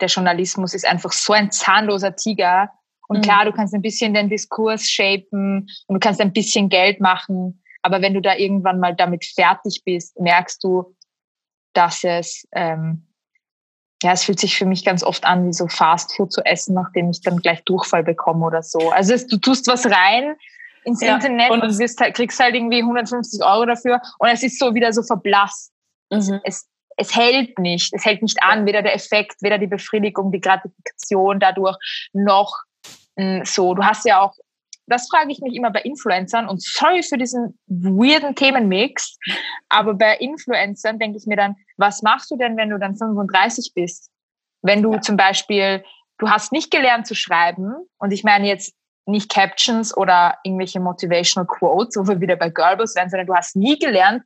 der 0.00 0.08
Journalismus 0.08 0.74
ist 0.74 0.86
einfach 0.86 1.12
so 1.12 1.32
ein 1.32 1.50
zahnloser 1.50 2.16
Tiger. 2.16 2.68
Und 3.08 3.18
mhm. 3.18 3.22
klar, 3.22 3.44
du 3.44 3.52
kannst 3.52 3.74
ein 3.74 3.80
bisschen 3.80 4.12
den 4.12 4.28
Diskurs 4.28 4.82
shapen 4.82 5.68
und 5.86 5.94
du 5.94 5.98
kannst 5.98 6.20
ein 6.20 6.32
bisschen 6.32 6.68
Geld 6.68 7.00
machen. 7.00 7.62
Aber 7.82 8.02
wenn 8.02 8.12
du 8.12 8.20
da 8.20 8.36
irgendwann 8.36 8.80
mal 8.80 8.94
damit 8.94 9.24
fertig 9.24 9.82
bist, 9.84 10.18
merkst 10.20 10.62
du, 10.62 10.94
dass 11.72 12.04
es, 12.04 12.46
ähm, 12.52 13.06
ja, 14.02 14.12
es 14.12 14.24
fühlt 14.24 14.40
sich 14.40 14.56
für 14.56 14.64
mich 14.64 14.84
ganz 14.84 15.02
oft 15.02 15.24
an, 15.24 15.46
wie 15.46 15.52
so 15.52 15.68
Fast 15.68 16.16
Food 16.16 16.32
zu 16.32 16.44
essen, 16.44 16.74
nachdem 16.74 17.10
ich 17.10 17.20
dann 17.20 17.38
gleich 17.38 17.62
Durchfall 17.64 18.02
bekomme 18.02 18.46
oder 18.46 18.62
so. 18.62 18.90
Also 18.90 19.12
es, 19.12 19.26
du 19.26 19.36
tust 19.36 19.66
was 19.66 19.86
rein 19.86 20.36
ins 20.84 21.02
ja, 21.02 21.14
Internet 21.14 21.50
und, 21.50 21.62
und 21.62 21.78
wirst 21.78 22.00
halt, 22.00 22.14
kriegst 22.14 22.40
halt 22.40 22.54
irgendwie 22.54 22.80
150 22.80 23.44
Euro 23.44 23.66
dafür 23.66 24.00
und 24.18 24.28
es 24.28 24.42
ist 24.42 24.58
so 24.58 24.74
wieder 24.74 24.92
so 24.92 25.02
verblasst. 25.02 25.72
Mhm. 26.10 26.40
Es, 26.44 26.66
es 26.96 27.14
hält 27.14 27.58
nicht, 27.58 27.92
es 27.94 28.04
hält 28.04 28.22
nicht 28.22 28.42
an, 28.42 28.66
weder 28.66 28.82
der 28.82 28.94
Effekt, 28.94 29.36
weder 29.40 29.58
die 29.58 29.66
Befriedigung, 29.66 30.32
die 30.32 30.40
Gratifikation 30.40 31.38
dadurch 31.38 31.76
noch 32.12 32.56
mh, 33.16 33.38
hm, 33.38 33.44
so. 33.44 33.74
Du 33.74 33.84
hast 33.84 34.06
ja 34.06 34.20
auch, 34.20 34.34
das 34.90 35.08
frage 35.08 35.30
ich 35.30 35.40
mich 35.40 35.54
immer 35.54 35.70
bei 35.70 35.80
Influencern 35.82 36.48
und 36.48 36.62
sorry 36.62 37.02
für 37.02 37.16
diesen 37.16 37.58
weirden 37.66 38.34
Themenmix, 38.34 39.16
aber 39.68 39.94
bei 39.94 40.16
Influencern 40.16 40.98
denke 40.98 41.18
ich 41.18 41.26
mir 41.26 41.36
dann, 41.36 41.56
was 41.76 42.02
machst 42.02 42.30
du 42.30 42.36
denn, 42.36 42.56
wenn 42.56 42.70
du 42.70 42.78
dann 42.78 42.96
35 42.96 43.72
bist? 43.74 44.10
Wenn 44.62 44.82
du 44.82 44.94
ja. 44.94 45.00
zum 45.00 45.16
Beispiel, 45.16 45.84
du 46.18 46.28
hast 46.28 46.52
nicht 46.52 46.70
gelernt 46.70 47.06
zu 47.06 47.14
schreiben 47.14 47.74
und 47.98 48.12
ich 48.12 48.24
meine 48.24 48.46
jetzt 48.46 48.74
nicht 49.06 49.30
Captions 49.30 49.96
oder 49.96 50.38
irgendwelche 50.44 50.80
Motivational 50.80 51.46
Quotes, 51.46 51.96
wo 51.96 52.06
wir 52.06 52.20
wieder 52.20 52.36
bei 52.36 52.50
Girlboss 52.50 52.94
werden, 52.96 53.10
sondern 53.10 53.26
du 53.26 53.34
hast 53.34 53.56
nie 53.56 53.78
gelernt, 53.78 54.24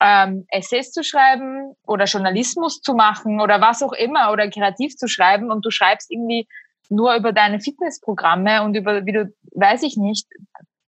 ähm, 0.00 0.46
Essays 0.48 0.90
zu 0.90 1.04
schreiben 1.04 1.74
oder 1.86 2.06
Journalismus 2.06 2.80
zu 2.80 2.94
machen 2.94 3.40
oder 3.40 3.60
was 3.60 3.82
auch 3.82 3.92
immer 3.92 4.32
oder 4.32 4.48
kreativ 4.48 4.96
zu 4.96 5.06
schreiben 5.06 5.50
und 5.50 5.64
du 5.64 5.70
schreibst 5.70 6.10
irgendwie 6.10 6.48
nur 6.88 7.14
über 7.14 7.32
deine 7.32 7.60
Fitnessprogramme 7.60 8.62
und 8.62 8.74
über, 8.74 9.06
wie 9.06 9.12
du, 9.12 9.34
weiß 9.52 9.82
ich 9.82 9.96
nicht, 9.96 10.26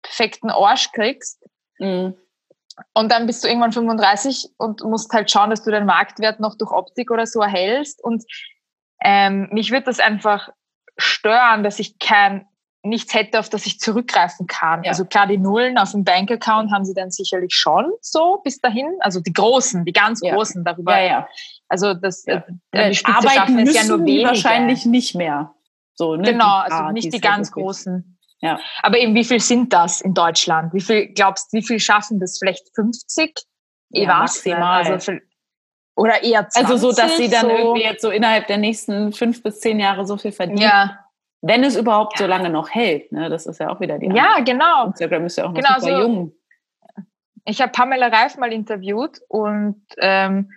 perfekten 0.02 0.50
Arsch 0.50 0.92
kriegst. 0.92 1.44
Mhm. 1.80 2.16
Und 2.94 3.12
dann 3.12 3.26
bist 3.26 3.44
du 3.44 3.48
irgendwann 3.48 3.72
35 3.72 4.50
und 4.58 4.84
musst 4.84 5.14
halt 5.14 5.32
schauen, 5.32 5.50
dass 5.50 5.64
du 5.64 5.72
deinen 5.72 5.86
Marktwert 5.86 6.40
noch 6.40 6.56
durch 6.58 6.72
Optik 6.72 7.10
oder 7.10 7.26
so 7.26 7.42
erhältst. 7.42 8.04
Und 8.04 8.24
ähm, 9.02 9.48
mich 9.52 9.72
wird 9.72 9.88
das 9.88 10.00
einfach 10.00 10.50
stören, 10.98 11.64
dass 11.64 11.80
ich 11.80 12.00
kein 12.00 12.48
nichts 12.86 13.14
hätte, 13.14 13.40
auf 13.40 13.50
das 13.50 13.66
ich 13.66 13.80
zurückgreifen 13.80 14.46
kann. 14.48 14.84
Ja. 14.84 14.92
Also 14.92 15.06
klar, 15.06 15.28
die 15.28 15.38
Nullen 15.38 15.78
auf 15.78 15.92
dem 15.92 16.04
Bankaccount 16.04 16.72
haben 16.72 16.86
sie 16.86 16.94
dann 16.94 17.10
sicherlich 17.12 17.56
schon 17.56 17.92
so 18.02 18.42
bis 18.44 18.60
dahin. 18.60 18.88
Also 19.00 19.22
die 19.22 19.34
großen, 19.34 19.86
die 19.86 19.94
ganz 19.94 20.22
ja. 20.24 20.36
großen 20.36 20.64
darüber. 20.64 20.98
Ja, 21.00 21.08
ja. 21.08 21.28
Also 21.68 21.94
das 21.94 22.26
ja. 22.26 22.44
äh, 22.72 22.90
die 22.90 22.96
Spitze 22.96 23.18
Arbeiten 23.18 23.56
müssen 23.56 23.76
ja 23.76 23.84
nur 23.86 24.06
wenige. 24.06 24.28
wahrscheinlich 24.28 24.86
nicht 24.86 25.16
mehr. 25.16 25.55
So, 25.96 26.16
ne? 26.16 26.32
Genau, 26.32 26.64
die 26.66 26.72
also 26.72 26.92
nicht 26.92 27.14
die 27.14 27.22
ganz 27.22 27.52
großen. 27.52 28.20
Ja. 28.42 28.60
Aber 28.82 28.98
eben, 28.98 29.16
wie 29.16 29.24
viel 29.24 29.40
sind 29.40 29.74
das 29.74 30.02
in 30.02 30.14
Deutschland? 30.14 30.74
Wie 30.74 30.82
viel 30.82 31.08
glaubst 31.08 31.52
wie 31.54 31.64
viel 31.64 31.80
schaffen 31.80 32.20
das? 32.20 32.38
Vielleicht 32.38 32.64
50? 32.76 33.34
Ich 33.92 34.04
ja, 34.04 34.20
maximal. 34.20 34.84
Also 34.84 35.12
für, 35.12 35.22
oder 35.96 36.22
eher 36.22 36.48
20? 36.50 36.70
Also 36.70 36.92
so, 36.92 36.96
dass 36.96 37.18
sie 37.18 37.30
dann 37.30 37.48
so 37.48 37.50
irgendwie 37.50 37.84
jetzt 37.84 38.02
so 38.02 38.10
innerhalb 38.10 38.48
der 38.48 38.58
nächsten 38.58 39.14
fünf 39.14 39.42
bis 39.42 39.62
zehn 39.62 39.80
Jahre 39.80 40.06
so 40.06 40.18
viel 40.18 40.32
verdienen. 40.32 40.62
Ja 40.62 41.00
wenn 41.46 41.64
es 41.64 41.76
überhaupt 41.76 42.20
ja. 42.20 42.26
so 42.26 42.30
lange 42.30 42.50
noch 42.50 42.72
hält. 42.72 43.12
Ne? 43.12 43.30
Das 43.30 43.46
ist 43.46 43.60
ja 43.60 43.70
auch 43.70 43.80
wieder 43.80 44.00
die 44.00 44.08
Ja, 44.08 44.36
Antwort. 44.36 44.46
genau. 44.46 44.86
Instagram 44.88 45.26
ist 45.26 45.38
ja 45.38 45.46
auch 45.46 45.52
noch 45.52 45.62
genau, 45.62 45.80
super 45.80 46.02
so. 46.02 46.02
jung. 46.02 46.32
Ich 47.46 47.62
habe 47.62 47.72
Pamela 47.72 48.08
Reif 48.08 48.38
mal 48.38 48.52
interviewt 48.52 49.20
und 49.28 49.86
ähm, 49.98 50.52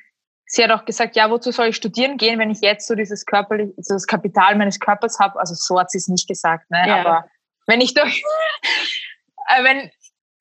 sie 0.49 0.65
hat 0.65 0.71
auch 0.71 0.85
gesagt, 0.85 1.15
ja, 1.15 1.31
wozu 1.31 1.53
soll 1.53 1.69
ich 1.69 1.77
studieren 1.77 2.17
gehen, 2.17 2.39
wenn 2.39 2.51
ich 2.51 2.61
jetzt 2.61 2.89
so 2.89 2.95
dieses 2.95 3.27
körperlich, 3.27 3.71
so 3.77 3.95
das 3.95 4.07
Kapital 4.07 4.57
meines 4.57 4.81
Körpers 4.81 5.19
habe. 5.21 5.39
Also 5.39 5.55
so 5.55 5.79
hat 5.79 5.91
sie 5.91 5.99
es 5.99 6.09
nicht 6.09 6.27
gesagt, 6.27 6.71
ne? 6.71 6.83
Ja. 6.87 7.01
Aber 7.01 7.25
wenn 7.67 7.81
ich 7.81 7.95
doch, 7.95 8.07
äh, 9.49 9.63
wenn, 9.63 9.91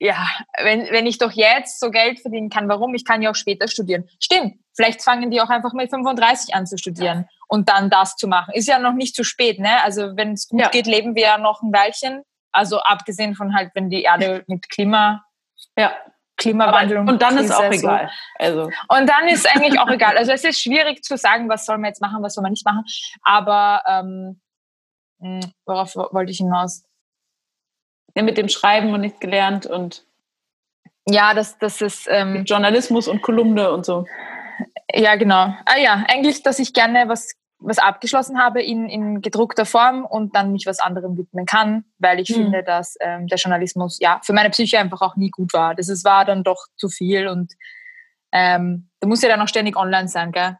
ja, 0.00 0.26
wenn, 0.62 0.88
wenn 0.90 1.06
ich 1.06 1.18
doch 1.18 1.32
jetzt 1.32 1.78
so 1.78 1.90
Geld 1.90 2.20
verdienen 2.20 2.48
kann, 2.48 2.68
warum? 2.68 2.94
Ich 2.94 3.04
kann 3.04 3.20
ja 3.20 3.30
auch 3.30 3.34
später 3.34 3.68
studieren. 3.68 4.08
Stimmt. 4.18 4.56
Vielleicht 4.74 5.02
fangen 5.02 5.30
die 5.30 5.40
auch 5.40 5.50
einfach 5.50 5.72
mit 5.74 5.90
35 5.90 6.54
an 6.54 6.66
zu 6.66 6.78
studieren 6.78 7.26
ja. 7.28 7.36
und 7.48 7.68
dann 7.68 7.90
das 7.90 8.16
zu 8.16 8.28
machen. 8.28 8.54
Ist 8.54 8.68
ja 8.68 8.78
noch 8.78 8.94
nicht 8.94 9.14
zu 9.14 9.24
spät, 9.24 9.58
ne? 9.58 9.82
Also 9.82 10.16
wenn 10.16 10.32
es 10.32 10.48
gut 10.48 10.60
ja. 10.60 10.68
geht, 10.68 10.86
leben 10.86 11.14
wir 11.14 11.22
ja 11.22 11.38
noch 11.38 11.62
ein 11.62 11.72
Weilchen. 11.72 12.22
Also 12.50 12.78
abgesehen 12.80 13.34
von 13.34 13.54
halt, 13.54 13.72
wenn 13.74 13.90
die 13.90 14.02
Erde 14.02 14.44
mit 14.46 14.70
Klima, 14.70 15.24
ja. 15.76 15.92
Klimawandel 16.38 16.98
und, 16.98 17.10
und 17.10 17.20
dann 17.20 17.36
Krise, 17.36 17.52
ist 17.52 17.54
auch 17.54 17.70
egal. 17.70 18.10
Also. 18.36 18.70
Und 18.88 19.08
dann 19.08 19.28
ist 19.28 19.46
eigentlich 19.54 19.78
auch 19.78 19.90
egal. 19.90 20.16
Also 20.16 20.32
es 20.32 20.44
ist 20.44 20.60
schwierig 20.60 21.04
zu 21.04 21.18
sagen, 21.18 21.48
was 21.48 21.66
soll 21.66 21.76
man 21.76 21.88
jetzt 21.88 22.00
machen, 22.00 22.22
was 22.22 22.34
soll 22.34 22.42
man 22.42 22.52
nicht 22.52 22.64
machen. 22.64 22.84
Aber 23.22 23.82
ähm, 23.86 24.40
hm, 25.20 25.40
worauf 25.66 25.94
wollte 25.96 26.30
ich 26.30 26.38
hinaus? 26.38 26.84
Ja, 28.14 28.22
mit 28.22 28.38
dem 28.38 28.48
Schreiben 28.48 28.94
und 28.94 29.02
nicht 29.02 29.20
gelernt 29.20 29.66
und 29.66 30.04
ja, 31.10 31.32
das, 31.34 31.58
das 31.58 31.80
ist 31.80 32.06
ähm, 32.10 32.44
Journalismus 32.44 33.08
und 33.08 33.22
Kolumne 33.22 33.72
und 33.72 33.86
so. 33.86 34.06
Ja, 34.92 35.16
genau. 35.16 35.54
Ah 35.64 35.78
ja, 35.78 36.04
eigentlich, 36.06 36.42
dass 36.42 36.58
ich 36.58 36.74
gerne 36.74 37.08
was, 37.08 37.34
was 37.60 37.78
abgeschlossen 37.78 38.38
habe 38.38 38.62
in, 38.62 38.88
in 38.88 39.20
gedruckter 39.20 39.66
Form 39.66 40.04
und 40.04 40.34
dann 40.36 40.52
mich 40.52 40.66
was 40.66 40.78
anderem 40.78 41.16
widmen 41.16 41.44
kann, 41.44 41.84
weil 41.98 42.20
ich 42.20 42.28
hm. 42.28 42.36
finde, 42.36 42.62
dass 42.62 42.96
ähm, 43.00 43.26
der 43.26 43.38
Journalismus 43.38 43.98
ja 44.00 44.20
für 44.22 44.32
meine 44.32 44.50
Psyche 44.50 44.78
einfach 44.78 45.00
auch 45.00 45.16
nie 45.16 45.30
gut 45.30 45.52
war. 45.52 45.74
Das 45.74 45.88
ist, 45.88 46.04
war 46.04 46.24
dann 46.24 46.44
doch 46.44 46.66
zu 46.76 46.88
viel 46.88 47.26
und 47.26 47.52
ähm, 48.32 48.88
du 49.00 49.08
musst 49.08 49.22
ja 49.22 49.28
dann 49.28 49.40
auch 49.40 49.48
ständig 49.48 49.76
online 49.76 50.08
sein, 50.08 50.32
gell? 50.32 50.58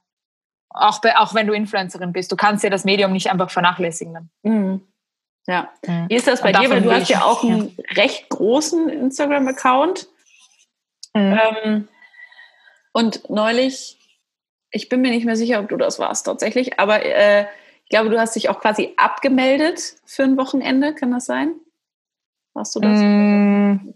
Auch, 0.70 1.00
bei, 1.00 1.16
auch 1.16 1.34
wenn 1.34 1.46
du 1.46 1.54
Influencerin 1.54 2.12
bist. 2.12 2.30
Du 2.30 2.36
kannst 2.36 2.62
ja 2.62 2.70
das 2.70 2.84
Medium 2.84 3.12
nicht 3.12 3.30
einfach 3.30 3.50
vernachlässigen. 3.50 4.30
Mhm. 4.42 4.82
Ja. 5.46 5.72
Mhm. 5.86 6.06
Wie 6.08 6.14
ist 6.14 6.26
das 6.26 6.42
bei 6.42 6.52
dir? 6.52 6.68
Weil 6.68 6.82
du 6.82 6.92
hast 6.92 7.08
ja 7.08 7.22
auch 7.24 7.42
einen 7.42 7.74
ja. 7.76 7.84
recht 7.94 8.28
großen 8.28 8.88
Instagram-Account. 8.88 10.08
Mhm. 11.14 11.38
Ähm, 11.40 11.88
und 12.92 13.30
neulich 13.30 13.97
ich 14.70 14.88
bin 14.88 15.00
mir 15.00 15.10
nicht 15.10 15.24
mehr 15.24 15.36
sicher, 15.36 15.60
ob 15.60 15.68
du 15.68 15.76
das 15.76 15.98
warst 15.98 16.26
tatsächlich, 16.26 16.78
aber 16.78 17.04
äh, 17.04 17.46
ich 17.84 17.90
glaube, 17.90 18.10
du 18.10 18.20
hast 18.20 18.36
dich 18.36 18.48
auch 18.50 18.60
quasi 18.60 18.92
abgemeldet 18.96 19.96
für 20.04 20.22
ein 20.22 20.36
Wochenende, 20.36 20.94
kann 20.94 21.10
das 21.10 21.26
sein? 21.26 21.54
Warst 22.52 22.74
du 22.76 22.80
das? 22.80 22.98
Mm, 23.00 23.94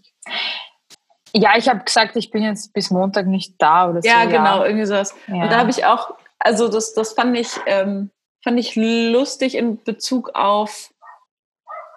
ja, 1.34 1.56
ich 1.56 1.68
habe 1.68 1.84
gesagt, 1.84 2.16
ich 2.16 2.30
bin 2.30 2.42
jetzt 2.42 2.72
bis 2.72 2.90
Montag 2.90 3.26
nicht 3.26 3.54
da 3.58 3.90
oder 3.90 4.02
so. 4.02 4.08
Ja, 4.08 4.24
genau, 4.24 4.60
ja. 4.60 4.66
irgendwie 4.66 4.86
sowas. 4.86 5.14
Ja. 5.26 5.42
Und 5.42 5.52
da 5.52 5.58
habe 5.58 5.70
ich 5.70 5.84
auch, 5.84 6.14
also 6.38 6.68
das, 6.68 6.94
das 6.94 7.12
fand 7.12 7.36
ich, 7.36 7.48
ähm, 7.66 8.10
fand 8.42 8.58
ich 8.58 8.76
lustig 8.76 9.56
in 9.56 9.82
Bezug 9.82 10.30
auf, 10.34 10.92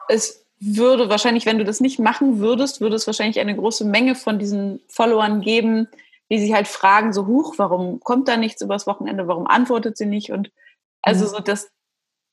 es 0.07 0.45
würde 0.59 1.09
wahrscheinlich, 1.09 1.45
wenn 1.45 1.57
du 1.57 1.65
das 1.65 1.81
nicht 1.81 1.99
machen 1.99 2.39
würdest, 2.39 2.81
würde 2.81 2.95
es 2.95 3.07
wahrscheinlich 3.07 3.39
eine 3.39 3.55
große 3.55 3.85
Menge 3.85 4.15
von 4.15 4.39
diesen 4.39 4.81
Followern 4.87 5.41
geben, 5.41 5.87
die 6.31 6.39
sich 6.39 6.53
halt 6.53 6.67
fragen, 6.67 7.13
so 7.13 7.27
huch, 7.27 7.55
warum 7.57 7.99
kommt 7.99 8.27
da 8.27 8.37
nichts 8.37 8.61
übers 8.61 8.87
Wochenende, 8.87 9.27
warum 9.27 9.47
antwortet 9.47 9.97
sie 9.97 10.05
nicht? 10.05 10.31
Und 10.31 10.51
also 11.01 11.25
mhm. 11.25 11.29
so 11.29 11.39
das, 11.39 11.71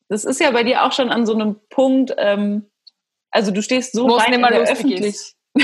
das 0.09 0.25
ist 0.25 0.41
ja 0.41 0.51
bei 0.51 0.65
dir 0.65 0.85
auch 0.85 0.93
schon 0.93 1.11
an 1.11 1.27
so 1.27 1.35
einem 1.35 1.61
Punkt, 1.69 2.15
ähm, 2.17 2.71
also 3.31 3.51
du 3.51 3.63
stehst 3.63 3.93
so 3.93 4.09
weit 4.09 4.35
in 4.35 4.43
der 4.43 4.51
Öffentlichkeit. 4.51 5.35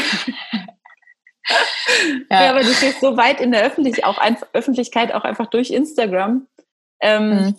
ja. 2.31 2.43
ja. 2.43 2.51
aber 2.51 2.61
du 2.61 2.73
stehst 2.73 3.01
so 3.01 3.17
weit 3.17 3.41
in 3.41 3.53
der 3.53 3.63
Öffentlich 3.65 4.05
auch 4.05 4.19
ein, 4.19 4.37
Öffentlichkeit, 4.53 5.13
auch 5.13 5.25
einfach 5.25 5.47
durch 5.47 5.71
Instagram, 5.71 6.47
ähm, 7.01 7.31
mhm. 7.31 7.57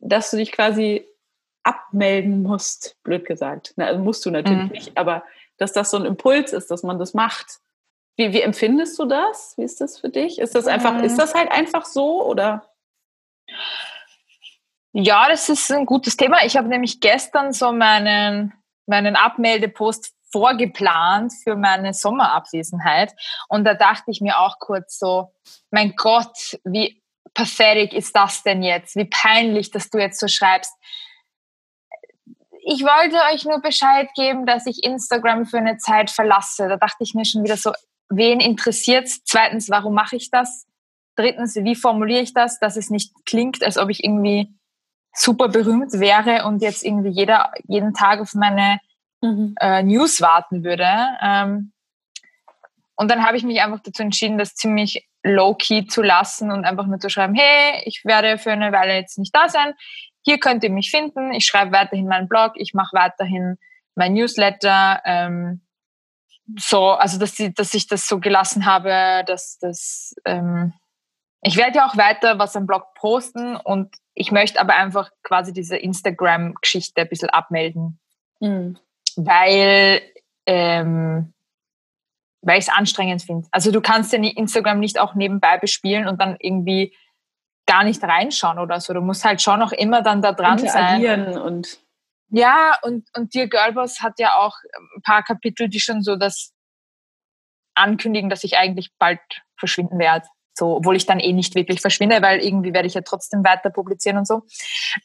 dass 0.00 0.30
du 0.30 0.36
dich 0.36 0.52
quasi 0.52 1.06
abmelden 1.62 2.42
musst, 2.42 2.96
blöd 3.02 3.24
gesagt. 3.26 3.74
Na, 3.76 3.86
also 3.86 4.00
musst 4.00 4.24
du 4.24 4.30
natürlich 4.30 4.64
mhm. 4.64 4.70
nicht, 4.70 4.96
aber 4.96 5.24
dass 5.58 5.72
das 5.72 5.90
so 5.90 5.96
ein 5.96 6.04
Impuls 6.04 6.52
ist, 6.52 6.70
dass 6.70 6.82
man 6.82 6.98
das 6.98 7.14
macht. 7.14 7.58
Wie, 8.16 8.32
wie 8.32 8.40
empfindest 8.40 8.98
du 8.98 9.04
das? 9.04 9.54
Wie 9.56 9.64
ist 9.64 9.80
das 9.80 9.98
für 9.98 10.08
dich? 10.08 10.38
Ist 10.38 10.54
das 10.54 10.66
einfach, 10.66 11.02
ist 11.02 11.18
das 11.18 11.34
halt 11.34 11.50
einfach 11.52 11.84
so 11.84 12.24
oder? 12.24 12.66
Ja, 14.92 15.28
das 15.28 15.50
ist 15.50 15.70
ein 15.70 15.84
gutes 15.84 16.16
Thema. 16.16 16.44
Ich 16.44 16.56
habe 16.56 16.68
nämlich 16.68 17.00
gestern 17.00 17.52
so 17.52 17.72
meinen, 17.72 18.54
meinen 18.86 19.14
Abmeldepost 19.14 20.14
vorgeplant 20.32 21.32
für 21.44 21.56
meine 21.56 21.92
Sommerabwesenheit. 21.92 23.12
Und 23.48 23.64
da 23.64 23.74
dachte 23.74 24.10
ich 24.10 24.20
mir 24.20 24.38
auch 24.38 24.58
kurz 24.58 24.98
so, 24.98 25.32
mein 25.70 25.94
Gott, 25.96 26.58
wie 26.64 27.02
pathetic 27.34 27.92
ist 27.92 28.16
das 28.16 28.42
denn 28.42 28.62
jetzt? 28.62 28.96
Wie 28.96 29.04
peinlich, 29.04 29.70
dass 29.70 29.90
du 29.90 29.98
jetzt 29.98 30.18
so 30.18 30.28
schreibst. 30.28 30.72
Ich 32.64 32.82
wollte 32.82 33.16
euch 33.32 33.44
nur 33.44 33.60
Bescheid 33.60 34.08
geben, 34.14 34.46
dass 34.46 34.66
ich 34.66 34.82
Instagram 34.82 35.44
für 35.44 35.58
eine 35.58 35.76
Zeit 35.76 36.10
verlasse. 36.10 36.68
Da 36.68 36.76
dachte 36.76 37.04
ich 37.04 37.14
mir 37.14 37.24
schon 37.24 37.44
wieder 37.44 37.56
so, 37.56 37.72
wen 38.08 38.40
interessiert's? 38.40 39.22
Zweitens, 39.24 39.70
warum 39.70 39.94
mache 39.94 40.16
ich 40.16 40.30
das? 40.30 40.66
Drittens, 41.16 41.56
wie 41.56 41.74
formuliere 41.74 42.22
ich 42.22 42.34
das, 42.34 42.58
dass 42.58 42.76
es 42.76 42.90
nicht 42.90 43.12
klingt, 43.24 43.62
als 43.62 43.78
ob 43.78 43.88
ich 43.88 44.04
irgendwie 44.04 44.54
super 45.14 45.48
berühmt 45.48 45.92
wäre 45.94 46.44
und 46.44 46.60
jetzt 46.60 46.84
irgendwie 46.84 47.08
jeder 47.08 47.52
jeden 47.66 47.94
Tag 47.94 48.20
auf 48.20 48.34
meine 48.34 48.78
mhm. 49.22 49.54
äh, 49.58 49.82
News 49.82 50.20
warten 50.20 50.62
würde. 50.62 50.88
Ähm, 51.22 51.72
und 52.96 53.10
dann 53.10 53.24
habe 53.24 53.36
ich 53.36 53.44
mich 53.44 53.62
einfach 53.62 53.80
dazu 53.80 54.02
entschieden, 54.02 54.38
das 54.38 54.54
ziemlich 54.54 55.06
low-key 55.22 55.86
zu 55.86 56.02
lassen 56.02 56.50
und 56.50 56.64
einfach 56.64 56.86
nur 56.86 56.98
zu 56.98 57.10
schreiben, 57.10 57.34
hey, 57.34 57.82
ich 57.84 58.04
werde 58.04 58.38
für 58.38 58.52
eine 58.52 58.72
Weile 58.72 58.94
jetzt 58.94 59.18
nicht 59.18 59.34
da 59.34 59.48
sein. 59.48 59.74
Hier 60.24 60.38
könnt 60.38 60.64
ihr 60.64 60.70
mich 60.70 60.90
finden. 60.90 61.32
Ich 61.32 61.46
schreibe 61.46 61.72
weiterhin 61.72 62.08
meinen 62.08 62.28
Blog. 62.28 62.52
Ich 62.56 62.74
mache 62.74 62.96
weiterhin 62.96 63.56
mein 63.94 64.14
Newsletter. 64.14 65.02
Ähm, 65.04 65.65
so, 66.58 66.90
also 66.90 67.18
dass, 67.18 67.34
die, 67.34 67.52
dass 67.52 67.74
ich 67.74 67.86
das 67.86 68.06
so 68.06 68.20
gelassen 68.20 68.66
habe, 68.66 69.24
dass 69.26 69.58
das 69.58 70.14
ähm, 70.24 70.72
ich 71.42 71.56
werde 71.56 71.78
ja 71.78 71.86
auch 71.86 71.96
weiter 71.96 72.38
was 72.38 72.56
am 72.56 72.66
Blog 72.66 72.94
posten 72.94 73.56
und 73.56 73.94
ich 74.14 74.32
möchte 74.32 74.60
aber 74.60 74.74
einfach 74.74 75.10
quasi 75.22 75.52
diese 75.52 75.76
Instagram-Geschichte 75.76 77.02
ein 77.02 77.08
bisschen 77.08 77.30
abmelden. 77.30 78.00
Mhm 78.40 78.78
weil, 79.16 80.02
ähm, 80.46 81.32
weil 82.42 82.58
ich 82.58 82.68
es 82.68 82.72
anstrengend 82.72 83.22
finde. 83.22 83.48
Also 83.50 83.72
du 83.72 83.80
kannst 83.80 84.12
ja 84.12 84.18
Instagram 84.18 84.78
nicht 84.78 85.00
auch 85.00 85.14
nebenbei 85.14 85.58
bespielen 85.58 86.06
und 86.06 86.20
dann 86.20 86.36
irgendwie 86.38 86.94
gar 87.66 87.82
nicht 87.82 88.02
reinschauen 88.02 88.58
oder 88.58 88.78
so. 88.80 88.94
Du 88.94 89.00
musst 89.00 89.24
halt 89.24 89.42
schon 89.42 89.58
noch 89.58 89.72
immer 89.72 90.02
dann 90.02 90.22
da 90.22 90.32
dran 90.32 90.58
sein. 90.58 91.36
Und 91.38 91.80
ja, 92.28 92.78
und, 92.82 93.08
und 93.16 93.34
Dear 93.34 93.46
Girlboss 93.46 94.00
hat 94.00 94.18
ja 94.18 94.36
auch 94.36 94.56
ein 94.96 95.02
paar 95.02 95.22
Kapitel, 95.22 95.68
die 95.68 95.80
schon 95.80 96.02
so 96.02 96.16
das 96.16 96.52
ankündigen, 97.74 98.30
dass 98.30 98.44
ich 98.44 98.56
eigentlich 98.56 98.90
bald 98.98 99.20
verschwinden 99.58 99.98
werde. 99.98 100.26
So, 100.58 100.76
obwohl 100.76 100.96
ich 100.96 101.04
dann 101.04 101.20
eh 101.20 101.32
nicht 101.32 101.54
wirklich 101.54 101.82
verschwinde, 101.82 102.22
weil 102.22 102.42
irgendwie 102.42 102.72
werde 102.72 102.88
ich 102.88 102.94
ja 102.94 103.02
trotzdem 103.02 103.44
weiter 103.44 103.70
publizieren 103.70 104.16
und 104.16 104.26
so. 104.26 104.42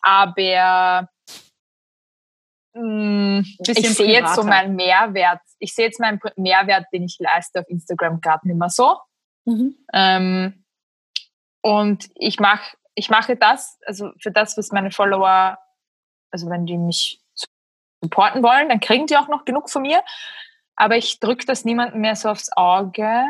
Aber 0.02 1.10
Mm, 2.74 3.42
ich 3.60 3.96
sehe 3.96 4.12
jetzt 4.12 4.36
so 4.36 4.44
meinen 4.44 4.76
Mehrwert. 4.76 5.42
Ich 5.60 5.76
sehe 5.76 5.86
jetzt 5.86 6.00
meinen 6.00 6.20
Mehrwert, 6.38 6.86
den 6.94 7.04
ich 7.04 7.18
leiste 7.20 7.60
auf 7.60 7.70
Instagram 7.70 8.22
gerade 8.22 8.48
nicht 8.48 8.58
mehr 8.58 8.70
so. 8.70 8.98
Mhm. 9.46 9.76
Ähm, 9.94 10.64
und 11.62 12.10
ich 12.16 12.40
mache 12.40 12.78
ich 12.96 13.10
mache 13.10 13.38
das, 13.38 13.80
also 13.86 14.12
für 14.20 14.32
das, 14.32 14.58
was 14.58 14.72
meine 14.72 14.92
Follower, 14.92 15.58
also 16.32 16.50
wenn 16.50 16.66
die 16.66 16.78
mich 16.78 17.22
supporten 18.04 18.42
wollen, 18.44 18.70
dann 18.70 18.80
kriegen 18.80 19.08
die 19.08 19.18
auch 19.18 19.28
noch 19.28 19.46
genug 19.46 19.70
von 19.70 19.84
mir. 19.84 20.02
Aber 20.76 20.98
ich 20.98 21.20
drücke 21.20 21.46
das 21.46 21.66
niemandem 21.66 22.02
mehr 22.02 22.16
so 22.16 22.30
aufs 22.30 22.50
Auge. 22.56 23.24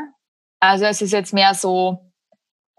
Also 0.60 0.86
es 0.86 1.02
ist 1.02 1.12
jetzt 1.12 1.34
mehr 1.34 1.54
so, 1.54 2.12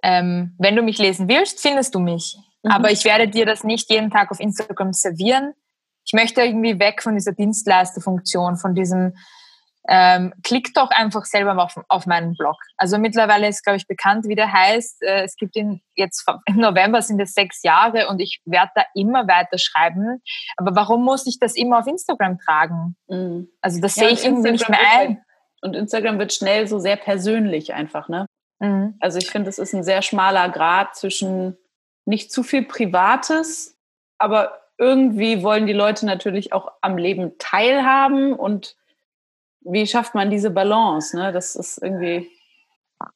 ähm, 0.02 0.54
wenn 0.58 0.76
du 0.76 0.82
mich 0.82 0.98
lesen 0.98 1.28
willst, 1.28 1.60
findest 1.60 1.94
du 1.94 2.00
mich. 2.00 2.38
Mhm. 2.62 2.70
Aber 2.70 2.90
ich 2.90 3.04
werde 3.04 3.28
dir 3.28 3.44
das 3.44 3.64
nicht 3.64 3.90
jeden 3.90 4.10
Tag 4.10 4.30
auf 4.30 4.40
Instagram 4.40 4.92
servieren, 4.92 5.54
ich 6.04 6.12
möchte 6.12 6.42
irgendwie 6.42 6.78
weg 6.78 7.02
von 7.02 7.14
dieser 7.14 7.32
Dienstleisterfunktion, 7.32 8.56
von 8.56 8.74
diesem 8.74 9.16
ähm, 9.88 10.32
klick 10.44 10.74
doch 10.74 10.90
einfach 10.90 11.24
selber 11.24 11.60
auf, 11.62 11.80
auf 11.88 12.06
meinen 12.06 12.36
Blog. 12.36 12.56
Also 12.76 12.98
mittlerweile 12.98 13.48
ist, 13.48 13.64
glaube 13.64 13.78
ich, 13.78 13.86
bekannt, 13.88 14.26
wie 14.28 14.36
der 14.36 14.52
heißt. 14.52 15.02
Äh, 15.02 15.24
es 15.24 15.36
gibt 15.36 15.56
ihn 15.56 15.82
jetzt 15.94 16.24
im 16.46 16.56
November 16.56 17.02
sind 17.02 17.20
es 17.20 17.34
sechs 17.34 17.62
Jahre 17.62 18.08
und 18.08 18.20
ich 18.20 18.40
werde 18.44 18.70
da 18.76 18.84
immer 18.94 19.26
weiter 19.26 19.58
schreiben. 19.58 20.22
Aber 20.56 20.76
warum 20.76 21.04
muss 21.04 21.26
ich 21.26 21.38
das 21.40 21.56
immer 21.56 21.80
auf 21.80 21.86
Instagram 21.86 22.38
tragen? 22.38 22.96
Mhm. 23.08 23.48
Also 23.60 23.80
das 23.80 23.96
ja, 23.96 24.04
sehe 24.04 24.12
ich 24.12 24.24
irgendwie 24.24 24.52
nicht 24.52 24.68
mehr 24.68 24.80
ein. 24.98 25.22
Und 25.62 25.74
Instagram 25.74 26.18
wird 26.18 26.32
schnell 26.32 26.66
so 26.66 26.78
sehr 26.78 26.96
persönlich 26.96 27.72
einfach, 27.72 28.08
ne? 28.08 28.26
Mhm. 28.60 28.96
Also 29.00 29.18
ich 29.18 29.30
finde, 29.30 29.48
es 29.48 29.58
ist 29.58 29.74
ein 29.74 29.84
sehr 29.84 30.02
schmaler 30.02 30.48
Grad 30.48 30.94
zwischen 30.94 31.56
nicht 32.04 32.32
zu 32.32 32.42
viel 32.42 32.64
Privates, 32.64 33.78
aber 34.18 34.60
irgendwie 34.78 35.42
wollen 35.42 35.66
die 35.66 35.72
Leute 35.72 36.06
natürlich 36.06 36.52
auch 36.52 36.72
am 36.80 36.96
Leben 36.96 37.32
teilhaben 37.38 38.32
und 38.32 38.76
wie 39.64 39.86
schafft 39.86 40.14
man 40.14 40.30
diese 40.30 40.50
Balance? 40.50 41.16
Ne? 41.16 41.32
Das 41.32 41.56
ist 41.56 41.78
irgendwie. 41.82 42.30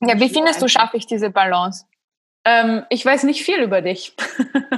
Ja, 0.01 0.19
wie 0.19 0.29
findest 0.29 0.61
du, 0.63 0.69
schaffe 0.69 0.97
ich 0.97 1.07
diese 1.07 1.31
Balance? 1.31 1.85
Ähm, 2.45 2.85
ich 2.91 3.05
weiß 3.05 3.25
nicht 3.25 3.45
viel 3.45 3.61
über 3.63 3.83
dich. 3.83 4.15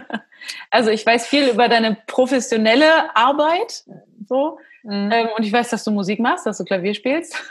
also 0.70 0.90
ich 0.90 1.04
weiß 1.04 1.26
viel 1.26 1.48
über 1.48 1.68
deine 1.68 1.96
professionelle 2.06 3.14
Arbeit. 3.16 3.84
So. 4.26 4.58
Mhm. 4.82 5.10
Ähm, 5.10 5.28
und 5.36 5.44
ich 5.44 5.52
weiß, 5.52 5.70
dass 5.70 5.84
du 5.84 5.90
Musik 5.90 6.20
machst, 6.20 6.46
dass 6.46 6.58
du 6.58 6.64
Klavier 6.64 6.94
spielst. 6.94 7.36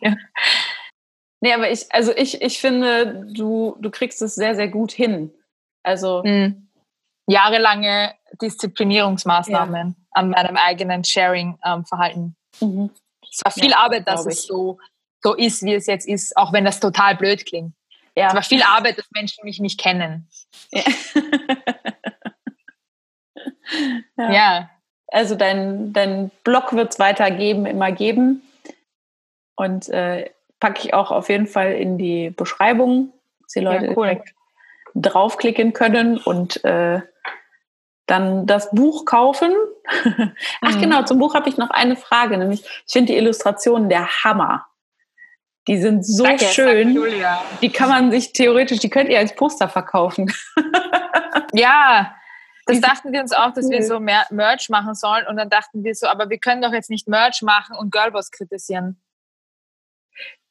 ja. 0.00 0.16
Nee, 1.40 1.52
aber 1.52 1.70
ich, 1.70 1.86
also 1.92 2.16
ich, 2.16 2.40
ich 2.40 2.60
finde, 2.60 3.26
du, 3.30 3.76
du 3.80 3.90
kriegst 3.90 4.22
es 4.22 4.34
sehr, 4.34 4.54
sehr 4.54 4.68
gut 4.68 4.92
hin. 4.92 5.32
Also 5.82 6.22
mhm 6.24 6.66
jahrelange 7.26 8.14
Disziplinierungsmaßnahmen 8.40 9.96
ja. 9.98 10.04
an 10.12 10.30
meinem 10.30 10.56
eigenen 10.56 11.04
Sharing-Verhalten. 11.04 12.35
Mhm. 12.60 12.90
Es 13.30 13.44
war 13.44 13.52
viel 13.52 13.70
ja, 13.70 13.78
Arbeit, 13.78 14.08
dass 14.08 14.26
es 14.26 14.44
so, 14.46 14.78
so 15.22 15.34
ist, 15.34 15.62
wie 15.62 15.74
es 15.74 15.86
jetzt 15.86 16.06
ist, 16.06 16.36
auch 16.36 16.52
wenn 16.52 16.64
das 16.64 16.80
total 16.80 17.16
blöd 17.16 17.44
klingt. 17.44 17.74
Ja. 18.16 18.28
Es 18.28 18.34
war 18.34 18.42
viel 18.42 18.62
Arbeit, 18.62 18.98
dass 18.98 19.10
Menschen 19.12 19.44
mich 19.44 19.60
nicht 19.60 19.78
kennen. 19.78 20.28
Ja. 20.72 20.82
ja. 24.16 24.32
ja. 24.32 24.70
Also 25.08 25.34
dein, 25.34 25.92
dein 25.92 26.30
Blog 26.42 26.72
wird 26.72 26.92
es 26.92 26.98
weiter 26.98 27.30
geben, 27.30 27.66
immer 27.66 27.92
geben. 27.92 28.42
Und 29.54 29.88
äh, 29.88 30.30
packe 30.60 30.80
ich 30.86 30.94
auch 30.94 31.10
auf 31.10 31.28
jeden 31.28 31.46
Fall 31.46 31.72
in 31.72 31.98
die 31.98 32.30
Beschreibung, 32.30 33.12
dass 33.42 33.52
die 33.52 33.60
Leute 33.60 33.94
cool. 33.96 34.22
draufklicken 34.94 35.72
können 35.72 36.18
und 36.18 36.64
äh, 36.64 37.00
dann 38.06 38.46
das 38.46 38.70
Buch 38.70 39.04
kaufen. 39.04 39.52
Ach 40.60 40.74
mhm. 40.74 40.80
genau, 40.80 41.02
zum 41.02 41.18
Buch 41.18 41.34
habe 41.34 41.48
ich 41.48 41.56
noch 41.56 41.70
eine 41.70 41.96
Frage, 41.96 42.38
nämlich 42.38 42.64
ich 42.86 42.92
finde 42.92 43.12
die 43.12 43.18
Illustrationen 43.18 43.88
der 43.88 44.24
Hammer. 44.24 44.66
Die 45.68 45.80
sind 45.80 46.06
so 46.06 46.22
danke, 46.22 46.44
schön. 46.44 46.96
Die 47.60 47.72
kann 47.72 47.88
man 47.88 48.10
sich 48.12 48.32
theoretisch, 48.32 48.78
die 48.78 48.90
könnt 48.90 49.10
ihr 49.10 49.18
als 49.18 49.34
Poster 49.34 49.68
verkaufen. 49.68 50.32
ja, 51.52 52.14
das 52.66 52.80
dachten 52.80 53.12
wir 53.12 53.20
uns 53.20 53.32
auch, 53.32 53.52
dass 53.52 53.68
wir 53.68 53.82
so 53.82 53.98
mehr 53.98 54.26
Merch 54.30 54.68
machen 54.68 54.94
sollen. 54.94 55.26
Und 55.26 55.36
dann 55.36 55.50
dachten 55.50 55.82
wir 55.82 55.94
so, 55.94 56.06
aber 56.06 56.30
wir 56.30 56.38
können 56.38 56.62
doch 56.62 56.72
jetzt 56.72 56.90
nicht 56.90 57.08
Merch 57.08 57.42
machen 57.42 57.76
und 57.76 57.90
Girlboss 57.90 58.30
kritisieren. 58.30 59.00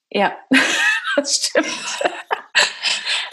Ja, 0.10 0.36
das 1.16 1.36
stimmt 1.36 1.66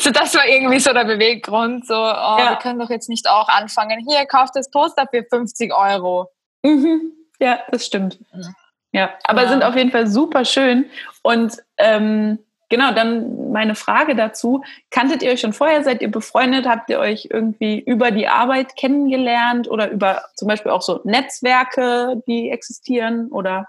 so 0.02 0.10
das 0.10 0.34
war 0.34 0.46
irgendwie 0.46 0.80
so 0.80 0.92
der 0.92 1.04
Beweggrund. 1.04 1.86
So, 1.86 1.94
oh, 1.94 1.98
ja. 2.38 2.50
wir 2.50 2.56
können 2.56 2.80
doch 2.80 2.90
jetzt 2.90 3.08
nicht 3.08 3.28
auch 3.28 3.48
anfangen. 3.48 4.04
Hier, 4.08 4.26
kauft 4.26 4.56
das 4.56 4.70
Poster 4.70 5.06
für 5.08 5.24
50 5.24 5.72
Euro. 5.72 6.28
Mhm. 6.62 7.12
Ja, 7.38 7.60
das 7.70 7.86
stimmt. 7.86 8.18
Mhm. 8.32 8.54
Ja, 8.92 9.10
aber 9.24 9.44
ja. 9.44 9.48
sind 9.48 9.62
auf 9.62 9.76
jeden 9.76 9.90
Fall 9.90 10.06
super 10.06 10.44
schön. 10.44 10.86
Und 11.22 11.56
ähm, 11.78 12.38
genau, 12.68 12.92
dann 12.92 13.52
meine 13.52 13.74
Frage 13.74 14.16
dazu. 14.16 14.62
Kanntet 14.90 15.22
ihr 15.22 15.30
euch 15.30 15.40
schon 15.40 15.52
vorher? 15.52 15.84
Seid 15.84 16.02
ihr 16.02 16.10
befreundet? 16.10 16.66
Habt 16.66 16.90
ihr 16.90 16.98
euch 16.98 17.28
irgendwie 17.30 17.78
über 17.78 18.10
die 18.10 18.28
Arbeit 18.28 18.76
kennengelernt 18.76 19.68
oder 19.68 19.90
über 19.90 20.22
zum 20.34 20.48
Beispiel 20.48 20.72
auch 20.72 20.82
so 20.82 21.00
Netzwerke, 21.04 22.22
die 22.26 22.50
existieren? 22.50 23.28
Oder? 23.30 23.68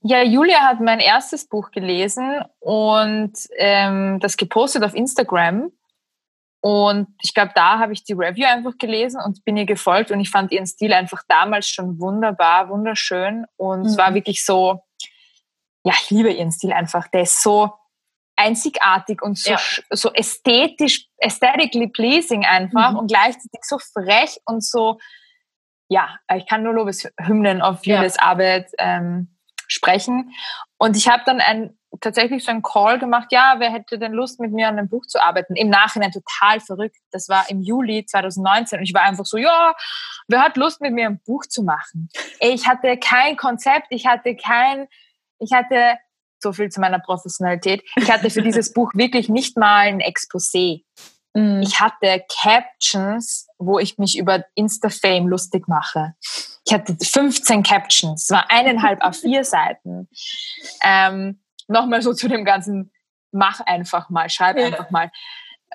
Ja, 0.00 0.22
Julia 0.22 0.60
hat 0.60 0.80
mein 0.80 1.00
erstes 1.00 1.48
Buch 1.48 1.70
gelesen 1.70 2.42
und 2.60 3.32
ähm, 3.56 4.18
das 4.20 4.36
gepostet 4.36 4.82
auf 4.82 4.94
Instagram. 4.94 5.70
Und 6.60 7.08
ich 7.22 7.32
glaube, 7.32 7.52
da 7.54 7.78
habe 7.78 7.92
ich 7.92 8.02
die 8.02 8.14
Review 8.14 8.46
einfach 8.46 8.76
gelesen 8.78 9.20
und 9.24 9.44
bin 9.44 9.56
ihr 9.56 9.66
gefolgt 9.66 10.10
und 10.10 10.20
ich 10.20 10.30
fand 10.30 10.50
ihren 10.50 10.66
Stil 10.66 10.92
einfach 10.92 11.22
damals 11.28 11.68
schon 11.68 12.00
wunderbar, 12.00 12.68
wunderschön. 12.68 13.46
Und 13.56 13.80
mhm. 13.80 13.86
es 13.86 13.96
war 13.96 14.14
wirklich 14.14 14.44
so, 14.44 14.80
ja, 15.84 15.92
ich 15.94 16.10
liebe 16.10 16.32
ihren 16.32 16.50
Stil 16.50 16.72
einfach. 16.72 17.06
Der 17.08 17.22
ist 17.22 17.42
so 17.42 17.72
einzigartig 18.36 19.22
und 19.22 19.38
so, 19.38 19.52
ja. 19.52 19.60
so 19.90 20.12
ästhetisch, 20.12 21.06
aesthetically 21.20 21.88
pleasing 21.88 22.44
einfach 22.44 22.92
mhm. 22.92 22.98
und 22.98 23.06
gleichzeitig 23.08 23.60
so 23.62 23.78
frech 23.78 24.38
und 24.44 24.64
so, 24.64 24.98
ja, 25.88 26.18
ich 26.34 26.46
kann 26.46 26.62
nur 26.62 26.74
Lobeshymnen 26.74 27.62
auf 27.62 27.86
Julias 27.86 28.16
ja. 28.16 28.22
Arbeit 28.24 28.70
ähm, 28.78 29.35
sprechen. 29.68 30.32
Und 30.78 30.96
ich 30.96 31.08
habe 31.08 31.22
dann 31.26 31.40
ein, 31.40 31.76
tatsächlich 32.00 32.44
so 32.44 32.50
einen 32.50 32.62
Call 32.62 32.98
gemacht, 32.98 33.28
ja, 33.30 33.56
wer 33.58 33.72
hätte 33.72 33.98
denn 33.98 34.12
Lust, 34.12 34.40
mit 34.40 34.52
mir 34.52 34.68
an 34.68 34.78
einem 34.78 34.88
Buch 34.88 35.06
zu 35.06 35.22
arbeiten? 35.22 35.56
Im 35.56 35.68
Nachhinein 35.68 36.12
total 36.12 36.60
verrückt. 36.60 36.96
Das 37.10 37.28
war 37.28 37.48
im 37.48 37.62
Juli 37.62 38.04
2019 38.04 38.78
und 38.78 38.84
ich 38.84 38.94
war 38.94 39.02
einfach 39.02 39.24
so, 39.24 39.36
ja, 39.36 39.74
wer 40.28 40.40
hat 40.40 40.56
Lust, 40.56 40.80
mit 40.80 40.92
mir 40.92 41.06
ein 41.06 41.20
Buch 41.24 41.46
zu 41.46 41.62
machen? 41.62 42.08
Ich 42.40 42.66
hatte 42.66 42.96
kein 42.98 43.36
Konzept, 43.36 43.86
ich 43.90 44.06
hatte 44.06 44.36
kein, 44.36 44.88
ich 45.38 45.52
hatte 45.52 45.98
so 46.38 46.52
viel 46.52 46.68
zu 46.68 46.80
meiner 46.80 46.98
Professionalität. 46.98 47.82
Ich 47.96 48.10
hatte 48.10 48.30
für 48.30 48.42
dieses 48.42 48.72
Buch 48.72 48.92
wirklich 48.94 49.28
nicht 49.28 49.56
mal 49.56 49.86
ein 49.86 50.00
Exposé. 50.00 50.84
Mhm. 51.36 51.60
Ich 51.60 51.80
hatte 51.80 52.24
Captions, 52.40 53.46
wo 53.58 53.78
ich 53.78 53.98
mich 53.98 54.18
über 54.18 54.44
Insta-Fame 54.54 55.28
lustig 55.28 55.68
mache. 55.68 56.14
Ich 56.64 56.72
hatte 56.72 56.96
15 57.00 57.62
Captions, 57.62 58.24
es 58.24 58.30
war 58.30 58.50
eineinhalb 58.50 59.02
A4 59.04 59.44
Seiten. 59.44 60.08
Ähm, 60.82 61.40
Nochmal 61.68 62.00
so 62.00 62.14
zu 62.14 62.28
dem 62.28 62.44
ganzen, 62.44 62.92
mach 63.32 63.60
einfach 63.60 64.08
mal, 64.08 64.30
schreib 64.30 64.56
ja. 64.56 64.66
einfach 64.66 64.90
mal. 64.90 65.10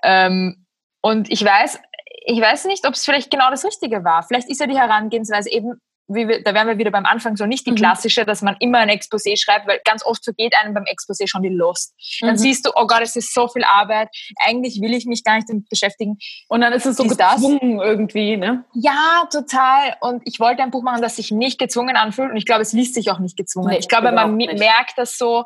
Ähm, 0.03 0.65
und 1.01 1.29
ich 1.29 1.43
weiß, 1.43 1.79
ich 2.25 2.39
weiß 2.39 2.65
nicht, 2.65 2.87
ob 2.87 2.93
es 2.93 3.03
vielleicht 3.03 3.29
genau 3.29 3.49
das 3.49 3.65
Richtige 3.65 4.03
war. 4.03 4.23
Vielleicht 4.23 4.49
ist 4.49 4.61
ja 4.61 4.67
die 4.67 4.77
Herangehensweise 4.77 5.51
eben 5.51 5.81
wir, 6.13 6.43
da 6.43 6.53
wären 6.53 6.67
wir 6.67 6.77
wieder 6.77 6.91
beim 6.91 7.05
Anfang 7.05 7.35
so 7.35 7.45
nicht 7.45 7.65
die 7.65 7.71
mhm. 7.71 7.75
klassische, 7.75 8.25
dass 8.25 8.41
man 8.41 8.55
immer 8.59 8.79
ein 8.79 8.89
Exposé 8.89 9.41
schreibt, 9.41 9.67
weil 9.67 9.79
ganz 9.85 10.05
oft 10.05 10.23
vergeht 10.23 10.55
einem 10.55 10.73
beim 10.73 10.85
Exposé 10.85 11.27
schon 11.27 11.41
die 11.41 11.49
Lust. 11.49 11.93
Dann 12.21 12.31
mhm. 12.31 12.37
siehst 12.37 12.65
du, 12.65 12.71
oh 12.75 12.87
Gott, 12.87 13.01
es 13.01 13.15
ist 13.15 13.33
so 13.33 13.47
viel 13.47 13.63
Arbeit. 13.63 14.09
Eigentlich 14.45 14.81
will 14.81 14.93
ich 14.93 15.05
mich 15.05 15.23
gar 15.23 15.35
nicht 15.35 15.49
damit 15.49 15.69
beschäftigen. 15.69 16.17
Und 16.47 16.61
dann 16.61 16.73
ist 16.73 16.85
es 16.85 16.97
so 16.97 17.03
ist 17.03 17.17
gezwungen 17.17 17.77
das? 17.77 17.87
irgendwie, 17.87 18.37
ne? 18.37 18.65
Ja, 18.73 19.27
total. 19.31 19.95
Und 20.01 20.21
ich 20.25 20.39
wollte 20.39 20.63
ein 20.63 20.71
Buch 20.71 20.83
machen, 20.83 21.01
das 21.01 21.15
sich 21.15 21.31
nicht 21.31 21.59
gezwungen 21.59 21.95
anfühlt. 21.95 22.31
Und 22.31 22.37
ich 22.37 22.45
glaube, 22.45 22.61
es 22.61 22.73
liest 22.73 22.95
sich 22.95 23.11
auch 23.11 23.19
nicht 23.19 23.37
gezwungen. 23.37 23.69
Nee, 23.69 23.79
ich 23.79 23.87
glaube, 23.87 24.11
man 24.11 24.35
nicht. 24.35 24.57
merkt 24.57 24.97
das 24.97 25.17
so, 25.17 25.45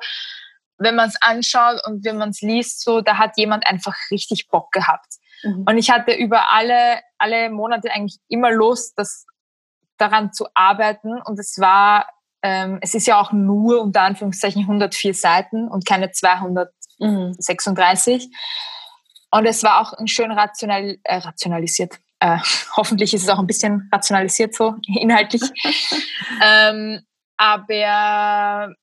wenn 0.78 0.96
man 0.96 1.10
es 1.10 1.16
anschaut 1.22 1.82
und 1.86 2.04
wenn 2.04 2.18
man 2.18 2.30
es 2.30 2.42
liest, 2.42 2.84
so, 2.84 3.02
da 3.02 3.18
hat 3.18 3.38
jemand 3.38 3.66
einfach 3.68 3.96
richtig 4.12 4.48
Bock 4.50 4.72
gehabt. 4.72 5.16
Mhm. 5.44 5.66
Und 5.68 5.78
ich 5.78 5.90
hatte 5.90 6.14
über 6.14 6.52
alle, 6.52 7.02
alle 7.18 7.50
Monate 7.50 7.92
eigentlich 7.92 8.18
immer 8.28 8.52
Lust, 8.52 8.94
das 8.98 9.26
daran 9.98 10.34
zu 10.34 10.48
arbeiten. 10.54 11.22
Und 11.22 11.40
es 11.40 11.60
war, 11.60 12.08
ähm, 12.42 12.80
es 12.82 12.94
ist 12.94 13.08
ja 13.08 13.20
auch 13.20 13.32
nur 13.32 13.82
unter 13.82 14.02
Anführungszeichen 14.02 14.64
104 14.64 15.14
Seiten 15.14 15.68
und 15.68 15.86
keine 15.86 16.12
236. 16.12 18.28
Mhm. 18.28 18.32
Und 19.32 19.46
es 19.46 19.64
war 19.64 19.82
auch 19.82 19.94
ein 19.94 20.08
schön 20.08 20.32
rational, 20.32 20.98
äh, 21.04 21.18
rationalisiert. 21.18 22.00
Äh, 22.20 22.38
hoffentlich 22.78 23.14
ist 23.14 23.24
es 23.24 23.30
auch 23.30 23.40
ein 23.40 23.48
bisschen 23.48 23.90
rationalisiert 23.92 24.56
so 24.56 24.76
inhaltlich. 24.88 25.42
ähm, 26.42 27.02
aber 27.38 28.74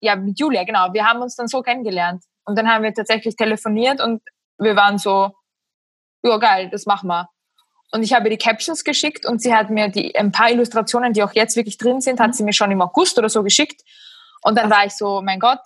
ja, 0.00 0.16
mit 0.16 0.38
Julia, 0.38 0.64
genau. 0.64 0.92
Wir 0.92 1.06
haben 1.06 1.20
uns 1.20 1.36
dann 1.36 1.48
so 1.48 1.62
kennengelernt. 1.62 2.24
Und 2.44 2.56
dann 2.56 2.68
haben 2.68 2.84
wir 2.84 2.94
tatsächlich 2.94 3.36
telefoniert 3.36 4.00
und 4.00 4.22
wir 4.58 4.76
waren 4.76 4.98
so, 4.98 5.32
ja 6.22 6.36
geil, 6.38 6.70
das 6.70 6.86
machen 6.86 7.08
wir. 7.08 7.28
Und 7.92 8.02
ich 8.02 8.12
habe 8.12 8.28
die 8.28 8.36
Captions 8.36 8.84
geschickt 8.84 9.26
und 9.26 9.40
sie 9.40 9.54
hat 9.54 9.70
mir 9.70 9.88
die, 9.88 10.16
ein 10.16 10.32
paar 10.32 10.50
Illustrationen, 10.50 11.12
die 11.12 11.22
auch 11.22 11.32
jetzt 11.32 11.56
wirklich 11.56 11.78
drin 11.78 12.00
sind, 12.00 12.20
hat 12.20 12.28
mhm. 12.28 12.32
sie 12.32 12.44
mir 12.44 12.52
schon 12.52 12.70
im 12.70 12.82
August 12.82 13.18
oder 13.18 13.28
so 13.28 13.42
geschickt. 13.42 13.82
Und 14.42 14.58
dann 14.58 14.70
war 14.70 14.84
ich 14.84 14.92
so, 14.92 15.22
mein 15.22 15.40
Gott, 15.40 15.60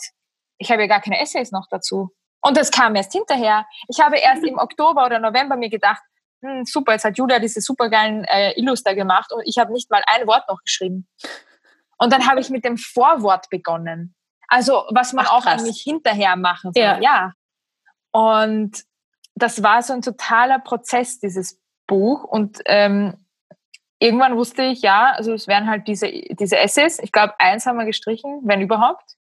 ich 0.59 0.71
habe 0.71 0.83
ja 0.83 0.89
gar 0.89 1.01
keine 1.01 1.21
Essays 1.21 1.51
noch 1.51 1.67
dazu. 1.71 2.11
Und 2.43 2.57
das 2.57 2.71
kam 2.71 2.95
erst 2.95 3.13
hinterher. 3.13 3.67
Ich 3.89 4.01
habe 4.01 4.19
erst 4.19 4.45
im 4.45 4.59
Oktober 4.59 5.07
oder 5.07 5.19
November 5.19 5.57
mir 5.57 5.71
gedacht, 5.71 6.03
hm, 6.43 6.65
super, 6.65 6.93
jetzt 6.93 7.05
hat 7.05 7.19
Julia 7.19 7.39
diese 7.39 7.61
supergeilen 7.61 8.25
äh, 8.25 8.59
Illuster 8.59 8.95
gemacht 8.95 9.33
und 9.33 9.43
ich 9.45 9.59
habe 9.59 9.73
nicht 9.73 9.91
mal 9.91 10.03
ein 10.07 10.27
Wort 10.27 10.49
noch 10.49 10.63
geschrieben. 10.63 11.07
Und 11.99 12.13
dann 12.13 12.27
habe 12.27 12.41
ich 12.41 12.49
mit 12.49 12.65
dem 12.65 12.79
Vorwort 12.79 13.51
begonnen. 13.51 14.15
Also 14.49 14.85
was 14.91 15.13
man 15.13 15.27
Ach, 15.29 15.33
auch 15.33 15.47
eigentlich 15.47 15.83
hinterher 15.83 16.37
machen 16.37 16.73
soll. 16.73 16.83
Ja. 16.83 16.99
ja. 17.01 17.33
Und 18.11 18.85
das 19.35 19.63
war 19.63 19.83
so 19.83 19.93
ein 19.93 20.03
totaler 20.03 20.59
Prozess, 20.59 21.21
dieses 21.21 21.60
Buch 21.91 22.23
und 22.23 22.61
ähm, 22.67 23.15
irgendwann 23.99 24.37
wusste 24.37 24.63
ich, 24.63 24.81
ja, 24.81 25.13
also 25.13 25.33
es 25.33 25.49
wären 25.49 25.69
halt 25.69 25.89
diese, 25.89 26.09
diese 26.11 26.57
Essays. 26.57 27.01
Ich 27.01 27.11
glaube, 27.11 27.35
eins 27.39 27.67
haben 27.67 27.79
wir 27.79 27.85
gestrichen, 27.85 28.41
wenn 28.45 28.61
überhaupt. 28.61 29.17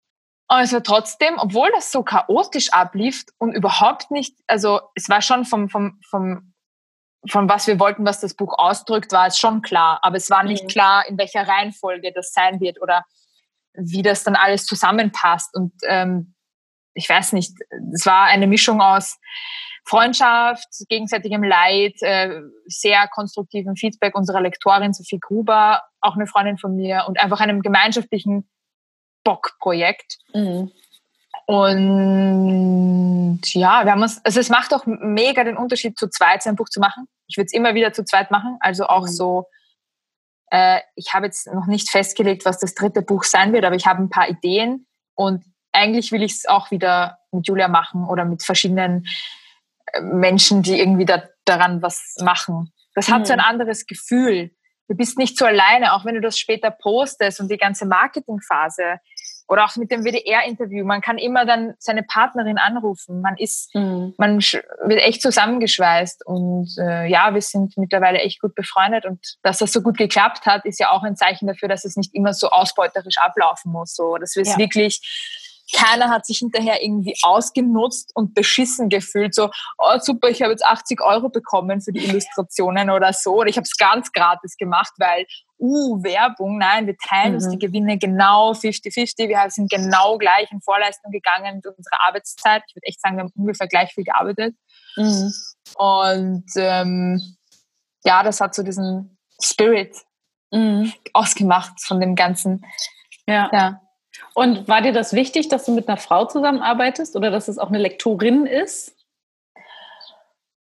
Aber 0.48 0.62
es 0.62 0.72
war 0.72 0.82
trotzdem, 0.82 1.38
obwohl 1.38 1.70
das 1.72 1.92
so 1.92 2.02
chaotisch 2.02 2.72
ablief 2.72 3.24
und 3.38 3.52
überhaupt 3.52 4.10
nicht, 4.10 4.36
also 4.48 4.80
es 4.94 5.08
war 5.08 5.22
schon 5.22 5.44
vom, 5.44 5.68
vom, 5.68 6.00
vom, 6.08 6.52
von 7.28 7.48
was 7.48 7.68
wir 7.68 7.78
wollten, 7.78 8.04
was 8.04 8.20
das 8.20 8.34
Buch 8.34 8.54
ausdrückt, 8.58 9.12
war 9.12 9.28
es 9.28 9.38
schon 9.38 9.62
klar. 9.62 10.00
Aber 10.02 10.16
es 10.16 10.28
war 10.28 10.42
nicht 10.42 10.64
mhm. 10.64 10.68
klar, 10.68 11.08
in 11.08 11.18
welcher 11.18 11.46
Reihenfolge 11.46 12.12
das 12.12 12.32
sein 12.32 12.60
wird 12.60 12.82
oder 12.82 13.04
wie 13.74 14.02
das 14.02 14.24
dann 14.24 14.36
alles 14.36 14.66
zusammenpasst. 14.66 15.54
Und 15.54 15.72
ähm, 15.84 16.34
ich 16.94 17.08
weiß 17.08 17.32
nicht, 17.32 17.54
es 17.92 18.06
war 18.06 18.24
eine 18.24 18.46
Mischung 18.46 18.80
aus 18.80 19.18
Freundschaft, 19.86 20.66
gegenseitigem 20.88 21.44
Leid, 21.44 21.94
äh, 22.00 22.40
sehr 22.66 23.06
konstruktiven 23.08 23.76
Feedback 23.76 24.16
unserer 24.16 24.40
Lektorin 24.40 24.92
Sophie 24.92 25.20
Gruber, 25.20 25.82
auch 26.00 26.16
eine 26.16 26.26
Freundin 26.26 26.58
von 26.58 26.74
mir 26.74 27.04
und 27.06 27.20
einfach 27.20 27.40
einem 27.40 27.62
gemeinschaftlichen 27.62 28.48
Bock-Projekt. 29.22 30.18
Mhm. 30.34 30.72
Und 31.46 33.40
ja, 33.54 33.84
wir 33.84 33.92
haben 33.92 34.02
uns, 34.02 34.24
also 34.24 34.40
es 34.40 34.48
macht 34.48 34.74
auch 34.74 34.84
mega 34.86 35.44
den 35.44 35.56
Unterschied, 35.56 35.96
zu 35.96 36.08
zweit 36.08 36.42
sein 36.42 36.56
Buch 36.56 36.68
zu 36.68 36.80
machen. 36.80 37.06
Ich 37.28 37.36
würde 37.36 37.46
es 37.46 37.52
immer 37.52 37.74
wieder 37.74 37.92
zu 37.92 38.04
zweit 38.04 38.32
machen, 38.32 38.56
also 38.60 38.86
auch 38.86 39.02
mhm. 39.02 39.08
so. 39.08 39.46
Äh, 40.50 40.80
ich 40.96 41.14
habe 41.14 41.26
jetzt 41.26 41.46
noch 41.52 41.66
nicht 41.66 41.90
festgelegt, 41.90 42.44
was 42.44 42.58
das 42.58 42.74
dritte 42.74 43.02
Buch 43.02 43.22
sein 43.22 43.52
wird, 43.52 43.64
aber 43.64 43.76
ich 43.76 43.86
habe 43.86 44.02
ein 44.02 44.10
paar 44.10 44.28
Ideen 44.28 44.86
und 45.14 45.44
eigentlich 45.72 46.10
will 46.10 46.22
ich 46.22 46.32
es 46.32 46.46
auch 46.46 46.70
wieder 46.70 47.18
mit 47.30 47.46
Julia 47.46 47.68
machen 47.68 48.04
oder 48.04 48.24
mit 48.24 48.42
verschiedenen 48.42 49.06
Menschen, 50.02 50.62
die 50.62 50.78
irgendwie 50.78 51.04
da, 51.04 51.22
daran 51.44 51.82
was 51.82 52.16
machen. 52.22 52.72
Das 52.94 53.10
hat 53.10 53.20
mhm. 53.20 53.24
so 53.26 53.32
ein 53.34 53.38
mhm. 53.38 53.44
anderes 53.44 53.86
Gefühl. 53.86 54.50
Du 54.88 54.96
bist 54.96 55.18
nicht 55.18 55.36
so 55.36 55.44
alleine, 55.44 55.94
auch 55.94 56.04
wenn 56.04 56.14
du 56.14 56.20
das 56.20 56.38
später 56.38 56.70
postest 56.70 57.40
und 57.40 57.50
die 57.50 57.58
ganze 57.58 57.86
Marketingphase 57.86 59.00
oder 59.48 59.64
auch 59.64 59.76
mit 59.76 59.90
dem 59.90 60.04
WDR-Interview. 60.04 60.84
Man 60.84 61.00
kann 61.00 61.18
immer 61.18 61.44
dann 61.44 61.74
seine 61.78 62.02
Partnerin 62.02 62.58
anrufen. 62.58 63.20
Man 63.20 63.36
ist, 63.36 63.74
mhm. 63.74 64.14
man 64.18 64.38
wird 64.38 65.00
echt 65.00 65.22
zusammengeschweißt 65.22 66.26
und 66.26 66.68
äh, 66.78 67.06
ja, 67.06 67.32
wir 67.32 67.42
sind 67.42 67.76
mittlerweile 67.76 68.18
echt 68.18 68.40
gut 68.40 68.54
befreundet 68.54 69.06
und 69.06 69.36
dass 69.42 69.58
das 69.58 69.72
so 69.72 69.82
gut 69.82 69.98
geklappt 69.98 70.46
hat, 70.46 70.64
ist 70.64 70.80
ja 70.80 70.90
auch 70.90 71.02
ein 71.02 71.16
Zeichen 71.16 71.46
dafür, 71.46 71.68
dass 71.68 71.84
es 71.84 71.96
nicht 71.96 72.14
immer 72.14 72.32
so 72.32 72.50
ausbeuterisch 72.50 73.18
ablaufen 73.18 73.72
muss. 73.72 73.94
So, 73.94 74.16
dass 74.16 74.34
wir 74.34 74.42
es 74.42 74.52
ja. 74.52 74.58
wirklich 74.58 75.00
keiner 75.74 76.10
hat 76.10 76.26
sich 76.26 76.38
hinterher 76.38 76.82
irgendwie 76.82 77.14
ausgenutzt 77.22 78.12
und 78.14 78.34
beschissen 78.34 78.88
gefühlt. 78.88 79.34
So, 79.34 79.50
oh 79.78 79.98
super, 79.98 80.28
ich 80.28 80.42
habe 80.42 80.52
jetzt 80.52 80.64
80 80.64 81.00
Euro 81.00 81.28
bekommen 81.28 81.80
für 81.80 81.92
die 81.92 82.04
Illustrationen 82.04 82.90
oder 82.90 83.12
so. 83.12 83.34
Oder 83.34 83.48
ich 83.48 83.56
habe 83.56 83.64
es 83.64 83.76
ganz 83.76 84.12
gratis 84.12 84.56
gemacht, 84.56 84.92
weil, 84.98 85.26
uh, 85.58 86.02
Werbung. 86.02 86.58
Nein, 86.58 86.86
wir 86.86 86.96
teilen 86.96 87.30
mhm. 87.30 87.34
uns 87.36 87.48
die 87.48 87.58
Gewinne 87.58 87.98
genau 87.98 88.52
50-50. 88.52 89.28
Wir 89.28 89.50
sind 89.50 89.70
genau 89.70 90.18
gleich 90.18 90.50
in 90.52 90.60
Vorleistung 90.60 91.10
gegangen 91.10 91.56
mit 91.56 91.66
unserer 91.66 92.06
Arbeitszeit. 92.06 92.62
Ich 92.68 92.76
würde 92.76 92.86
echt 92.86 93.00
sagen, 93.00 93.16
wir 93.16 93.24
haben 93.24 93.32
ungefähr 93.34 93.66
gleich 93.66 93.92
viel 93.92 94.04
gearbeitet. 94.04 94.54
Mhm. 94.96 95.32
Und 95.76 96.46
ähm, 96.56 97.36
ja, 98.04 98.22
das 98.22 98.40
hat 98.40 98.54
so 98.54 98.62
diesen 98.62 99.18
Spirit 99.42 99.96
mhm. 100.52 100.92
ausgemacht 101.12 101.82
von 101.82 102.00
dem 102.00 102.14
Ganzen. 102.14 102.64
Ja. 103.26 103.50
ja. 103.52 103.80
Und 104.34 104.68
war 104.68 104.82
dir 104.82 104.92
das 104.92 105.12
wichtig, 105.12 105.48
dass 105.48 105.64
du 105.64 105.72
mit 105.72 105.88
einer 105.88 105.96
Frau 105.96 106.26
zusammenarbeitest 106.26 107.16
oder 107.16 107.30
dass 107.30 107.48
es 107.48 107.58
auch 107.58 107.68
eine 107.68 107.78
Lektorin 107.78 108.46
ist? 108.46 108.94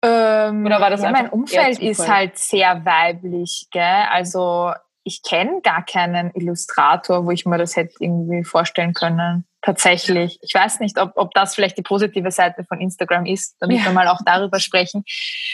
Ähm, 0.02 0.66
oder 0.66 0.80
war 0.80 0.90
das 0.90 1.02
ja, 1.02 1.12
mein 1.12 1.30
Umfeld 1.30 1.80
ist 1.80 2.08
halt 2.08 2.38
sehr 2.38 2.86
weiblich, 2.86 3.68
gell? 3.72 4.06
Also 4.10 4.72
ich 5.04 5.24
kenne 5.24 5.62
gar 5.62 5.86
keinen 5.86 6.32
Illustrator, 6.36 7.26
wo 7.26 7.32
ich 7.32 7.46
mir 7.46 7.58
das 7.58 7.76
hätte 7.76 7.96
irgendwie 8.00 8.44
vorstellen 8.44 8.94
können. 8.94 9.46
Tatsächlich. 9.62 10.40
Ich 10.42 10.54
weiß 10.54 10.80
nicht, 10.80 11.00
ob, 11.00 11.14
ob 11.16 11.34
das 11.34 11.56
vielleicht 11.56 11.78
die 11.78 11.82
positive 11.82 12.32
Seite 12.32 12.64
von 12.64 12.80
Instagram 12.80 13.26
ist, 13.26 13.58
damit 13.60 13.80
ja. 13.80 13.86
wir 13.86 13.92
mal 13.92 14.08
auch 14.08 14.22
darüber 14.26 14.60
sprechen, 14.60 15.04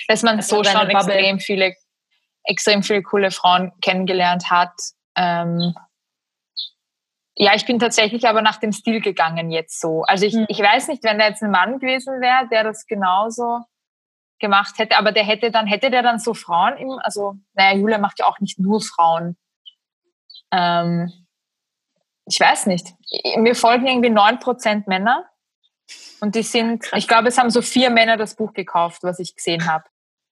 dass 0.07 0.21
man 0.21 0.37
das 0.37 0.47
so 0.47 0.63
schon 0.63 0.89
extrem 0.89 1.39
viele, 1.39 1.73
extrem 2.43 2.83
viele 2.83 3.01
coole 3.01 3.31
Frauen 3.31 3.71
kennengelernt 3.81 4.51
hat. 4.51 4.73
Ähm, 5.15 5.73
ja, 7.37 7.53
ich 7.53 7.65
bin 7.65 7.79
tatsächlich 7.79 8.27
aber 8.27 8.41
nach 8.41 8.57
dem 8.57 8.71
Stil 8.71 9.01
gegangen 9.01 9.51
jetzt 9.51 9.81
so. 9.81 10.03
Also 10.03 10.25
ich, 10.25 10.33
mhm. 10.33 10.45
ich 10.47 10.59
weiß 10.59 10.87
nicht, 10.87 11.03
wenn 11.03 11.19
da 11.19 11.27
jetzt 11.27 11.43
ein 11.43 11.51
Mann 11.51 11.79
gewesen 11.79 12.21
wäre, 12.21 12.47
der 12.47 12.63
das 12.63 12.85
genauso 12.87 13.59
gemacht 14.39 14.77
hätte, 14.77 14.97
aber 14.97 15.11
der 15.11 15.23
hätte 15.23 15.51
dann, 15.51 15.67
hätte 15.67 15.91
der 15.91 16.01
dann 16.01 16.19
so 16.19 16.33
Frauen 16.33 16.77
im, 16.77 16.89
also, 17.03 17.35
naja, 17.53 17.77
Julia 17.77 17.97
macht 17.97 18.19
ja 18.19 18.25
auch 18.25 18.39
nicht 18.39 18.59
nur 18.59 18.81
Frauen. 18.81 19.37
Ähm, 20.51 21.11
ich 22.25 22.39
weiß 22.39 22.67
nicht. 22.67 22.93
Mir 23.37 23.55
folgen 23.55 23.85
irgendwie 23.85 24.09
9% 24.09 24.83
Männer. 24.87 25.25
Und 26.21 26.35
die 26.35 26.43
sind, 26.43 26.81
Krass. 26.81 26.97
ich 26.97 27.07
glaube, 27.07 27.27
es 27.27 27.37
haben 27.37 27.49
so 27.49 27.61
vier 27.61 27.89
Männer 27.89 28.17
das 28.17 28.35
Buch 28.35 28.53
gekauft, 28.53 29.03
was 29.03 29.19
ich 29.19 29.35
gesehen 29.35 29.67
habe. 29.67 29.83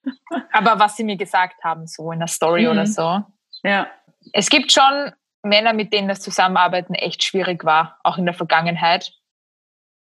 Aber 0.52 0.80
was 0.80 0.96
sie 0.96 1.04
mir 1.04 1.18
gesagt 1.18 1.64
haben, 1.64 1.86
so 1.86 2.12
in 2.12 2.20
der 2.20 2.28
Story 2.28 2.64
mhm. 2.64 2.72
oder 2.72 2.88
so. 2.88 3.24
Ja. 3.64 3.88
Es 4.32 4.50
gibt 4.50 4.72
schon 4.72 5.14
Männer, 5.44 5.74
mit 5.74 5.94
denen 5.94 6.08
das 6.08 6.22
Zusammenarbeiten 6.22 6.96
echt 6.96 7.24
schwierig 7.24 7.64
war, 7.66 8.00
auch 8.04 8.18
in 8.18 8.26
der 8.26 8.34
Vergangenheit. 8.34 9.14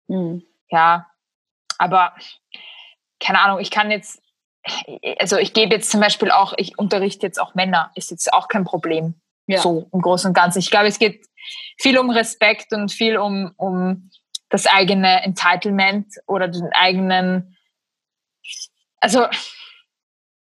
Mhm. 0.07 0.43
Ja, 0.69 1.07
aber 1.77 2.15
keine 3.19 3.39
Ahnung, 3.41 3.59
ich 3.59 3.71
kann 3.71 3.91
jetzt, 3.91 4.21
also 5.19 5.37
ich 5.37 5.53
gebe 5.53 5.73
jetzt 5.73 5.89
zum 5.89 5.99
Beispiel 5.99 6.31
auch, 6.31 6.53
ich 6.57 6.77
unterrichte 6.77 7.25
jetzt 7.25 7.39
auch 7.39 7.55
Männer, 7.55 7.91
ist 7.95 8.11
jetzt 8.11 8.31
auch 8.33 8.47
kein 8.47 8.63
Problem. 8.63 9.19
Ja. 9.47 9.59
So 9.59 9.89
im 9.91 10.01
Großen 10.01 10.29
und 10.29 10.33
Ganzen. 10.33 10.59
Ich 10.59 10.71
glaube, 10.71 10.87
es 10.87 10.99
geht 10.99 11.25
viel 11.77 11.97
um 11.97 12.09
Respekt 12.09 12.71
und 12.73 12.91
viel 12.91 13.17
um, 13.17 13.53
um 13.57 14.09
das 14.49 14.65
eigene 14.65 15.23
Entitlement 15.23 16.07
oder 16.27 16.47
den 16.47 16.69
eigenen, 16.73 17.57
also 18.99 19.27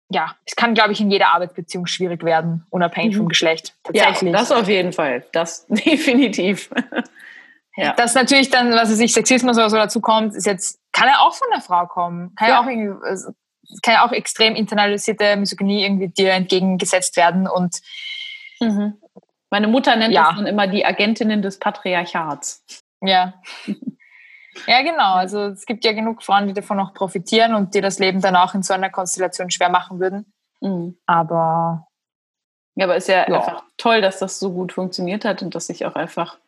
ja, 0.09 0.37
es 0.45 0.55
kann, 0.55 0.75
glaube 0.75 0.93
ich, 0.93 1.01
in 1.01 1.11
jeder 1.11 1.29
Arbeitsbeziehung 1.29 1.87
schwierig 1.87 2.23
werden, 2.25 2.67
unabhängig 2.71 3.15
mhm. 3.15 3.19
vom 3.19 3.29
Geschlecht. 3.29 3.75
Tatsächlich. 3.83 4.33
Ja, 4.33 4.39
das 4.39 4.53
auf 4.53 4.69
jeden 4.69 4.93
Fall. 4.93 5.25
Das 5.33 5.67
definitiv. 5.69 6.71
ja. 7.77 7.93
Das 7.95 8.15
natürlich 8.15 8.51
dann, 8.51 8.71
was 8.73 8.91
es 8.91 8.99
sich 8.99 9.13
Sexismus 9.13 9.57
oder 9.57 9.71
so 9.71 9.77
dazu 9.77 10.01
kommt, 10.01 10.35
ist 10.35 10.47
jetzt, 10.47 10.81
kann 10.93 11.09
ja 11.09 11.19
auch 11.21 11.35
von 11.35 11.49
der 11.53 11.61
Frau 11.61 11.87
kommen. 11.87 12.35
Kann 12.37 12.49
ja, 12.49 12.61
auch 12.61 12.67
irgendwie, 12.67 12.95
also, 13.05 13.31
kann 13.83 13.95
ja 13.95 14.07
auch 14.07 14.13
extrem 14.13 14.55
internalisierte 14.55 15.37
Misogynie 15.37 15.85
irgendwie 15.85 16.09
dir 16.09 16.33
entgegengesetzt 16.33 17.17
werden 17.17 17.49
und 17.49 17.81
mhm. 18.61 18.95
Meine 19.51 19.69
Mutter 19.69 19.97
nennt 19.97 20.13
ja. 20.13 20.27
das 20.27 20.37
dann 20.37 20.47
immer 20.47 20.67
die 20.67 20.85
Agentinnen 20.85 21.41
des 21.43 21.59
Patriarchats. 21.59 22.65
Ja. 23.01 23.35
Ja, 24.67 24.83
genau. 24.83 25.15
Also 25.15 25.41
es 25.47 25.67
gibt 25.67 25.85
ja 25.85 25.93
genug 25.93 26.23
Frauen, 26.23 26.47
die 26.47 26.55
davon 26.55 26.81
auch 26.81 26.95
profitieren 26.95 27.55
und 27.55 27.75
die 27.75 27.81
das 27.81 27.99
Leben 27.99 28.21
dann 28.21 28.37
auch 28.37 28.55
in 28.55 28.63
so 28.63 28.75
einer 28.75 28.91
Konstellation 28.91 29.51
schwer 29.51 29.69
machen 29.69 30.01
würden. 30.01 30.33
Mhm. 30.61 30.99
Aber 31.07 31.87
ja, 32.77 32.85
aber 32.85 32.97
ist 32.97 33.09
ja, 33.09 33.29
ja, 33.29 33.37
einfach 33.37 33.65
toll, 33.79 34.03
dass 34.03 34.19
das 34.19 34.39
so 34.39 34.53
gut 34.53 34.73
funktioniert 34.73 35.25
hat 35.25 35.43
und 35.43 35.55
dass 35.55 35.67
sich 35.67 35.87
auch 35.87 35.95
einfach, 35.95 36.39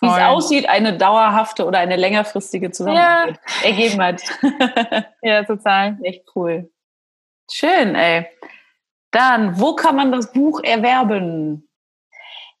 wie 0.00 0.08
es 0.08 0.12
aussieht, 0.12 0.68
eine 0.68 0.96
dauerhafte 0.96 1.66
oder 1.66 1.78
eine 1.78 1.96
längerfristige 1.96 2.72
Zusammenarbeit 2.72 3.38
ja. 3.62 3.68
ergeben 3.68 4.02
hat. 4.02 4.22
ja, 5.22 5.44
total. 5.44 5.98
Echt 6.02 6.24
cool. 6.34 6.70
Schön, 7.50 7.94
ey. 7.94 8.26
Dann, 9.12 9.60
wo 9.60 9.76
kann 9.76 9.94
man 9.94 10.10
das 10.10 10.32
Buch 10.32 10.60
erwerben? 10.64 11.68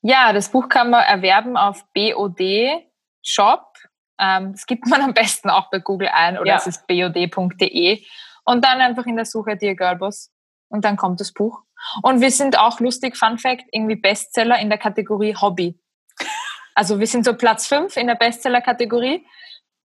Ja, 0.02 0.32
das 0.32 0.50
Buch 0.50 0.68
kann 0.68 0.90
man 0.90 1.02
erwerben 1.02 1.56
auf 1.56 1.84
BOD 1.92 2.84
Shop 3.22 3.73
ähm, 4.18 4.52
das 4.52 4.66
gibt 4.66 4.86
man 4.88 5.02
am 5.02 5.14
besten 5.14 5.50
auch 5.50 5.70
bei 5.70 5.78
Google 5.78 6.08
ein 6.08 6.38
oder 6.38 6.48
ja. 6.48 6.56
es 6.56 6.66
ist 6.66 6.86
bod.de 6.86 8.04
und 8.44 8.64
dann 8.64 8.80
einfach 8.80 9.06
in 9.06 9.16
der 9.16 9.24
Suche 9.24 9.56
Dear 9.56 9.74
Girlboss 9.74 10.30
und 10.68 10.84
dann 10.84 10.96
kommt 10.96 11.20
das 11.20 11.32
Buch. 11.32 11.62
Und 12.02 12.20
wir 12.20 12.30
sind 12.30 12.58
auch 12.58 12.80
lustig, 12.80 13.16
Fun 13.16 13.38
Fact, 13.38 13.64
irgendwie 13.70 13.96
Bestseller 13.96 14.58
in 14.58 14.68
der 14.68 14.78
Kategorie 14.78 15.34
Hobby. 15.34 15.78
Also 16.76 16.98
wir 16.98 17.06
sind 17.06 17.24
so 17.24 17.34
Platz 17.34 17.68
5 17.68 17.96
in 17.96 18.08
der 18.08 18.16
Bestseller-Kategorie. 18.16 19.24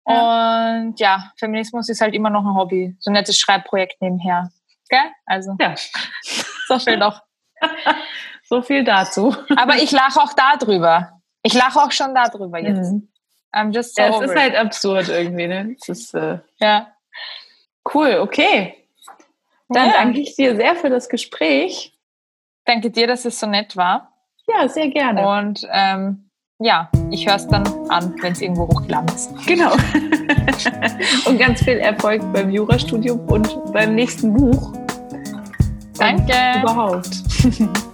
Ja. 0.07 0.79
Und 0.79 0.99
ja, 0.99 1.31
Feminismus 1.37 1.89
ist 1.89 2.01
halt 2.01 2.15
immer 2.15 2.31
noch 2.31 2.43
ein 2.43 2.55
Hobby. 2.55 2.95
So 2.99 3.11
ein 3.11 3.13
nettes 3.13 3.37
Schreibprojekt 3.37 4.01
nebenher. 4.01 4.49
Gell? 4.89 5.11
Also, 5.27 5.55
ja. 5.59 5.75
so 6.67 6.79
viel 6.79 6.97
doch. 6.97 7.21
so 8.45 8.63
viel 8.63 8.83
dazu. 8.83 9.35
Aber 9.55 9.75
ich 9.75 9.91
lache 9.91 10.19
auch 10.19 10.33
darüber. 10.33 11.21
Ich 11.43 11.53
lache 11.53 11.79
auch 11.79 11.91
schon 11.91 12.15
darüber 12.15 12.57
jetzt. 12.57 12.91
Mhm. 12.91 13.11
I'm 13.53 13.73
just 13.73 13.95
so 13.95 14.01
ja, 14.01 14.09
es 14.09 14.29
ist 14.29 14.35
halt 14.35 14.55
absurd 14.55 15.09
irgendwie, 15.09 15.47
ne? 15.47 15.75
Es 15.79 15.89
ist, 15.89 16.13
äh, 16.13 16.39
ja. 16.59 16.87
Cool, 17.93 18.19
okay. 18.21 18.75
Dann 19.69 19.87
ja. 19.87 19.93
danke 19.93 20.19
ich 20.19 20.35
dir 20.35 20.55
sehr 20.55 20.75
für 20.75 20.89
das 20.89 21.09
Gespräch. 21.09 21.93
Danke 22.65 22.91
dir, 22.91 23.07
dass 23.07 23.25
es 23.25 23.39
so 23.39 23.47
nett 23.47 23.75
war. 23.75 24.13
Ja, 24.47 24.67
sehr 24.67 24.89
gerne. 24.89 25.27
Und 25.27 25.67
ähm, 25.71 26.29
ja, 26.59 26.89
ich 27.09 27.27
höre 27.27 27.35
es 27.35 27.47
dann 27.47 27.67
an, 27.89 28.13
wenn 28.21 28.33
es 28.33 28.41
irgendwo 28.41 28.67
hochgeladen 28.67 29.13
ist. 29.15 29.31
Genau. 29.47 29.71
und 31.25 31.39
ganz 31.39 31.63
viel 31.63 31.77
Erfolg 31.77 32.21
beim 32.33 32.51
Jurastudium 32.51 33.19
und 33.27 33.73
beim 33.73 33.95
nächsten 33.95 34.33
Buch. 34.33 34.73
Danke. 35.97 36.33
Und 36.55 36.63
überhaupt. 36.63 37.09